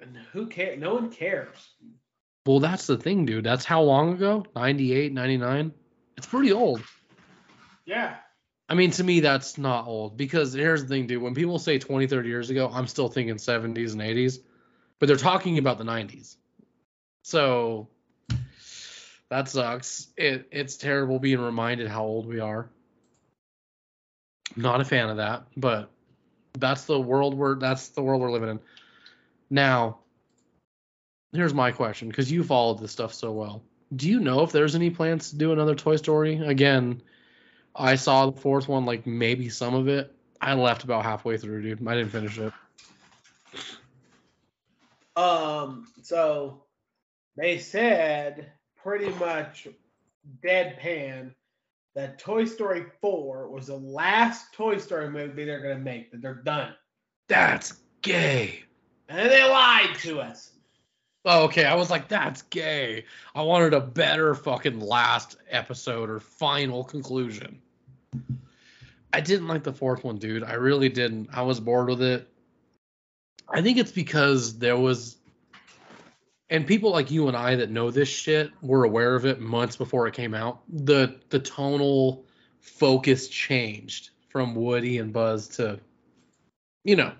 and 0.00 0.16
who 0.32 0.48
cares? 0.48 0.80
No 0.80 0.94
one 0.94 1.08
cares. 1.08 1.56
well, 2.44 2.58
that's 2.58 2.88
the 2.88 2.96
thing, 2.96 3.24
dude. 3.26 3.44
That's 3.44 3.64
how 3.64 3.82
long 3.82 4.14
ago? 4.14 4.44
98, 4.56 5.12
99? 5.12 5.72
It's 6.16 6.26
pretty 6.26 6.52
old. 6.52 6.82
Yeah. 7.84 8.16
I 8.68 8.74
mean, 8.74 8.90
to 8.90 9.04
me, 9.04 9.20
that's 9.20 9.56
not 9.56 9.86
old 9.86 10.16
because 10.16 10.52
here's 10.52 10.82
the 10.82 10.88
thing, 10.88 11.06
dude. 11.06 11.22
When 11.22 11.36
people 11.36 11.60
say 11.60 11.78
20, 11.78 12.08
30 12.08 12.28
years 12.28 12.50
ago, 12.50 12.68
I'm 12.74 12.88
still 12.88 13.06
thinking 13.06 13.36
70s 13.36 13.92
and 13.92 14.00
80s, 14.00 14.40
but 14.98 15.06
they're 15.06 15.16
talking 15.16 15.58
about 15.58 15.78
the 15.78 15.84
90s. 15.84 16.34
So 17.26 17.88
that 19.30 19.48
sucks. 19.48 20.06
It 20.16 20.46
it's 20.52 20.76
terrible 20.76 21.18
being 21.18 21.40
reminded 21.40 21.88
how 21.88 22.04
old 22.04 22.24
we 22.24 22.38
are. 22.38 22.70
Not 24.54 24.80
a 24.80 24.84
fan 24.84 25.08
of 25.08 25.16
that, 25.16 25.42
but 25.56 25.90
that's 26.56 26.84
the 26.84 27.00
world 27.00 27.34
we're 27.34 27.58
that's 27.58 27.88
the 27.88 28.00
world 28.00 28.22
we're 28.22 28.30
living 28.30 28.50
in. 28.50 28.60
Now, 29.50 29.98
here's 31.32 31.52
my 31.52 31.72
question 31.72 32.06
because 32.06 32.30
you 32.30 32.44
followed 32.44 32.78
this 32.78 32.92
stuff 32.92 33.12
so 33.12 33.32
well. 33.32 33.64
Do 33.96 34.08
you 34.08 34.20
know 34.20 34.42
if 34.42 34.52
there's 34.52 34.76
any 34.76 34.90
plans 34.90 35.30
to 35.30 35.36
do 35.36 35.50
another 35.50 35.74
Toy 35.74 35.96
Story? 35.96 36.36
Again, 36.36 37.02
I 37.74 37.96
saw 37.96 38.30
the 38.30 38.40
fourth 38.40 38.68
one, 38.68 38.84
like 38.84 39.04
maybe 39.04 39.48
some 39.48 39.74
of 39.74 39.88
it. 39.88 40.14
I 40.40 40.54
left 40.54 40.84
about 40.84 41.04
halfway 41.04 41.38
through, 41.38 41.62
dude. 41.62 41.88
I 41.88 41.96
didn't 41.96 42.12
finish 42.12 42.38
it. 42.38 42.52
Um. 45.16 45.88
So 46.02 46.65
they 47.36 47.58
said 47.58 48.52
pretty 48.76 49.10
much 49.18 49.68
deadpan 50.42 51.32
that 51.94 52.18
Toy 52.18 52.44
Story 52.44 52.84
4 53.00 53.48
was 53.48 53.68
the 53.68 53.76
last 53.76 54.52
Toy 54.52 54.78
Story 54.78 55.10
movie 55.10 55.44
they're 55.44 55.60
gonna 55.62 55.78
make. 55.78 56.10
That 56.10 56.20
they're 56.22 56.34
done, 56.34 56.74
That's 57.28 57.74
gay. 58.02 58.62
and 59.08 59.30
they 59.30 59.42
lied 59.44 59.94
to 60.00 60.20
us. 60.20 60.52
Oh, 61.28 61.44
okay. 61.44 61.64
I 61.64 61.74
was 61.74 61.90
like, 61.90 62.06
that's 62.06 62.42
gay. 62.42 63.04
I 63.34 63.42
wanted 63.42 63.74
a 63.74 63.80
better 63.80 64.32
fucking 64.34 64.78
last 64.78 65.36
episode 65.50 66.08
or 66.08 66.20
final 66.20 66.84
conclusion. 66.84 67.60
I 69.12 69.20
didn't 69.20 69.48
like 69.48 69.64
the 69.64 69.72
fourth 69.72 70.04
one, 70.04 70.18
dude. 70.18 70.44
I 70.44 70.52
really 70.52 70.88
didn't. 70.88 71.28
I 71.32 71.42
was 71.42 71.58
bored 71.58 71.88
with 71.88 72.02
it. 72.02 72.28
I 73.48 73.60
think 73.60 73.78
it's 73.78 73.90
because 73.90 74.58
there 74.58 74.76
was 74.76 75.16
and 76.50 76.66
people 76.66 76.90
like 76.90 77.10
you 77.10 77.28
and 77.28 77.36
I 77.36 77.56
that 77.56 77.70
know 77.70 77.90
this 77.90 78.08
shit 78.08 78.50
were 78.62 78.84
aware 78.84 79.14
of 79.14 79.26
it 79.26 79.40
months 79.40 79.76
before 79.76 80.06
it 80.06 80.14
came 80.14 80.34
out. 80.34 80.60
The 80.68 81.18
the 81.30 81.38
tonal 81.40 82.24
focus 82.60 83.28
changed 83.28 84.10
from 84.28 84.54
Woody 84.54 84.98
and 84.98 85.12
Buzz 85.12 85.48
to 85.56 85.80
you 86.84 86.94
know, 86.94 87.12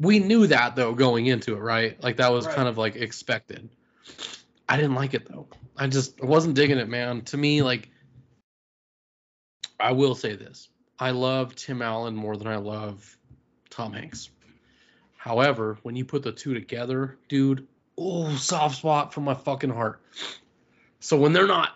we 0.00 0.18
knew 0.18 0.46
that 0.46 0.76
though 0.76 0.94
going 0.94 1.26
into 1.26 1.54
it, 1.54 1.60
right? 1.60 2.02
Like 2.02 2.16
that 2.16 2.32
was 2.32 2.46
Right. 2.46 2.54
kind 2.54 2.68
of 2.68 2.78
like 2.78 2.96
expected. 2.96 3.68
I 4.68 4.76
didn't 4.76 4.94
like 4.94 5.14
it 5.14 5.26
though. 5.26 5.46
I 5.76 5.86
just 5.86 6.22
I 6.22 6.26
wasn't 6.26 6.54
digging 6.54 6.78
it, 6.78 6.88
man. 6.88 7.22
To 7.22 7.36
me, 7.36 7.62
like 7.62 7.90
I 9.78 9.92
will 9.92 10.14
say 10.14 10.36
this. 10.36 10.68
I 10.98 11.10
love 11.10 11.54
Tim 11.54 11.82
Allen 11.82 12.14
more 12.14 12.36
than 12.36 12.46
I 12.46 12.56
love 12.56 13.18
Tom 13.68 13.92
Hanks. 13.92 14.30
However, 15.16 15.78
when 15.82 15.96
you 15.96 16.04
put 16.04 16.22
the 16.22 16.32
two 16.32 16.54
together, 16.54 17.18
dude, 17.28 17.66
oh, 17.98 18.34
soft 18.36 18.76
spot 18.76 19.14
for 19.14 19.20
my 19.20 19.34
fucking 19.34 19.70
heart. 19.70 20.00
So 21.00 21.18
when 21.18 21.32
they're 21.32 21.46
not 21.46 21.70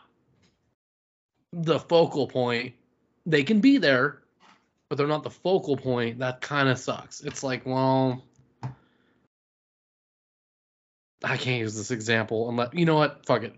the 1.53 1.79
focal 1.79 2.27
point, 2.27 2.75
they 3.27 3.43
can 3.43 3.61
be 3.61 3.79
there, 3.79 4.21
but 4.89 4.97
they're 4.97 5.07
not 5.07 5.23
the 5.23 5.31
focal 5.31 5.77
point. 5.77 6.19
That 6.19 6.41
kind 6.41 6.69
of 6.69 6.79
sucks. 6.79 7.21
It's 7.21 7.43
like, 7.43 7.67
well, 7.67 8.25
I 11.23 11.37
can't 11.37 11.61
use 11.61 11.77
this 11.77 11.91
example 11.91 12.49
unless 12.49 12.71
you 12.73 12.87
know 12.87 12.97
what? 12.97 13.27
Fuck 13.27 13.43
it. 13.43 13.55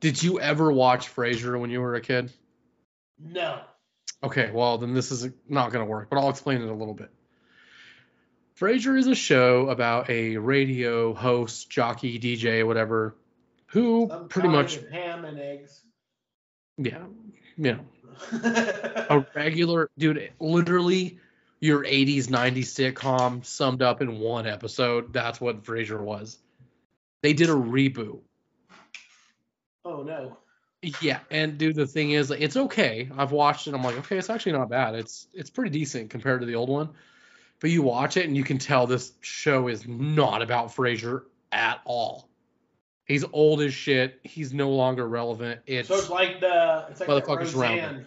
Did 0.00 0.22
you 0.22 0.40
ever 0.40 0.72
watch 0.72 1.14
Frasier 1.14 1.58
when 1.60 1.70
you 1.70 1.80
were 1.80 1.94
a 1.94 2.00
kid? 2.00 2.32
No. 3.18 3.60
Okay, 4.22 4.50
well 4.52 4.78
then 4.78 4.94
this 4.94 5.10
is 5.10 5.28
not 5.48 5.72
going 5.72 5.84
to 5.84 5.90
work, 5.90 6.08
but 6.10 6.18
I'll 6.18 6.30
explain 6.30 6.62
it 6.62 6.68
a 6.68 6.74
little 6.74 6.94
bit. 6.94 7.10
Frasier 8.62 8.96
is 8.96 9.08
a 9.08 9.14
show 9.16 9.70
about 9.70 10.08
a 10.08 10.36
radio 10.36 11.14
host, 11.14 11.68
jockey, 11.68 12.20
DJ, 12.20 12.64
whatever, 12.64 13.16
who 13.66 14.06
Some 14.08 14.28
pretty 14.28 14.46
much, 14.46 14.78
ham 14.92 15.24
and 15.24 15.36
eggs. 15.36 15.80
yeah, 16.78 17.02
know, 17.56 17.80
a 18.32 19.26
regular 19.34 19.90
dude, 19.98 20.30
literally 20.38 21.18
your 21.58 21.82
80s, 21.82 22.26
90s 22.26 22.94
sitcom 22.94 23.44
summed 23.44 23.82
up 23.82 24.00
in 24.00 24.20
one 24.20 24.46
episode. 24.46 25.12
That's 25.12 25.40
what 25.40 25.64
Frasier 25.64 26.00
was. 26.00 26.38
They 27.24 27.32
did 27.32 27.50
a 27.50 27.54
reboot. 27.54 28.20
oh 29.84 30.04
no. 30.04 30.36
Yeah, 31.00 31.18
and 31.32 31.58
dude, 31.58 31.74
the 31.74 31.88
thing 31.88 32.12
is, 32.12 32.30
it's 32.30 32.56
okay. 32.56 33.10
I've 33.18 33.32
watched 33.32 33.66
it. 33.66 33.74
I'm 33.74 33.82
like, 33.82 33.98
okay, 33.98 34.18
it's 34.18 34.30
actually 34.30 34.52
not 34.52 34.68
bad. 34.68 34.94
It's 34.94 35.26
it's 35.34 35.50
pretty 35.50 35.70
decent 35.70 36.10
compared 36.10 36.42
to 36.42 36.46
the 36.46 36.54
old 36.54 36.68
one. 36.68 36.90
But 37.62 37.70
you 37.70 37.82
watch 37.82 38.16
it 38.16 38.26
and 38.26 38.36
you 38.36 38.42
can 38.42 38.58
tell 38.58 38.88
this 38.88 39.12
show 39.20 39.68
is 39.68 39.86
not 39.86 40.42
about 40.42 40.74
Frasier 40.74 41.22
at 41.52 41.80
all. 41.84 42.28
He's 43.04 43.24
old 43.32 43.60
as 43.60 43.72
shit. 43.72 44.18
He's 44.24 44.52
no 44.52 44.70
longer 44.70 45.08
relevant. 45.08 45.60
It's, 45.66 45.86
So 45.86 45.94
it's 45.94 46.10
like 46.10 46.40
the 46.40 46.86
it's 46.90 46.98
like 46.98 47.08
the 47.08 47.20
Motherfuckers 47.20 47.56
around 47.56 47.76
Roseanne. 47.76 48.06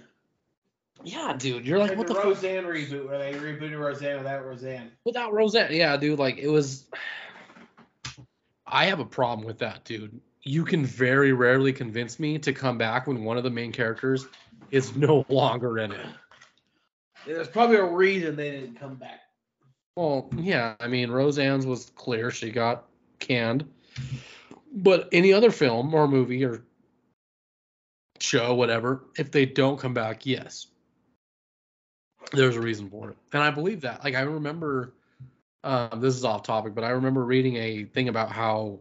yeah, 1.05 1.35
dude. 1.37 1.65
You're 1.65 1.79
like, 1.79 1.91
like 1.91 1.97
what 1.97 2.07
the 2.07 2.15
the 2.15 2.19
fuck? 2.19 2.25
Roseanne 2.25 2.65
reboot 2.65 3.07
where 3.07 3.17
they 3.17 3.31
rebooted 3.31 3.79
Roseanne 3.79 4.17
without 4.17 4.45
Roseanne. 4.45 4.91
Without 5.05 5.31
Rosette, 5.31 5.71
yeah, 5.71 5.95
dude. 5.95 6.19
Like 6.19 6.37
it 6.37 6.49
was. 6.49 6.89
I 8.67 8.85
have 8.87 8.99
a 8.99 9.05
problem 9.05 9.47
with 9.47 9.59
that, 9.59 9.85
dude. 9.85 10.19
You 10.41 10.65
can 10.65 10.85
very 10.85 11.31
rarely 11.31 11.71
convince 11.71 12.19
me 12.19 12.39
to 12.39 12.51
come 12.51 12.77
back 12.77 13.07
when 13.07 13.23
one 13.23 13.37
of 13.37 13.45
the 13.45 13.49
main 13.49 13.71
characters 13.71 14.27
is 14.71 14.97
no 14.97 15.25
longer 15.29 15.79
in 15.79 15.93
it. 15.93 16.05
There's 17.25 17.47
probably 17.47 17.77
a 17.77 17.85
reason 17.85 18.35
they 18.35 18.51
didn't 18.51 18.77
come 18.77 18.95
back. 18.95 19.21
Well, 19.95 20.29
yeah, 20.35 20.75
I 20.79 20.87
mean, 20.87 21.09
Roseanne's 21.09 21.65
was 21.65 21.91
clear 21.95 22.29
she 22.31 22.51
got 22.51 22.85
canned. 23.19 23.65
But 24.73 25.07
any 25.11 25.31
other 25.31 25.51
film 25.51 25.93
or 25.93 26.07
movie 26.07 26.43
or 26.43 26.65
show, 28.19 28.53
whatever, 28.55 29.05
if 29.17 29.31
they 29.31 29.45
don't 29.45 29.79
come 29.79 29.93
back, 29.93 30.25
yes. 30.25 30.67
There's 32.33 32.57
a 32.57 32.61
reason 32.61 32.89
for 32.89 33.11
it. 33.11 33.17
And 33.31 33.41
I 33.41 33.51
believe 33.51 33.81
that. 33.81 34.03
Like 34.03 34.15
I 34.15 34.21
remember 34.21 34.93
um, 35.63 35.99
this 35.99 36.15
is 36.15 36.23
off 36.23 36.43
topic, 36.43 36.75
but 36.75 36.83
I 36.83 36.89
remember 36.89 37.23
reading 37.23 37.55
a 37.55 37.85
thing 37.85 38.09
about 38.09 38.31
how 38.31 38.79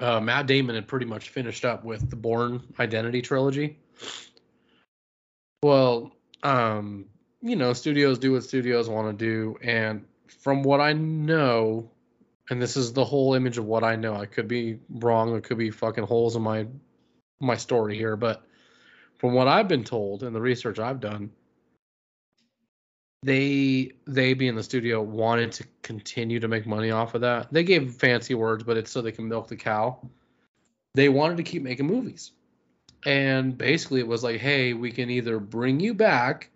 uh, 0.00 0.20
Matt 0.20 0.46
Damon 0.46 0.74
had 0.74 0.88
pretty 0.88 1.06
much 1.06 1.30
finished 1.30 1.64
up 1.64 1.84
with 1.84 2.08
the 2.08 2.16
Bourne 2.16 2.62
Identity 2.80 3.20
trilogy. 3.22 3.78
Well, 5.62 6.12
um, 6.42 7.06
you 7.42 7.56
know, 7.56 7.72
studios 7.72 8.18
do 8.18 8.32
what 8.32 8.44
studios 8.44 8.88
want 8.88 9.18
to 9.18 9.24
do, 9.24 9.58
and 9.60 10.06
from 10.40 10.62
what 10.62 10.80
I 10.80 10.92
know, 10.92 11.90
and 12.48 12.62
this 12.62 12.76
is 12.76 12.92
the 12.92 13.04
whole 13.04 13.34
image 13.34 13.58
of 13.58 13.64
what 13.64 13.84
I 13.84 13.96
know. 13.96 14.14
I 14.14 14.26
could 14.26 14.48
be 14.48 14.78
wrong. 14.88 15.32
There 15.32 15.40
could 15.40 15.58
be 15.58 15.70
fucking 15.70 16.04
holes 16.04 16.36
in 16.36 16.42
my 16.42 16.66
my 17.40 17.56
story 17.56 17.96
here, 17.96 18.16
but 18.16 18.42
from 19.18 19.34
what 19.34 19.48
I've 19.48 19.68
been 19.68 19.84
told 19.84 20.22
and 20.22 20.34
the 20.34 20.40
research 20.40 20.78
I've 20.78 21.00
done, 21.00 21.30
they 23.24 23.92
they 24.06 24.34
being 24.34 24.54
the 24.54 24.62
studio 24.62 25.02
wanted 25.02 25.52
to 25.52 25.64
continue 25.82 26.40
to 26.40 26.48
make 26.48 26.66
money 26.66 26.92
off 26.92 27.14
of 27.14 27.22
that. 27.22 27.52
They 27.52 27.64
gave 27.64 27.94
fancy 27.94 28.34
words, 28.34 28.62
but 28.62 28.76
it's 28.76 28.90
so 28.90 29.02
they 29.02 29.12
can 29.12 29.28
milk 29.28 29.48
the 29.48 29.56
cow. 29.56 29.98
They 30.94 31.08
wanted 31.08 31.38
to 31.38 31.42
keep 31.42 31.62
making 31.62 31.86
movies. 31.86 32.30
And 33.04 33.58
basically 33.58 33.98
it 33.98 34.06
was 34.06 34.22
like, 34.22 34.40
hey, 34.40 34.74
we 34.74 34.92
can 34.92 35.10
either 35.10 35.40
bring 35.40 35.80
you 35.80 35.94
back 35.94 36.50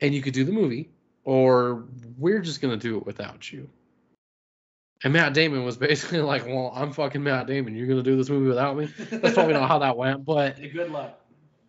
and 0.00 0.14
you 0.14 0.22
could 0.22 0.34
do 0.34 0.44
the 0.44 0.52
movie, 0.52 0.90
or 1.24 1.84
we're 2.18 2.40
just 2.40 2.60
gonna 2.60 2.76
do 2.76 2.98
it 2.98 3.06
without 3.06 3.50
you. 3.52 3.68
And 5.04 5.12
Matt 5.12 5.34
Damon 5.34 5.64
was 5.64 5.76
basically 5.76 6.20
like, 6.22 6.46
Well, 6.46 6.72
I'm 6.74 6.92
fucking 6.92 7.22
Matt 7.22 7.46
Damon. 7.46 7.76
You're 7.76 7.86
gonna 7.86 8.02
do 8.02 8.16
this 8.16 8.30
movie 8.30 8.48
without 8.48 8.76
me? 8.76 8.86
That's 9.10 9.34
probably 9.34 9.54
not 9.54 9.68
how 9.68 9.78
that 9.80 9.96
went, 9.96 10.24
but 10.24 10.60
Good 10.60 10.90
luck. 10.90 11.20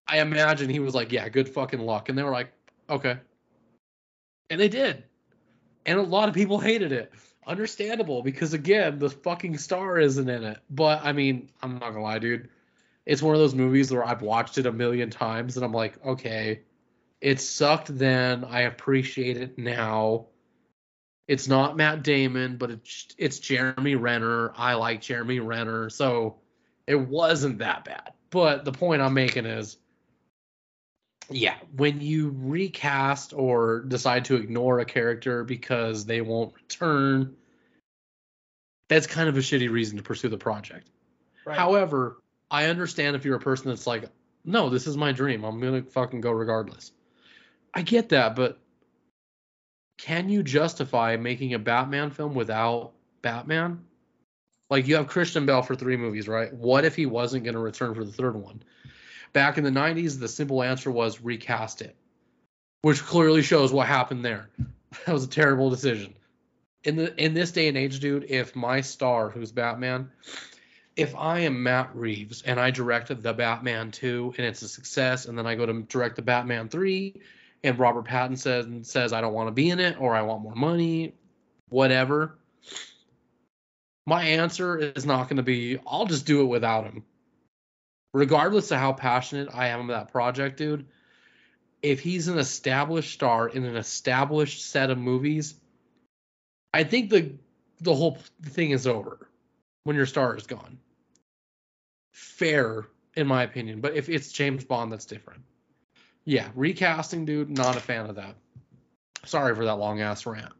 I 0.08 0.22
imagine 0.22 0.70
he 0.70 0.80
was 0.80 0.96
like, 0.96 1.12
Yeah, 1.12 1.28
good 1.30 1.50
fucking 1.50 1.80
luck. 1.80 2.10
And 2.10 2.18
they 2.18 2.24
were 2.24 2.32
like, 2.32 2.52
Okay. 2.90 3.18
And 4.50 4.60
they 4.60 4.70
did. 4.70 5.04
And 5.86 6.00
a 6.00 6.04
lot 6.04 6.30
of 6.30 6.36
people 6.36 6.60
hated 6.60 6.92
it. 6.92 7.12
Understandable, 7.46 8.22
because 8.22 8.54
again, 8.54 9.00
the 9.00 9.10
fucking 9.10 9.58
star 9.58 10.00
isn't 10.00 10.28
in 10.28 10.44
it. 10.44 10.60
But 10.70 11.02
I 11.04 11.14
mean, 11.14 11.50
I'm 11.62 11.74
not 11.74 11.92
gonna 11.92 12.02
lie, 12.02 12.20
dude. 12.20 12.50
It's 13.06 13.22
one 13.22 13.36
of 13.36 13.40
those 13.40 13.56
movies 13.56 13.92
where 13.92 14.06
I've 14.06 14.22
watched 14.22 14.58
it 14.58 14.66
a 14.66 14.72
million 14.72 15.10
times 15.10 15.56
and 15.56 15.66
I'm 15.66 15.72
like, 15.72 16.04
okay, 16.06 16.60
it 17.22 17.39
sucked 17.39 17.95
then. 17.97 18.45
I 18.45 18.61
appreciate 18.61 19.38
it 19.38 19.57
now. 19.57 20.28
It's 21.28 21.47
not 21.47 21.76
Matt 21.76 22.03
Damon, 22.03 22.57
but 22.57 22.72
it's 22.72 23.07
it's 23.18 23.39
Jeremy 23.39 23.95
Renner. 23.95 24.53
I 24.55 24.76
like 24.76 25.01
Jeremy 25.01 25.39
Renner, 25.39 25.89
so 25.89 26.38
it 26.86 26.95
wasn't 26.95 27.59
that 27.59 27.84
bad. 27.84 28.13
But 28.30 28.65
the 28.65 28.72
point 28.72 29.01
I'm 29.01 29.13
making 29.13 29.45
is 29.45 29.78
yeah, 31.30 31.55
when 31.76 31.99
you 31.99 32.34
recast 32.38 33.34
or 33.34 33.82
decide 33.82 34.26
to 34.26 34.36
ignore 34.36 34.80
a 34.80 34.86
character 34.86 35.43
because 35.43 36.05
they 36.05 36.22
won't 36.22 36.55
return, 36.55 37.36
that's 38.88 39.07
kind 39.07 39.28
of 39.28 39.36
a 39.36 39.41
shitty 39.41 39.70
reason 39.70 39.97
to 39.97 40.03
pursue 40.03 40.30
the 40.30 40.38
project. 40.38 40.89
Right. 41.45 41.57
However, 41.57 42.22
I 42.49 42.65
understand 42.65 43.15
if 43.15 43.26
you're 43.26 43.36
a 43.36 43.41
person 43.41 43.68
that's 43.68 43.88
like, 43.88 44.05
no, 44.45 44.70
this 44.70 44.88
is 44.88 44.95
my 44.95 45.11
dream. 45.11 45.43
I'm 45.43 45.59
gonna 45.59 45.84
fucking 45.84 46.22
go 46.22 46.32
regardless. 46.32 46.93
I 47.74 47.82
get 47.82 48.09
that, 48.09 48.36
but 48.36 48.59
can 49.97 50.30
you 50.30 50.43
justify 50.43 51.18
making 51.18 51.53
a 51.53 51.59
Batman 51.59 52.11
film 52.11 52.34
without 52.34 52.93
Batman? 53.22 53.84
Like 54.70 54.88
you 54.88 54.95
have 54.95 55.07
Christian 55.07 55.45
Bale 55.45 55.61
for 55.61 55.76
three 55.76 55.97
movies, 55.97 56.28
right? 56.28 56.53
What 56.53 56.86
if 56.86 56.95
he 56.95 57.05
wasn't 57.05 57.45
gonna 57.45 57.59
return 57.59 57.95
for 57.95 58.03
the 58.03 58.11
third 58.11 58.36
one? 58.36 58.61
Back 59.34 59.57
in 59.57 59.63
the 59.63 59.70
90s, 59.70 60.20
the 60.20 60.28
simple 60.28 60.63
answer 60.63 60.91
was 60.91 61.22
recast 61.22 61.82
it, 61.82 61.95
which 62.82 63.03
clearly 63.03 63.41
shows 63.41 63.74
what 63.74 63.88
happened 63.88 64.24
there. 64.24 64.49
That 65.05 65.11
was 65.11 65.26
a 65.26 65.30
terrible 65.30 65.70
decision. 65.70 66.13
In 66.86 66.95
the 66.95 67.13
in 67.22 67.34
this 67.34 67.51
day 67.51 67.68
and 67.68 67.78
age, 67.78 67.99
dude, 67.99 68.24
if 68.30 68.55
my 68.55 68.80
star, 68.80 69.30
who's 69.30 69.51
Batman, 69.51 70.09
if 70.95 71.13
I 71.13 71.39
am 71.41 71.61
Matt 71.61 71.93
Reeves 71.93 72.41
and 72.43 72.57
I 72.57 72.72
directed 72.72 73.22
the 73.22 73.34
Batman 73.34 73.91
2 73.91 74.36
and 74.38 74.47
it's 74.47 74.61
a 74.61 74.68
success, 74.70 75.26
and 75.26 75.38
then 75.38 75.45
I 75.45 75.55
go 75.55 75.65
to 75.65 75.82
direct 75.84 76.15
the 76.15 76.22
Batman 76.22 76.70
3 76.70 77.22
and 77.64 77.78
Robert 77.80 78.05
Pattinson 78.05 78.38
says, 78.38 78.88
says 78.89 79.14
I 79.14 79.22
don't 79.22 79.34
want 79.34 79.47
to 79.47 79.53
be 79.53 79.70
in 79.70 79.80
it 79.80 79.99
or 79.99 80.16
I 80.16 80.22
want 80.22 80.43
more 80.43 80.55
money, 80.55 81.14
whatever, 81.70 82.38
my 84.08 84.24
answer 84.24 84.78
is 84.78 85.05
not 85.05 85.28
going 85.28 85.38
to 85.38 85.43
be 85.43 85.78
I'll 85.86 86.05
just 86.05 86.26
do 86.26 86.41
it 86.41 86.45
without 86.45 86.86
him. 86.86 87.03
Regardless 88.14 88.72
of 88.72 88.80
how 88.80 88.93
passionate 88.93 89.49
I 89.53 89.68
am 89.68 89.82
about 89.82 90.08
that 90.08 90.12
project, 90.12 90.58
dude, 90.58 90.88
if 91.82 91.99
he's 91.99 92.30
an 92.30 92.39
established 92.39 93.14
star 93.14 93.49
in 93.49 93.66
an 93.66 93.76
established 93.76 94.66
set 94.66 94.89
of 94.89 94.97
movies, 94.97 95.55
I 96.74 96.86
think 96.86 97.10
the 97.10 97.34
the 97.82 97.93
whole 97.93 98.18
thing 98.43 98.72
is 98.72 98.88
over 98.88 99.30
when 99.84 99.95
your 99.95 100.05
star 100.05 100.36
is 100.36 100.47
gone. 100.47 100.80
Fair, 102.14 102.88
in 103.16 103.28
my 103.28 103.43
opinion. 103.43 103.82
But 103.82 103.95
if 103.95 104.10
it's 104.10 104.32
James 104.32 104.64
Bond, 104.64 104.91
that's 104.91 105.05
different. 105.05 105.43
Yeah, 106.28 106.50
recasting, 106.56 107.24
dude, 107.24 107.50
not 107.50 107.78
a 107.78 107.80
fan 107.80 108.10
of 108.10 108.18
that. 108.18 108.36
Sorry 109.24 109.56
for 109.56 109.64
that 109.64 109.76
long 109.76 110.02
ass 110.02 110.26
rant. 110.26 110.52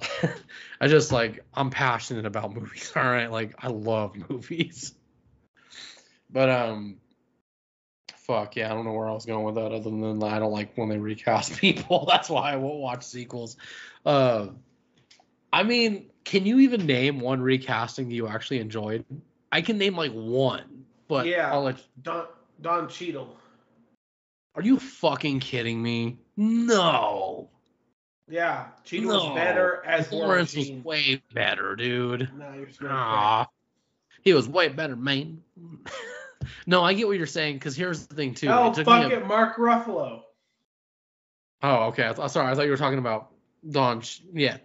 I 0.80 0.88
just 0.88 1.12
like 1.12 1.44
I'm 1.54 1.70
passionate 1.70 2.26
about 2.26 2.52
movies. 2.60 2.92
All 2.96 3.04
right, 3.04 3.30
like 3.30 3.54
I 3.60 3.68
love 3.68 4.16
movies. 4.28 4.92
But 6.28 6.50
um, 6.50 6.96
fuck 8.16 8.56
yeah, 8.56 8.72
I 8.72 8.74
don't 8.74 8.84
know 8.84 8.92
where 8.92 9.08
I 9.08 9.12
was 9.12 9.24
going 9.24 9.44
with 9.44 9.54
that. 9.54 9.70
Other 9.70 9.88
than 9.88 10.20
I 10.20 10.40
don't 10.40 10.50
like 10.50 10.76
when 10.76 10.88
they 10.88 10.98
recast 10.98 11.58
people. 11.58 12.04
That's 12.06 12.28
why 12.28 12.52
I 12.52 12.56
won't 12.56 12.80
watch 12.80 13.04
sequels. 13.04 13.56
Uh, 14.04 14.48
I 15.52 15.62
mean, 15.62 16.10
can 16.24 16.44
you 16.44 16.58
even 16.58 16.86
name 16.86 17.20
one 17.20 17.40
recasting 17.40 18.10
you 18.10 18.26
actually 18.26 18.58
enjoyed? 18.58 19.04
I 19.52 19.60
can 19.60 19.78
name 19.78 19.96
like 19.96 20.10
one, 20.10 20.86
but 21.06 21.26
yeah, 21.26 21.52
I'll 21.52 21.62
let 21.62 21.80
Don 22.02 22.26
Don 22.60 22.88
Cheadle. 22.88 23.37
Are 24.58 24.62
you 24.62 24.80
fucking 24.80 25.38
kidding 25.38 25.80
me? 25.80 26.18
No. 26.36 27.48
Yeah, 28.28 28.66
Cheadle 28.82 29.12
no. 29.12 29.24
was 29.26 29.34
better 29.36 29.84
as 29.86 30.10
Lawrence 30.10 30.56
was 30.56 30.68
way 30.72 31.22
better, 31.32 31.76
dude. 31.76 32.28
No, 32.36 32.52
you're 32.54 33.46
He 34.22 34.32
was 34.34 34.48
way 34.48 34.66
better, 34.66 34.96
man. 34.96 35.44
no, 36.66 36.82
I 36.82 36.94
get 36.94 37.06
what 37.06 37.16
you're 37.16 37.28
saying 37.28 37.54
because 37.54 37.76
here's 37.76 38.08
the 38.08 38.16
thing 38.16 38.34
too. 38.34 38.48
Oh, 38.48 38.72
fuck 38.72 39.08
me 39.08 39.14
a- 39.14 39.20
it, 39.20 39.28
Mark 39.28 39.58
Ruffalo. 39.58 40.22
Oh, 41.62 41.76
okay. 41.90 42.08
I 42.08 42.12
th- 42.12 42.28
sorry, 42.28 42.50
I 42.50 42.56
thought 42.56 42.64
you 42.64 42.72
were 42.72 42.76
talking 42.76 42.98
about 42.98 43.30
Don. 43.70 44.02
Yeah. 44.32 44.56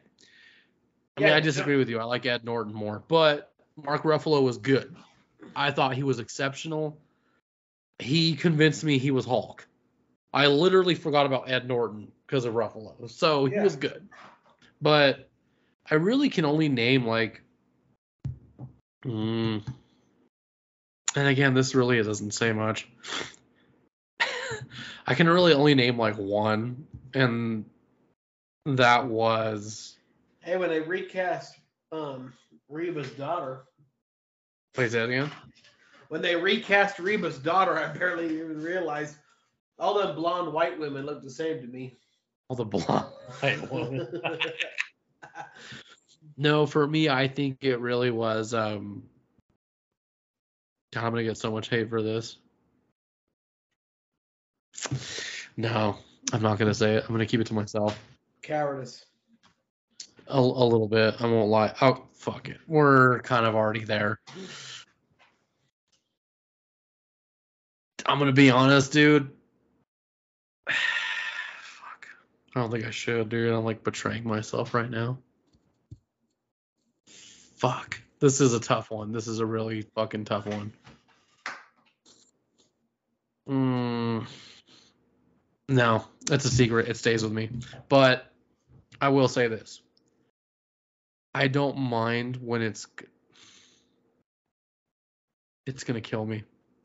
I 1.18 1.20
mean, 1.20 1.30
Yeah, 1.30 1.36
I 1.36 1.40
disagree 1.40 1.78
with 1.78 1.88
you. 1.88 2.00
I 2.00 2.06
like 2.06 2.26
Ed 2.26 2.44
Norton 2.44 2.74
more, 2.74 3.04
but 3.08 3.54
Mark 3.76 4.02
Ruffalo 4.02 4.42
was 4.42 4.58
good. 4.58 4.96
I 5.56 5.70
thought 5.70 5.94
he 5.94 6.02
was 6.02 6.18
exceptional. 6.18 6.98
He 8.00 8.36
convinced 8.36 8.84
me 8.84 8.98
he 8.98 9.12
was 9.12 9.24
Hulk. 9.24 9.68
I 10.34 10.48
literally 10.48 10.96
forgot 10.96 11.26
about 11.28 11.50
Ed 11.50 11.68
Norton 11.68 12.12
because 12.26 12.46
of 12.46 12.56
Ruffalo, 12.56 13.10
so 13.10 13.46
he 13.46 13.56
Yeah. 13.56 13.64
was 13.64 13.76
good. 13.76 14.08
But 14.82 15.30
I 15.90 15.96
really 15.96 16.30
can 16.30 16.46
only 16.46 16.70
name 16.70 17.06
like, 17.06 17.42
mm, 19.06 19.62
and 21.16 21.28
again, 21.28 21.54
this 21.54 21.76
really 21.76 22.02
doesn't 22.02 22.32
say 22.32 22.52
much. 22.52 22.88
I 25.06 25.14
can 25.14 25.30
really 25.30 25.54
only 25.54 25.76
name 25.76 25.98
like 25.98 26.16
one, 26.18 26.88
and 27.14 27.66
that 28.66 29.06
was 29.06 29.98
Hey, 30.40 30.58
when 30.58 30.70
they 30.70 30.80
recast 30.82 31.60
um 31.92 32.34
Reba's 32.70 33.12
daughter, 33.12 33.66
Play 34.74 34.88
that 34.88 35.10
again. 35.10 35.30
when 36.08 36.22
they 36.24 36.36
recast 36.36 36.98
Reba's 36.98 37.38
daughter, 37.38 37.78
I 37.78 37.94
barely 37.96 38.36
even 38.40 38.62
realized 38.62 39.16
all 39.80 39.96
them 39.96 40.16
blonde 40.16 40.54
white 40.54 40.80
women 40.80 41.06
look 41.06 41.24
the 41.24 41.30
same 41.30 41.62
to 41.62 41.68
me. 41.68 41.98
All 42.50 42.56
the 42.56 42.66
blonde 42.66 43.08
white 43.40 43.72
woman. 43.72 44.08
No, 46.38 46.66
for 46.66 46.88
me, 46.88 47.10
I 47.10 47.28
think 47.28 47.60
it 47.62 47.80
really 47.80 48.10
was. 48.10 48.54
Um, 48.54 49.04
God, 50.94 51.04
I'm 51.06 51.12
gonna 51.12 51.24
get 51.24 51.38
so 51.38 51.52
much 51.52 51.70
hate 51.70 51.90
for 51.90 52.02
this. 52.02 52.38
No, 55.58 55.98
I'm 56.32 56.42
not 56.42 56.58
gonna 56.58 56.74
say 56.74 56.96
it. 56.96 57.04
I'm 57.04 57.14
gonna 57.14 57.26
keep 57.26 57.42
it 57.42 57.48
to 57.48 57.54
myself. 57.54 58.00
Cowardice. 58.42 59.06
A, 60.28 60.40
a 60.40 60.40
little 60.40 60.88
bit. 60.88 61.16
I 61.20 61.28
won't 61.28 61.50
lie. 61.50 61.74
Oh, 61.82 62.06
fuck 62.14 62.50
it. 62.50 62.58
We're 62.68 63.20
kind 63.20 63.46
of 63.46 63.56
already 63.56 63.84
there. 63.84 64.20
I'm 68.06 68.20
gonna 68.20 68.32
be 68.32 68.50
honest, 68.50 68.92
dude. 68.92 69.30
Fuck. 70.70 72.08
I 72.56 72.60
don't 72.60 72.72
think 72.72 72.86
I 72.86 72.92
should, 72.92 73.30
dude. 73.30 73.52
I'm 73.52 73.66
like 73.66 73.84
betraying 73.84 74.28
myself 74.28 74.74
right 74.74 74.90
now. 74.90 75.18
Fuck. 77.58 78.00
This 78.20 78.42
is 78.42 78.54
a 78.54 78.60
tough 78.60 78.92
one. 78.92 79.12
This 79.12 79.28
is 79.28 79.40
a 79.40 79.46
really 79.46 79.82
fucking 79.96 80.26
tough 80.26 80.46
one. 80.46 80.72
Mm. 83.50 84.28
No, 85.68 86.06
it's 86.30 86.46
a 86.46 86.50
secret. 86.50 86.88
It 86.88 86.98
stays 86.98 87.24
with 87.24 87.34
me. 87.34 87.50
But 87.90 88.32
I 89.02 89.10
will 89.10 89.28
say 89.28 89.48
this. 89.48 89.82
I 91.34 91.48
don't 91.48 91.78
mind 91.78 92.38
when 92.38 92.62
it's 92.62 92.88
it's 95.66 95.84
gonna 95.84 96.02
kill 96.02 96.26
me. 96.26 96.44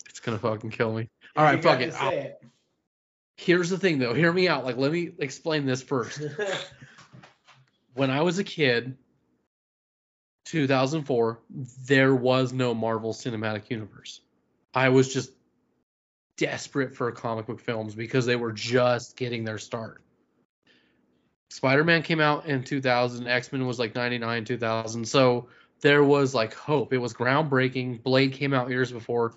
It's 0.08 0.20
gonna 0.20 0.38
fucking 0.38 0.70
kill 0.70 0.92
me. 0.92 1.08
All 1.36 1.44
right, 1.44 1.62
fuck 1.62 1.80
got 1.80 2.12
it. 2.14 2.40
To 3.38 3.42
I'll- 3.42 3.46
say 3.46 3.52
Here's 3.52 3.70
the 3.70 3.78
thing 3.78 3.98
though. 3.98 4.14
Hear 4.14 4.32
me 4.32 4.48
out. 4.48 4.64
Like 4.64 4.76
let 4.76 4.92
me 4.92 5.10
explain 5.18 5.66
this 5.66 5.82
first. 5.82 6.20
When 7.94 8.10
I 8.12 8.22
was 8.22 8.38
a 8.38 8.44
kid, 8.44 8.96
2004, 10.44 11.40
there 11.84 12.14
was 12.14 12.52
no 12.52 12.72
Marvel 12.72 13.12
Cinematic 13.12 13.70
Universe. 13.70 14.20
I 14.72 14.90
was 14.90 15.12
just 15.12 15.32
desperate 16.36 16.94
for 16.94 17.10
comic 17.10 17.46
book 17.46 17.60
films 17.60 17.96
because 17.96 18.24
they 18.24 18.36
were 18.36 18.52
just 18.52 19.16
getting 19.16 19.42
their 19.42 19.58
start. 19.58 20.00
Spider-Man 21.50 22.02
came 22.02 22.20
out 22.20 22.46
in 22.46 22.62
2000, 22.62 23.26
X-Men 23.26 23.66
was 23.66 23.80
like 23.80 23.96
99, 23.96 24.44
2000. 24.44 25.04
So 25.04 25.48
there 25.80 26.04
was 26.04 26.36
like 26.36 26.54
hope. 26.54 26.92
It 26.92 26.98
was 26.98 27.12
groundbreaking. 27.12 28.04
Blade 28.04 28.32
came 28.32 28.54
out 28.54 28.70
years 28.70 28.92
before. 28.92 29.34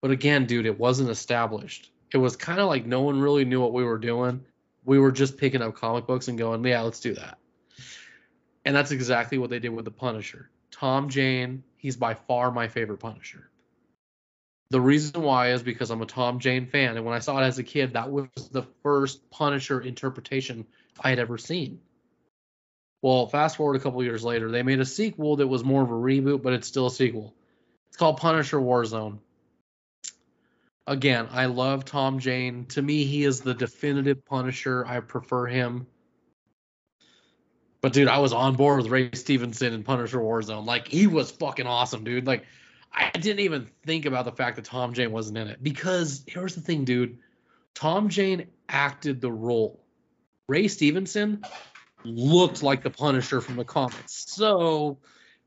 But 0.00 0.10
again, 0.10 0.46
dude, 0.46 0.64
it 0.64 0.78
wasn't 0.78 1.10
established. 1.10 1.90
It 2.14 2.18
was 2.18 2.36
kind 2.36 2.60
of 2.60 2.68
like 2.68 2.86
no 2.86 3.00
one 3.02 3.20
really 3.20 3.44
knew 3.44 3.60
what 3.60 3.72
we 3.72 3.82
were 3.82 3.98
doing. 3.98 4.44
We 4.84 5.00
were 5.00 5.10
just 5.10 5.36
picking 5.36 5.62
up 5.62 5.74
comic 5.74 6.06
books 6.06 6.28
and 6.28 6.38
going, 6.38 6.64
"Yeah, 6.64 6.82
let's 6.82 7.00
do 7.00 7.14
that." 7.14 7.38
And 8.64 8.74
that's 8.74 8.92
exactly 8.92 9.36
what 9.36 9.50
they 9.50 9.58
did 9.58 9.70
with 9.70 9.84
the 9.84 9.90
Punisher. 9.90 10.48
Tom 10.70 11.08
Jane, 11.08 11.64
he's 11.76 11.96
by 11.96 12.14
far 12.14 12.52
my 12.52 12.68
favorite 12.68 12.98
Punisher. 12.98 13.50
The 14.70 14.80
reason 14.80 15.22
why 15.22 15.50
is 15.50 15.64
because 15.64 15.90
I'm 15.90 16.02
a 16.02 16.06
Tom 16.06 16.38
Jane 16.38 16.66
fan, 16.66 16.96
and 16.96 17.04
when 17.04 17.14
I 17.14 17.18
saw 17.18 17.38
it 17.40 17.46
as 17.46 17.58
a 17.58 17.64
kid, 17.64 17.94
that 17.94 18.12
was 18.12 18.28
the 18.52 18.62
first 18.84 19.28
Punisher 19.30 19.80
interpretation 19.80 20.66
I 21.00 21.10
had 21.10 21.18
ever 21.18 21.36
seen. 21.36 21.80
Well, 23.02 23.26
fast 23.26 23.56
forward 23.56 23.76
a 23.76 23.80
couple 23.80 24.04
years 24.04 24.22
later, 24.22 24.52
they 24.52 24.62
made 24.62 24.80
a 24.80 24.86
sequel 24.86 25.36
that 25.36 25.48
was 25.48 25.64
more 25.64 25.82
of 25.82 25.90
a 25.90 25.94
reboot, 25.94 26.42
but 26.42 26.52
it's 26.52 26.68
still 26.68 26.86
a 26.86 26.92
sequel. 26.92 27.34
It's 27.88 27.96
called 27.96 28.18
Punisher 28.18 28.58
Warzone. 28.58 29.18
Again, 30.86 31.28
I 31.30 31.46
love 31.46 31.84
Tom 31.84 32.18
Jane. 32.18 32.66
To 32.66 32.82
me, 32.82 33.04
he 33.04 33.24
is 33.24 33.40
the 33.40 33.54
definitive 33.54 34.24
Punisher. 34.24 34.84
I 34.86 35.00
prefer 35.00 35.46
him. 35.46 35.86
But 37.80 37.92
dude, 37.92 38.08
I 38.08 38.18
was 38.18 38.32
on 38.32 38.54
board 38.54 38.82
with 38.82 38.90
Ray 38.90 39.10
Stevenson 39.12 39.72
in 39.72 39.82
Punisher 39.82 40.18
Warzone. 40.18 40.66
Like 40.66 40.88
he 40.88 41.06
was 41.06 41.30
fucking 41.30 41.66
awesome, 41.66 42.04
dude. 42.04 42.26
Like 42.26 42.44
I 42.92 43.10
didn't 43.10 43.40
even 43.40 43.68
think 43.84 44.06
about 44.06 44.24
the 44.24 44.32
fact 44.32 44.56
that 44.56 44.64
Tom 44.64 44.94
Jane 44.94 45.10
wasn't 45.12 45.38
in 45.38 45.48
it 45.48 45.62
because 45.62 46.24
here's 46.26 46.54
the 46.54 46.60
thing, 46.60 46.84
dude. 46.84 47.18
Tom 47.74 48.08
Jane 48.08 48.46
acted 48.68 49.20
the 49.20 49.32
role. 49.32 49.84
Ray 50.48 50.68
Stevenson 50.68 51.44
looked 52.04 52.62
like 52.62 52.82
the 52.82 52.90
Punisher 52.90 53.40
from 53.40 53.56
the 53.56 53.64
comics. 53.64 54.32
So 54.32 54.98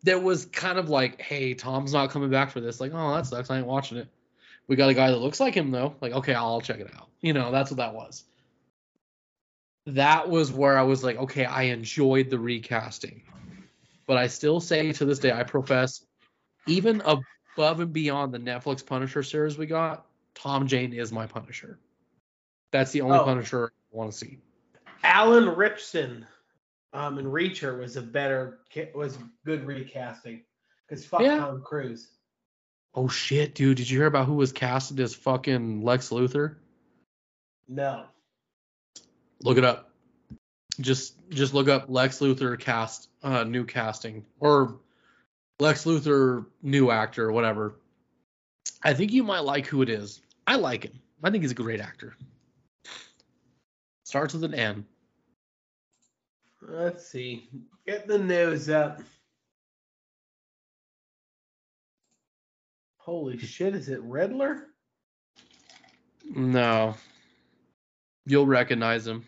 there 0.04 0.20
was 0.20 0.46
kind 0.46 0.78
of 0.78 0.90
like, 0.90 1.22
hey, 1.22 1.54
Tom's 1.54 1.94
not 1.94 2.10
coming 2.10 2.30
back 2.30 2.52
for 2.52 2.60
this. 2.60 2.82
Like, 2.82 2.92
oh, 2.94 3.16
that 3.16 3.26
sucks. 3.26 3.50
I 3.50 3.60
ain't 3.60 3.68
watching 3.68 3.98
it. 3.98 4.08
We 4.68 4.76
got 4.76 4.90
a 4.90 4.94
guy 4.94 5.12
that 5.12 5.18
looks 5.18 5.40
like 5.40 5.54
him 5.54 5.72
though. 5.72 5.96
Like, 6.02 6.14
okay, 6.14 6.34
I'll 6.34 6.62
check 6.62 6.80
it 6.80 6.92
out. 6.96 7.10
You 7.22 7.34
know, 7.34 7.52
that's 7.52 7.72
what 7.72 7.78
that 7.78 7.94
was. 7.94 8.24
That 9.88 10.30
was 10.30 10.52
where 10.52 10.78
I 10.78 10.84
was 10.84 11.04
like, 11.04 11.18
okay, 11.18 11.46
I 11.46 11.64
enjoyed 11.64 12.30
the 12.30 12.38
recasting. 12.40 13.24
But 14.06 14.18
I 14.18 14.28
still 14.28 14.60
say 14.60 14.92
to 14.94 15.06
this 15.06 15.20
day, 15.20 15.32
I 15.32 15.44
profess, 15.44 16.06
even 16.66 17.02
above 17.02 17.80
and 17.80 17.94
beyond 17.94 18.34
the 18.34 18.40
Netflix 18.40 18.86
Punisher 18.86 19.24
series 19.24 19.58
we 19.58 19.66
got, 19.66 20.06
Tom 20.36 20.68
Jane 20.68 20.94
is 20.94 21.12
my 21.12 21.26
Punisher. 21.26 21.80
That's 22.72 22.92
the 22.92 23.02
only 23.02 23.18
Oh. 23.18 23.24
Punisher 23.24 23.72
I 23.94 23.96
want 23.96 24.12
to 24.12 24.18
see. 24.18 24.40
Alan 25.04 25.48
Ritchson 25.56 26.26
um, 26.94 27.18
and 27.18 27.28
Reacher 27.28 27.80
was 27.80 27.96
a 27.96 28.02
better 28.02 28.60
was 28.94 29.18
good 29.46 29.66
recasting 29.66 30.44
because 30.88 31.06
fuck 31.06 31.22
Yeah. 31.22 31.38
Tom 31.38 31.62
Cruise. 31.62 32.10
Oh 32.98 33.08
shit, 33.08 33.54
dude! 33.54 33.78
Did 33.78 33.92
you 33.92 34.00
hear 34.00 34.08
about 34.08 34.26
who 34.26 34.34
was 34.34 34.52
casted 34.52 35.00
as 35.00 35.14
fucking 35.14 35.84
Lex 35.84 36.10
Luthor? 36.10 36.56
No, 37.68 38.06
Look 39.44 39.58
it 39.58 39.64
up. 39.64 39.92
Just 40.82 41.16
just 41.30 41.54
look 41.54 41.68
up 41.68 41.86
Lex 41.90 42.20
Luthor 42.20 42.60
cast 42.60 43.10
uh 43.22 43.44
new 43.44 43.66
casting 43.66 44.26
or 44.40 44.80
Lex 45.60 45.86
Luthor 45.86 46.46
new 46.64 46.90
actor 46.90 47.32
whatever. 47.32 47.76
I 48.84 48.94
think 48.94 49.12
you 49.12 49.24
might 49.24 49.42
like 49.42 49.68
who 49.68 49.82
it 49.84 49.90
is. 49.90 50.22
I 50.46 50.56
like 50.56 50.84
him. 50.84 51.00
I 51.24 51.30
think 51.30 51.44
he's 51.44 51.52
a 51.52 51.56
great 51.56 51.80
actor. 51.80 52.16
Starts 54.06 54.34
with 54.34 54.44
an 54.44 54.54
N. 54.54 54.86
let's 56.62 57.08
see. 57.08 57.48
Get 57.86 58.08
the 58.08 58.18
news 58.18 58.70
up. 58.70 59.02
Holy 63.08 63.38
shit! 63.38 63.74
Is 63.74 63.88
it 63.88 64.02
Riddler? 64.02 64.68
No. 66.30 66.96
You'll 68.26 68.46
recognize 68.46 69.08
him. 69.08 69.26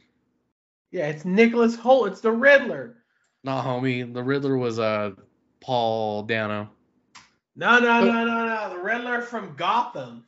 Yeah, 0.91 1.07
it's 1.07 1.23
Nicholas 1.23 1.77
Hoult. 1.77 2.09
It's 2.09 2.19
the 2.19 2.29
Riddler. 2.29 2.97
Not 3.41 3.63
homie. 3.63 4.13
The 4.13 4.21
Riddler 4.21 4.57
was 4.57 4.79
uh 4.79 5.11
Paul 5.61 6.23
Dano. 6.23 6.69
No, 7.55 7.79
no, 7.79 8.03
no, 8.03 8.25
no, 8.25 8.47
no. 8.47 8.69
The 8.69 8.83
Riddler 8.83 9.21
from 9.21 9.55
Gotham. 9.55 10.25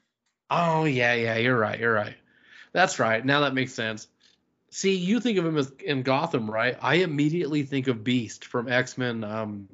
Oh 0.50 0.86
yeah, 0.86 1.16
yeah, 1.16 1.36
you're 1.36 1.58
right, 1.58 1.78
you're 1.78 1.94
right. 1.94 2.16
That's 2.72 3.00
right. 3.00 3.26
Now 3.26 3.42
that 3.42 3.54
makes 3.54 3.74
sense. 3.74 4.08
See, 4.70 4.96
you 4.96 5.20
think 5.20 5.38
of 5.38 5.46
him 5.46 5.58
as 5.58 5.70
in 5.84 6.04
Gotham, 6.04 6.50
right? 6.50 6.78
I 6.82 6.96
immediately 6.96 7.64
think 7.64 7.90
of 7.90 8.06
Beast 8.06 8.46
from 8.46 8.70
X 8.70 8.98
Men, 8.98 9.26
um, 9.26 9.68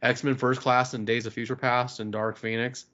X 0.00 0.24
Men 0.24 0.36
First 0.36 0.62
Class 0.62 0.94
and 0.94 1.06
Days 1.06 1.26
of 1.26 1.34
Future 1.34 1.56
Past 1.56 2.00
and 2.00 2.10
Dark 2.10 2.38
Phoenix. 2.38 2.86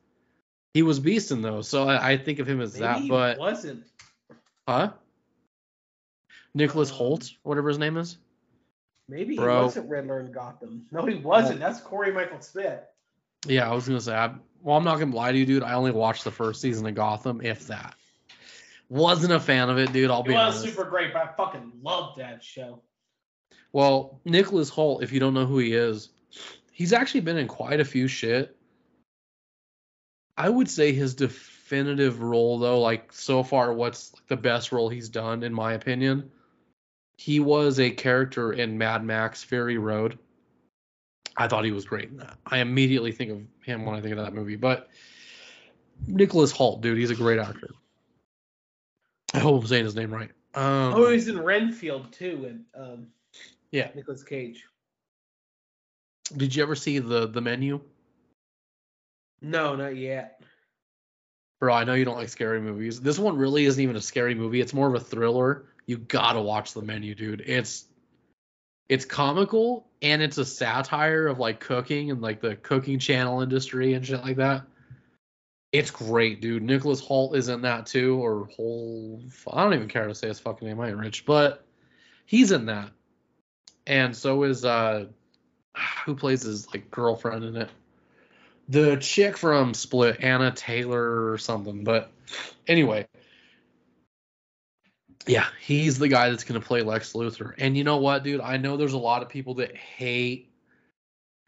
He 0.75 0.83
was 0.83 1.01
Beast 1.01 1.31
though, 1.43 1.63
so 1.63 1.89
I, 1.89 2.11
I 2.13 2.17
think 2.19 2.39
of 2.39 2.49
him 2.49 2.61
as 2.61 2.75
Maybe 2.75 2.83
that. 2.85 2.99
he 3.03 3.09
But 3.09 3.39
wasn't. 3.39 3.85
huh? 4.69 4.93
Nicholas 6.55 6.91
Um, 6.91 6.97
Hoult, 6.99 7.31
whatever 7.43 7.69
his 7.69 7.79
name 7.79 7.97
is. 7.97 8.17
Maybe 9.09 9.35
he 9.35 9.41
wasn't 9.41 9.89
Riddler 9.89 10.21
in 10.21 10.33
Gotham. 10.33 10.87
No, 10.93 11.07
he 11.07 11.15
wasn't. 11.17 11.61
That's 11.61 11.81
Corey 11.81 12.13
Michael 12.13 12.41
Smith. 12.41 12.81
Yeah, 13.47 13.71
I 13.71 13.75
was 13.75 13.87
gonna 13.89 14.01
say. 14.01 14.15
I, 14.15 14.35
well, 14.63 14.77
I'm 14.77 14.85
not 14.85 14.99
gonna 14.99 15.15
lie 15.15 15.33
to 15.33 15.39
you, 15.39 15.47
dude. 15.47 15.63
I 15.63 15.73
only 15.75 15.93
watched 15.93 16.25
the 16.25 16.31
first 16.31 16.61
season 16.61 16.87
of 16.87 16.95
Gotham, 16.95 17.41
if 17.43 17.67
that. 17.69 17.95
Wasn't 18.91 19.33
a 19.33 19.41
fan 19.41 19.71
of 19.71 19.79
it, 19.79 19.93
dude. 19.93 20.11
I'll 20.11 20.21
It 20.21 20.29
be 20.29 20.35
was 20.35 20.57
honest. 20.57 20.65
super 20.65 20.85
great, 20.89 21.13
but 21.13 21.23
I 21.23 21.33
fucking 21.37 21.73
loved 21.83 22.19
that 22.19 22.43
show. 22.43 22.83
Well, 23.73 24.21
Nicholas 24.25 24.71
Hoult, 24.71 25.03
if 25.03 25.13
you 25.13 25.21
don't 25.21 25.35
know 25.35 25.47
who 25.47 25.59
he 25.59 25.73
is, 25.75 26.09
he's 26.73 26.93
actually 26.93 27.21
been 27.21 27.37
in 27.39 27.47
quite 27.49 27.81
a 27.81 27.85
few 27.85 28.09
shit. 28.09 28.57
I 30.39 30.49
would 30.49 30.71
say 30.71 30.93
his 30.93 31.15
definitive 31.15 32.23
role, 32.23 32.59
though, 32.61 32.81
like 32.81 33.13
so 33.13 33.43
far, 33.43 33.73
what's 33.73 34.13
the 34.29 34.37
best 34.37 34.71
role 34.71 34.89
he's 34.89 35.09
done, 35.09 35.43
in 35.43 35.53
my 35.53 35.73
opinion? 35.73 36.31
He 37.17 37.41
was 37.41 37.81
a 37.81 37.91
character 37.91 38.53
in 38.53 38.79
Mad 38.79 39.05
Max 39.05 39.43
Fury 39.43 39.79
Road. 39.79 40.17
I 41.37 41.49
thought 41.49 41.65
he 41.65 41.73
was 41.73 41.85
great 41.85 42.11
in 42.11 42.19
that. 42.19 42.39
I 42.47 42.59
immediately 42.59 43.11
think 43.11 43.33
of 43.33 43.43
him 43.65 43.85
when 43.85 43.97
I 43.97 44.01
think 44.01 44.13
of 44.17 44.25
that 44.25 44.33
movie. 44.33 44.55
But 44.55 44.89
Nicholas 46.07 46.53
Hoult, 46.53 46.81
dude, 46.83 46.99
he's 46.99 47.11
a 47.11 47.17
great 47.17 47.41
actor. 47.41 47.71
I 49.35 49.41
hope 49.41 49.61
I'm 49.61 49.67
saying 49.67 49.85
his 49.85 49.97
name 49.97 50.15
right. 50.15 50.31
Um, 50.55 50.95
oh, 50.95 51.11
he's 51.11 51.27
in 51.27 51.41
Renfield 51.43 52.13
too, 52.13 52.47
and 52.49 52.65
um, 52.81 53.07
Yeah. 53.73 53.89
Nicholas 53.95 54.23
Cage. 54.23 54.65
did 56.37 56.55
you 56.55 56.63
ever 56.63 56.77
see 56.77 57.01
the 57.01 57.27
the 57.27 57.41
menu? 57.41 57.81
No, 59.41 59.77
not 59.77 59.97
yet. 59.97 60.43
Bro, 61.61 61.75
I 61.75 61.85
know 61.85 61.95
you 61.95 62.05
don't 62.05 62.17
like 62.17 62.29
scary 62.29 62.61
movies. 62.61 63.01
This 63.01 63.19
one 63.19 63.37
really 63.37 63.65
isn't 63.65 63.83
even 63.83 63.97
a 63.97 64.01
scary 64.01 64.35
movie. 64.35 64.61
It's 64.61 64.75
more 64.75 64.89
of 64.89 64.95
a 64.95 65.01
thriller. 65.01 65.65
You 65.87 65.99
gotta 65.99 66.41
watch 66.41 66.73
the 66.73 66.83
menu, 66.83 67.15
dude. 67.15 67.43
It's 67.45 67.87
it's 68.89 69.05
comical 69.05 69.87
and 70.01 70.23
it's 70.23 70.39
a 70.39 70.45
satire 70.45 71.27
of 71.27 71.39
like 71.39 71.61
cooking 71.61 72.11
and 72.11 72.23
like 72.23 72.41
the 72.41 72.57
cooking 72.57 72.99
channel 72.99 73.43
industry 73.43 73.95
and 73.95 74.07
shit 74.07 74.23
like 74.23 74.37
that. 74.37 74.63
It's 75.73 75.91
great, 75.91 76.41
dude. 76.41 76.63
Nicholas 76.63 77.03
Hoult 77.03 77.37
is 77.37 77.49
in 77.49 77.63
that 77.63 77.87
too, 77.87 78.17
or 78.25 78.47
Hol. 78.57 79.23
I 79.53 79.63
don't 79.63 79.75
even 79.75 79.89
care 79.89 80.07
to 80.07 80.15
say 80.15 80.29
his 80.29 80.41
fucking 80.41 80.67
name. 80.67 80.81
I 80.81 80.89
ain't 80.89 80.97
rich, 80.97 81.27
but 81.27 81.67
he's 82.25 82.53
in 82.53 82.67
that, 82.67 82.91
and 83.87 84.17
so 84.17 84.45
is 84.45 84.65
uh, 84.65 85.07
who 86.07 86.15
plays 86.15 86.43
his 86.43 86.73
like 86.73 86.91
girlfriend 86.91 87.45
in 87.45 87.57
it 87.57 87.71
the 88.69 88.97
chick 88.97 89.37
from 89.37 89.75
Split, 89.75 90.23
Anna 90.23 90.51
Taylor 90.51 91.31
or 91.31 91.39
something. 91.39 91.85
But 91.85 92.11
anyway, 92.67 93.07
yeah, 95.27 95.47
he's 95.61 95.99
the 95.99 96.09
guy 96.09 96.31
that's 96.31 96.45
gonna 96.45 96.61
play 96.61 96.83
Lex 96.83 97.13
Luthor. 97.13 97.55
And 97.59 97.77
you 97.77 97.85
know 97.85 97.99
what, 97.99 98.25
dude? 98.25 98.41
I 98.41 98.57
know 98.57 98.77
there's 98.77 98.93
a 98.93 98.99
lot 98.99 99.23
of 99.23 99.29
people 99.29 99.55
that 99.55 99.77
hate 99.77 100.51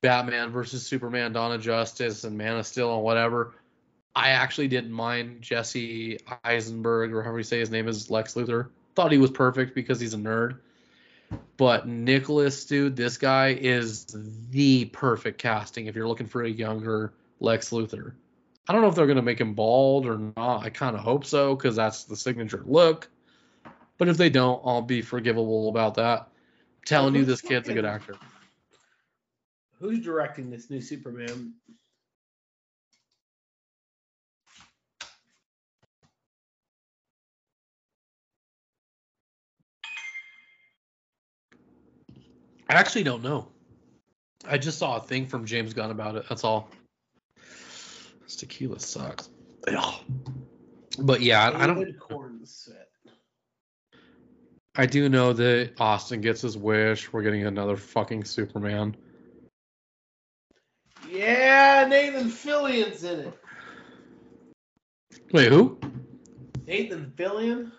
Batman 0.03 0.51
versus 0.51 0.87
Superman, 0.87 1.37
of 1.37 1.61
Justice, 1.61 2.25
and 2.25 2.37
Man 2.37 2.57
of 2.57 2.67
Steel 2.67 2.95
and 2.95 3.03
whatever. 3.03 3.55
I 4.15 4.31
actually 4.31 4.69
didn't 4.69 4.93
mind 4.93 5.43
Jesse 5.43 6.19
Eisenberg 6.43 7.13
or 7.13 7.23
however 7.23 7.39
you 7.39 7.45
say 7.45 7.61
his 7.61 7.71
name 7.71 7.87
is 7.87 8.11
Lex 8.11 8.35
Luthor. 8.35 8.69
Thought 8.95 9.13
he 9.13 9.19
was 9.19 9.31
perfect 9.31 9.75
because 9.75 10.01
he's 10.01 10.15
a 10.15 10.19
nerd. 10.19 10.59
But 11.57 11.87
Nicholas, 11.87 12.65
dude, 12.65 12.97
this 12.97 13.19
guy 13.19 13.49
is 13.49 14.07
the 14.51 14.87
perfect 14.87 15.39
casting 15.39 15.87
if 15.87 15.95
you're 15.95 16.09
looking 16.09 16.27
for 16.27 16.43
a 16.43 16.49
younger 16.49 17.13
Lex 17.39 17.71
Luthor. 17.71 18.15
I 18.67 18.73
don't 18.73 18.83
know 18.83 18.89
if 18.89 18.95
they're 18.95 19.07
gonna 19.07 19.23
make 19.23 19.41
him 19.41 19.55
bald 19.55 20.07
or 20.07 20.33
not. 20.37 20.65
I 20.65 20.71
kind 20.71 20.97
of 20.97 21.03
hope 21.03 21.25
so 21.25 21.55
because 21.55 21.77
that's 21.77 22.05
the 22.05 22.17
signature 22.17 22.63
look. 22.65 23.09
But 23.99 24.09
if 24.09 24.17
they 24.17 24.31
don't, 24.31 24.63
I'll 24.65 24.81
be 24.81 25.03
forgivable 25.03 25.69
about 25.69 25.95
that. 25.97 26.29
telling 26.87 27.15
you, 27.15 27.25
this 27.25 27.43
kid's 27.43 27.69
a 27.69 27.75
good 27.75 27.85
actor. 27.85 28.15
Who's 29.79 30.01
directing 30.01 30.51
this 30.51 30.71
new 30.71 30.81
Superman? 30.81 31.55
I 42.71 42.75
actually 42.75 43.03
don't 43.03 43.23
know. 43.23 43.49
I 44.49 44.57
just 44.59 44.79
saw 44.79 44.97
a 44.97 45.01
thing 45.01 45.27
from 45.27 45.45
James 45.45 45.75
Gunn 45.75 45.91
about 45.91 46.15
it. 46.15 46.25
That's 46.29 46.45
all. 46.45 46.71
This 48.23 48.37
tequila 48.37 48.79
sucks. 48.79 49.29
Ugh. 49.69 49.95
But 51.01 51.21
yeah, 51.21 51.51
I, 51.51 51.65
I 51.65 51.67
don't. 51.67 51.79
David 51.79 51.99
Cornsett. 51.99 52.75
I 54.77 54.87
do 54.87 55.09
know 55.09 55.33
that 55.33 55.73
Austin 55.81 56.21
gets 56.21 56.43
his 56.43 56.57
wish. 56.57 57.13
We're 57.13 57.23
getting 57.23 57.45
another 57.45 57.77
fucking 57.77 58.25
Superman. 58.25 58.97
Yeah, 61.09 61.87
Nathan 61.89 62.29
Fillion's 62.31 63.03
in 63.03 63.21
it. 63.21 63.39
Wait, 65.33 65.51
who? 65.51 65.79
Nathan 66.67 67.13
Fillion? 67.17 67.73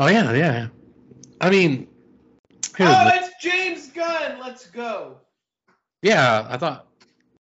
Oh 0.00 0.08
yeah, 0.08 0.32
yeah. 0.32 0.68
I 1.40 1.50
mean, 1.50 1.86
oh, 2.52 2.56
here's 2.76 2.90
Oh, 2.90 3.04
the- 3.04 3.14
it's 3.14 3.27
James 3.40 3.88
Gunn. 3.88 4.38
Let's 4.40 4.66
go. 4.66 5.18
yeah. 6.02 6.46
I 6.48 6.56
thought 6.56 6.86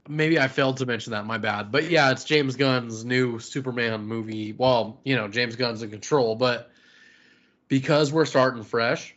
maybe 0.07 0.39
I 0.39 0.47
failed 0.47 0.77
to 0.77 0.85
mention 0.85 1.11
that. 1.11 1.25
My 1.25 1.37
bad. 1.37 1.71
But 1.71 1.89
yeah, 1.89 2.11
it's 2.11 2.23
James 2.23 2.55
Gunn's 2.55 3.05
new 3.05 3.39
Superman 3.39 4.03
movie. 4.05 4.53
Well, 4.53 4.99
you 5.03 5.15
know, 5.15 5.27
James 5.27 5.55
Gunn's 5.55 5.81
in 5.81 5.89
control, 5.89 6.35
but 6.35 6.69
because 7.67 8.11
we're 8.11 8.25
starting 8.25 8.63
fresh, 8.63 9.15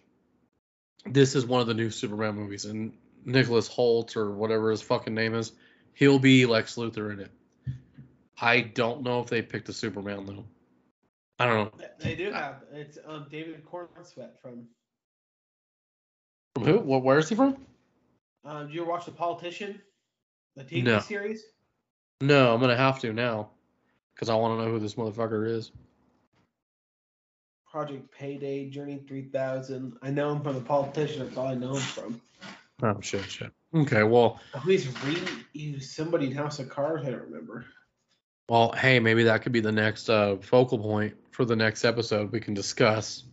this 1.04 1.34
is 1.34 1.46
one 1.46 1.60
of 1.60 1.66
the 1.66 1.74
new 1.74 1.90
Superman 1.90 2.34
movies, 2.34 2.64
and 2.64 2.92
Nicholas 3.24 3.68
Hoult 3.68 4.16
or 4.16 4.30
whatever 4.30 4.70
his 4.70 4.82
fucking 4.82 5.14
name 5.14 5.34
is, 5.34 5.52
he'll 5.94 6.18
be 6.18 6.46
Lex 6.46 6.76
Luthor 6.76 7.12
in 7.12 7.20
it. 7.20 7.30
I 8.40 8.60
don't 8.60 9.02
know 9.02 9.20
if 9.20 9.28
they 9.28 9.42
picked 9.42 9.68
a 9.68 9.72
Superman 9.72 10.26
though. 10.26 10.44
I 11.38 11.46
don't 11.46 11.78
know. 11.78 11.86
They 11.98 12.14
do 12.14 12.32
have 12.32 12.62
it's 12.72 12.98
um 13.06 13.26
David 13.30 13.64
Corenswet 13.66 14.40
from. 14.40 14.66
From 16.56 16.64
who? 16.64 16.78
What? 16.78 17.02
Where 17.02 17.18
is 17.18 17.28
he 17.28 17.34
from? 17.34 17.54
Um, 18.42 18.68
did 18.68 18.74
you 18.74 18.86
watch 18.86 19.04
The 19.04 19.10
Politician, 19.12 19.78
the 20.56 20.64
TV 20.64 20.84
No. 20.84 21.00
series? 21.00 21.44
No, 22.22 22.54
I'm 22.54 22.60
gonna 22.62 22.74
have 22.74 22.98
to 23.00 23.12
now, 23.12 23.50
because 24.14 24.30
I 24.30 24.34
want 24.36 24.58
to 24.58 24.64
know 24.64 24.70
who 24.72 24.78
this 24.78 24.94
motherfucker 24.94 25.46
is. 25.46 25.70
Project 27.70 28.10
Payday, 28.10 28.70
Journey 28.70 29.02
3000. 29.06 29.98
I 30.00 30.10
know 30.10 30.32
him 30.32 30.40
from 30.40 30.54
The 30.54 30.62
Politician. 30.62 31.26
That's 31.26 31.36
all 31.36 31.48
I 31.48 31.54
know 31.56 31.74
him 31.74 31.82
from. 31.82 32.20
Oh 32.82 32.98
shit, 33.02 33.24
shit. 33.26 33.52
Okay, 33.74 34.02
well, 34.02 34.40
Oh, 34.54 34.60
he's 34.60 34.86
re 35.04 35.18
he's 35.52 35.94
somebody 35.94 36.28
in 36.28 36.32
House 36.32 36.58
of 36.58 36.70
Cards. 36.70 37.04
I 37.06 37.10
don't 37.10 37.20
remember. 37.20 37.66
well, 38.48 38.72
hey, 38.72 38.98
maybe 38.98 39.24
that 39.24 39.42
could 39.42 39.52
be 39.52 39.60
the 39.60 39.72
next 39.72 40.08
uh, 40.08 40.36
focal 40.36 40.78
point 40.78 41.14
for 41.32 41.44
the 41.44 41.56
next 41.56 41.84
episode. 41.84 42.32
We 42.32 42.40
can 42.40 42.54
discuss 42.54 43.24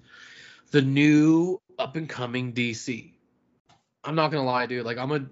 the 0.71 0.81
new 0.81 1.61
up 1.79 1.95
and 1.95 2.07
coming 2.07 2.53
DC. 2.53 3.11
I'm 4.03 4.15
not 4.15 4.31
gonna 4.31 4.45
lie, 4.45 4.65
dude. 4.65 4.85
Like, 4.85 4.97
I'm 4.97 5.11
a, 5.11 5.25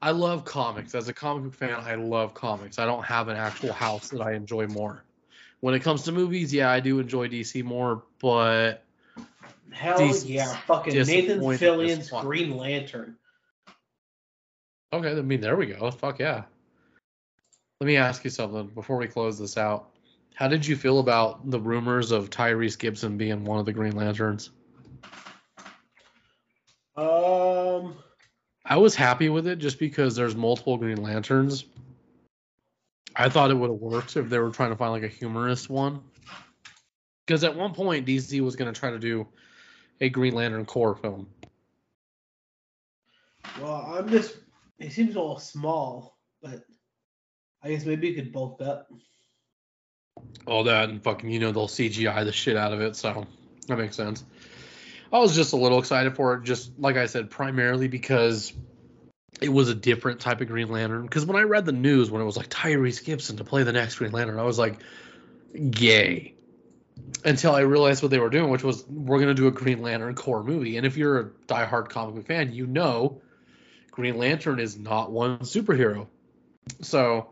I 0.00 0.10
love 0.10 0.44
comics. 0.44 0.94
As 0.94 1.08
a 1.08 1.12
comic 1.12 1.44
book 1.44 1.54
fan, 1.54 1.74
I 1.74 1.94
love 1.94 2.34
comics. 2.34 2.78
I 2.78 2.86
don't 2.86 3.04
have 3.04 3.28
an 3.28 3.36
actual 3.36 3.72
house 3.72 4.08
that 4.10 4.20
I 4.20 4.32
enjoy 4.32 4.66
more. 4.66 5.04
When 5.60 5.74
it 5.74 5.80
comes 5.80 6.02
to 6.04 6.12
movies, 6.12 6.52
yeah, 6.52 6.70
I 6.70 6.80
do 6.80 6.98
enjoy 6.98 7.28
DC 7.28 7.62
more, 7.62 8.02
but 8.20 8.84
Hell 9.72 9.98
Dis- 9.98 10.24
yeah, 10.26 10.56
fucking 10.66 10.94
Nathan 10.94 11.56
Fillion's. 11.56 12.10
Green 12.10 12.56
Lantern. 12.56 13.16
Okay, 14.92 15.10
I 15.10 15.22
mean, 15.22 15.40
there 15.40 15.56
we 15.56 15.66
go. 15.66 15.90
Fuck 15.90 16.18
yeah. 16.18 16.44
Let 17.80 17.86
me 17.86 17.96
ask 17.96 18.22
you 18.24 18.30
something 18.30 18.68
before 18.68 18.98
we 18.98 19.08
close 19.08 19.38
this 19.38 19.56
out. 19.56 19.88
How 20.34 20.48
did 20.48 20.66
you 20.66 20.76
feel 20.76 20.98
about 20.98 21.50
the 21.50 21.58
rumors 21.58 22.10
of 22.10 22.30
Tyrese 22.30 22.78
Gibson 22.78 23.16
being 23.16 23.44
one 23.44 23.58
of 23.58 23.66
the 23.66 23.72
Green 23.72 23.96
Lanterns? 23.96 24.50
Um, 26.96 27.96
I 28.64 28.76
was 28.76 28.94
happy 28.94 29.28
with 29.28 29.46
it 29.46 29.56
just 29.56 29.78
because 29.78 30.14
there's 30.14 30.36
multiple 30.36 30.76
Green 30.76 31.02
Lanterns. 31.02 31.64
I 33.14 33.28
thought 33.28 33.50
it 33.50 33.54
would 33.54 33.70
have 33.70 33.80
worked 33.80 34.16
if 34.16 34.28
they 34.28 34.38
were 34.38 34.50
trying 34.50 34.70
to 34.70 34.76
find 34.76 34.92
like 34.92 35.02
a 35.02 35.08
humorous 35.08 35.68
one. 35.68 36.02
Because 37.26 37.44
at 37.44 37.56
one 37.56 37.72
point, 37.72 38.06
DC 38.06 38.40
was 38.40 38.56
going 38.56 38.72
to 38.72 38.78
try 38.78 38.90
to 38.90 38.98
do 38.98 39.26
a 40.00 40.08
Green 40.08 40.34
Lantern 40.34 40.64
Corps 40.64 40.96
film. 40.96 41.28
well, 43.60 43.94
I'm 43.96 44.08
just. 44.08 44.36
It 44.78 44.92
seems 44.92 45.14
a 45.14 45.20
little 45.20 45.38
small, 45.38 46.18
but 46.42 46.64
I 47.62 47.70
guess 47.70 47.84
maybe 47.84 48.08
you 48.08 48.14
could 48.14 48.32
bulk 48.32 48.60
up. 48.60 48.88
all 50.46 50.64
that 50.64 50.88
and 50.88 51.02
fucking 51.02 51.30
you 51.30 51.38
know 51.38 51.52
they'll 51.52 51.68
CGI 51.68 52.24
the 52.24 52.32
shit 52.32 52.56
out 52.56 52.72
of 52.72 52.80
it, 52.80 52.96
so 52.96 53.26
that 53.68 53.78
makes 53.78 53.96
sense. 53.96 54.24
I 55.12 55.18
was 55.18 55.36
just 55.36 55.52
a 55.52 55.56
little 55.56 55.78
excited 55.78 56.16
for 56.16 56.34
it, 56.34 56.44
just 56.44 56.78
like 56.78 56.96
I 56.96 57.06
said, 57.06 57.30
primarily 57.30 57.86
because 57.86 58.52
it 59.40 59.50
was 59.50 59.68
a 59.68 59.74
different 59.74 60.20
type 60.20 60.40
of 60.40 60.48
Green 60.48 60.68
Lantern. 60.68 61.02
Because 61.02 61.26
when 61.26 61.36
I 61.36 61.42
read 61.42 61.66
the 61.66 61.72
news 61.72 62.10
when 62.10 62.22
it 62.22 62.24
was 62.24 62.36
like 62.36 62.48
Tyrese 62.48 63.04
Gibson 63.04 63.36
to 63.36 63.44
play 63.44 63.62
the 63.62 63.72
next 63.72 63.96
Green 63.96 64.12
Lantern, 64.12 64.38
I 64.38 64.44
was 64.44 64.58
like, 64.58 64.78
yay. 65.52 66.34
Until 67.24 67.54
I 67.54 67.60
realized 67.60 68.02
what 68.02 68.10
they 68.10 68.18
were 68.18 68.30
doing, 68.30 68.50
which 68.50 68.62
was 68.62 68.86
we're 68.88 69.18
gonna 69.18 69.34
do 69.34 69.48
a 69.48 69.50
Green 69.50 69.82
Lantern 69.82 70.14
Corps 70.14 70.42
movie. 70.42 70.76
And 70.76 70.86
if 70.86 70.96
you're 70.96 71.18
a 71.18 71.24
diehard 71.46 71.88
comic 71.88 72.14
book 72.14 72.26
fan, 72.26 72.52
you 72.52 72.66
know 72.66 73.20
Green 73.90 74.16
Lantern 74.16 74.58
is 74.58 74.78
not 74.78 75.10
one 75.10 75.40
superhero. 75.40 76.06
So 76.80 77.28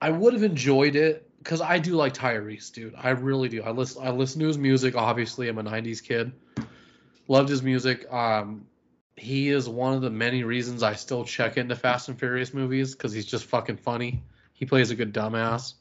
I 0.00 0.10
would 0.10 0.32
have 0.32 0.42
enjoyed 0.42 0.96
it 0.96 1.25
because 1.46 1.60
I 1.60 1.78
do 1.78 1.92
like 1.92 2.12
Tyrese, 2.12 2.72
dude. 2.72 2.94
I 2.98 3.10
really 3.10 3.48
do. 3.48 3.62
I 3.62 3.70
listen. 3.70 4.04
I 4.04 4.10
listen 4.10 4.40
to 4.40 4.48
his 4.48 4.58
music. 4.58 4.96
Obviously, 4.96 5.48
I'm 5.48 5.58
a 5.58 5.62
'90s 5.62 6.02
kid. 6.02 6.32
Loved 7.28 7.48
his 7.48 7.62
music. 7.62 8.12
Um, 8.12 8.66
he 9.16 9.50
is 9.50 9.68
one 9.68 9.94
of 9.94 10.02
the 10.02 10.10
many 10.10 10.42
reasons 10.42 10.82
I 10.82 10.94
still 10.94 11.24
check 11.24 11.56
into 11.56 11.76
Fast 11.76 12.08
and 12.08 12.18
Furious 12.18 12.52
movies 12.52 12.96
because 12.96 13.12
he's 13.12 13.26
just 13.26 13.44
fucking 13.44 13.76
funny. 13.76 14.24
He 14.54 14.66
plays 14.66 14.90
a 14.90 14.96
good 14.96 15.14
dumbass. 15.14 15.74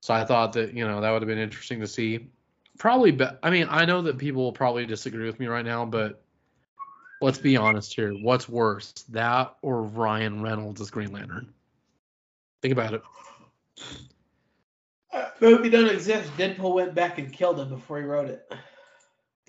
So 0.00 0.12
I 0.12 0.24
thought 0.24 0.54
that 0.54 0.74
you 0.74 0.88
know 0.88 1.00
that 1.00 1.10
would 1.12 1.22
have 1.22 1.28
been 1.28 1.38
interesting 1.38 1.78
to 1.78 1.86
see. 1.86 2.28
Probably, 2.78 3.12
be- 3.12 3.26
I 3.44 3.50
mean, 3.50 3.68
I 3.70 3.84
know 3.84 4.02
that 4.02 4.18
people 4.18 4.42
will 4.42 4.52
probably 4.52 4.86
disagree 4.86 5.26
with 5.26 5.38
me 5.38 5.46
right 5.46 5.64
now, 5.64 5.84
but 5.84 6.20
let's 7.20 7.38
be 7.38 7.56
honest 7.56 7.94
here. 7.94 8.12
What's 8.12 8.48
worse, 8.48 8.90
that 9.10 9.54
or 9.62 9.84
Ryan 9.84 10.42
Reynolds 10.42 10.80
as 10.80 10.90
Green 10.90 11.12
Lantern? 11.12 11.52
Think 12.60 12.72
about 12.72 12.94
it. 12.94 13.02
Movie 15.40 15.70
doesn't 15.70 15.94
exist. 15.94 16.30
Deadpool 16.36 16.74
went 16.74 16.94
back 16.94 17.18
and 17.18 17.32
killed 17.32 17.58
him 17.58 17.68
before 17.68 17.98
he 17.98 18.04
wrote 18.04 18.28
it. 18.28 18.52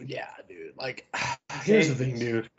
Yeah, 0.04 0.30
dude. 0.48 0.76
Like, 0.78 1.08
here's 1.64 1.90
the 1.90 1.96
thing, 1.96 2.18
dude. 2.18 2.50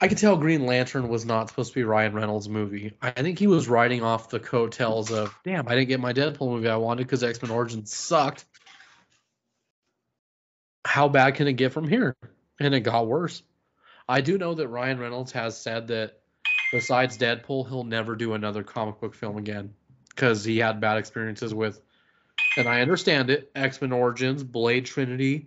I 0.00 0.08
could 0.08 0.18
tell 0.18 0.36
Green 0.36 0.66
Lantern 0.66 1.08
was 1.08 1.24
not 1.24 1.48
supposed 1.48 1.72
to 1.72 1.78
be 1.78 1.84
Ryan 1.84 2.12
Reynolds' 2.12 2.48
movie. 2.48 2.92
I 3.00 3.12
think 3.12 3.38
he 3.38 3.46
was 3.46 3.68
riding 3.68 4.02
off 4.02 4.30
the 4.30 4.40
coattails 4.40 5.12
of, 5.12 5.32
damn, 5.44 5.68
I 5.68 5.76
didn't 5.76 5.88
get 5.88 6.00
my 6.00 6.12
Deadpool 6.12 6.50
movie 6.50 6.68
I 6.68 6.76
wanted 6.76 7.04
because 7.04 7.22
X 7.22 7.40
Men 7.40 7.52
Origins 7.52 7.94
sucked. 7.94 8.44
How 10.84 11.08
bad 11.08 11.36
can 11.36 11.46
it 11.46 11.52
get 11.52 11.72
from 11.72 11.86
here? 11.86 12.16
And 12.58 12.74
it 12.74 12.80
got 12.80 13.06
worse. 13.06 13.44
I 14.08 14.22
do 14.22 14.38
know 14.38 14.54
that 14.54 14.66
Ryan 14.66 14.98
Reynolds 14.98 15.30
has 15.32 15.56
said 15.56 15.86
that 15.88 16.18
besides 16.72 17.16
Deadpool, 17.16 17.68
he'll 17.68 17.84
never 17.84 18.16
do 18.16 18.34
another 18.34 18.64
comic 18.64 19.00
book 19.00 19.14
film 19.14 19.38
again 19.38 19.72
because 20.14 20.44
he 20.44 20.58
had 20.58 20.80
bad 20.80 20.98
experiences 20.98 21.54
with, 21.54 21.80
and 22.56 22.68
I 22.68 22.80
understand 22.80 23.30
it, 23.30 23.50
X 23.54 23.80
Men 23.80 23.92
Origins, 23.92 24.42
Blade 24.42 24.86
Trinity. 24.86 25.46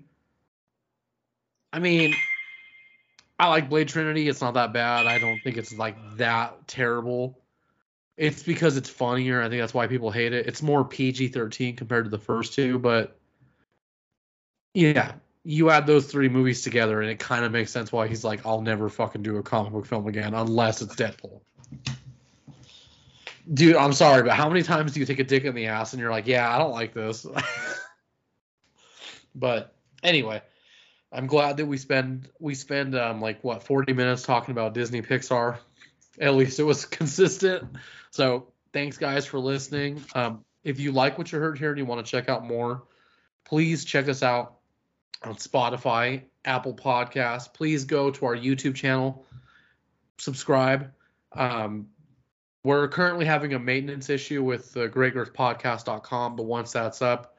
I 1.71 1.79
mean, 1.79 2.15
I 3.37 3.49
like 3.49 3.69
Blade 3.69 3.89
Trinity. 3.89 4.27
It's 4.27 4.41
not 4.41 4.53
that 4.53 4.73
bad. 4.73 5.07
I 5.07 5.19
don't 5.19 5.41
think 5.43 5.57
it's 5.57 5.77
like 5.77 5.97
that 6.17 6.67
terrible. 6.67 7.39
It's 8.17 8.43
because 8.43 8.77
it's 8.77 8.89
funnier. 8.89 9.41
I 9.41 9.49
think 9.49 9.61
that's 9.61 9.73
why 9.73 9.87
people 9.87 10.09
hate 10.09 10.31
it. 10.31 10.47
It's 10.47 10.61
more 10.61 10.85
PG 10.85 11.29
13 11.29 11.75
compared 11.75 12.05
to 12.05 12.09
the 12.09 12.17
first 12.17 12.53
two, 12.53 12.79
but 12.79 13.19
yeah, 14.73 15.13
you 15.43 15.69
add 15.69 15.85
those 15.85 16.07
three 16.07 16.29
movies 16.29 16.61
together 16.61 17.01
and 17.01 17.09
it 17.09 17.19
kind 17.19 17.43
of 17.43 17.51
makes 17.51 17.71
sense 17.71 17.91
why 17.91 18.07
he's 18.07 18.23
like, 18.23 18.45
I'll 18.45 18.61
never 18.61 18.89
fucking 18.89 19.21
do 19.21 19.37
a 19.37 19.43
comic 19.43 19.73
book 19.73 19.85
film 19.85 20.07
again 20.07 20.33
unless 20.33 20.81
it's 20.81 20.95
Deadpool. 20.95 21.41
Dude, 23.51 23.75
I'm 23.75 23.93
sorry, 23.93 24.23
but 24.23 24.33
how 24.33 24.49
many 24.49 24.63
times 24.63 24.93
do 24.93 24.99
you 24.99 25.05
take 25.05 25.19
a 25.19 25.23
dick 25.23 25.45
in 25.45 25.53
the 25.53 25.67
ass 25.67 25.93
and 25.93 25.99
you're 25.99 26.11
like, 26.11 26.25
yeah, 26.25 26.53
I 26.53 26.57
don't 26.57 26.71
like 26.71 26.93
this? 26.93 27.27
but 29.35 29.75
anyway, 30.03 30.41
I'm 31.11 31.27
glad 31.27 31.57
that 31.57 31.65
we 31.65 31.77
spend 31.77 32.29
we 32.39 32.55
spend 32.55 32.95
um 32.95 33.21
like 33.21 33.43
what 33.43 33.63
40 33.63 33.93
minutes 33.93 34.23
talking 34.23 34.51
about 34.51 34.73
Disney 34.73 35.01
Pixar. 35.01 35.57
At 36.19 36.33
least 36.33 36.59
it 36.59 36.63
was 36.63 36.85
consistent. 36.85 37.75
So 38.09 38.47
thanks 38.73 38.97
guys 38.97 39.25
for 39.25 39.39
listening. 39.39 40.03
Um, 40.15 40.43
if 40.63 40.79
you 40.79 40.91
like 40.91 41.17
what 41.17 41.31
you 41.31 41.39
heard 41.39 41.57
here 41.59 41.69
and 41.69 41.77
you 41.77 41.85
want 41.85 42.05
to 42.05 42.09
check 42.09 42.27
out 42.27 42.45
more, 42.45 42.83
please 43.43 43.85
check 43.85 44.09
us 44.09 44.23
out 44.23 44.55
on 45.23 45.35
Spotify, 45.35 46.23
Apple 46.43 46.73
Podcasts. 46.73 47.53
Please 47.53 47.85
go 47.85 48.09
to 48.11 48.25
our 48.25 48.35
YouTube 48.35 48.75
channel, 48.75 49.25
subscribe. 50.17 50.91
Um, 51.31 51.87
we're 52.65 52.87
currently 52.87 53.25
having 53.25 53.53
a 53.53 53.59
maintenance 53.59 54.09
issue 54.09 54.43
with 54.43 54.73
the 54.73 54.89
greatgirthpodcast.com, 54.89 56.35
but 56.35 56.43
once 56.43 56.71
that's 56.71 56.99
up, 57.03 57.37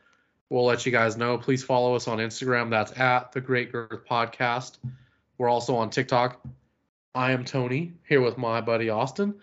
we'll 0.48 0.64
let 0.64 0.86
you 0.86 0.92
guys 0.92 1.16
know. 1.16 1.36
Please 1.36 1.64
follow 1.64 1.96
us 1.96 2.06
on 2.06 2.18
Instagram. 2.18 2.70
That's 2.70 2.96
at 2.96 3.32
the 3.32 3.40
Great 3.40 3.72
Girth 3.72 4.06
Podcast. 4.08 4.78
We're 5.36 5.48
also 5.48 5.74
on 5.78 5.90
TikTok. 5.90 6.40
I 7.12 7.32
am 7.32 7.44
Tony 7.44 7.94
here 8.08 8.20
with 8.20 8.38
my 8.38 8.60
buddy 8.60 8.88
Austin. 8.88 9.34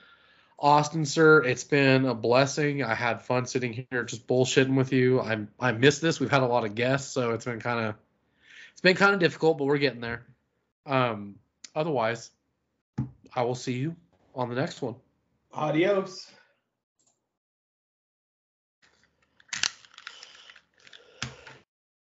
Austin, 0.57 1.05
sir, 1.05 1.43
it's 1.43 1.65
been 1.65 2.05
a 2.05 2.13
blessing. 2.13 2.81
I 2.81 2.95
had 2.95 3.21
fun 3.21 3.45
sitting 3.45 3.86
here 3.91 4.05
just 4.05 4.25
bullshitting 4.25 4.77
with 4.77 4.93
you. 4.93 5.19
I 5.19 5.45
I 5.59 5.73
missed 5.73 6.01
this. 6.01 6.17
We've 6.17 6.31
had 6.31 6.43
a 6.43 6.47
lot 6.47 6.63
of 6.63 6.75
guests, 6.75 7.11
so 7.11 7.31
it's 7.31 7.43
been 7.43 7.59
kind 7.59 7.88
of 7.88 7.95
it's 8.71 8.79
been 8.79 8.95
kind 8.95 9.13
of 9.13 9.19
difficult, 9.19 9.57
but 9.57 9.65
we're 9.65 9.79
getting 9.79 9.99
there. 9.99 10.25
Um, 10.86 11.36
otherwise, 11.75 12.31
I 13.36 13.41
will 13.41 13.55
see 13.55 13.73
you 13.73 13.97
on 14.34 14.47
the 14.47 14.55
next 14.55 14.81
one. 14.81 14.95
Adios. 15.54 16.28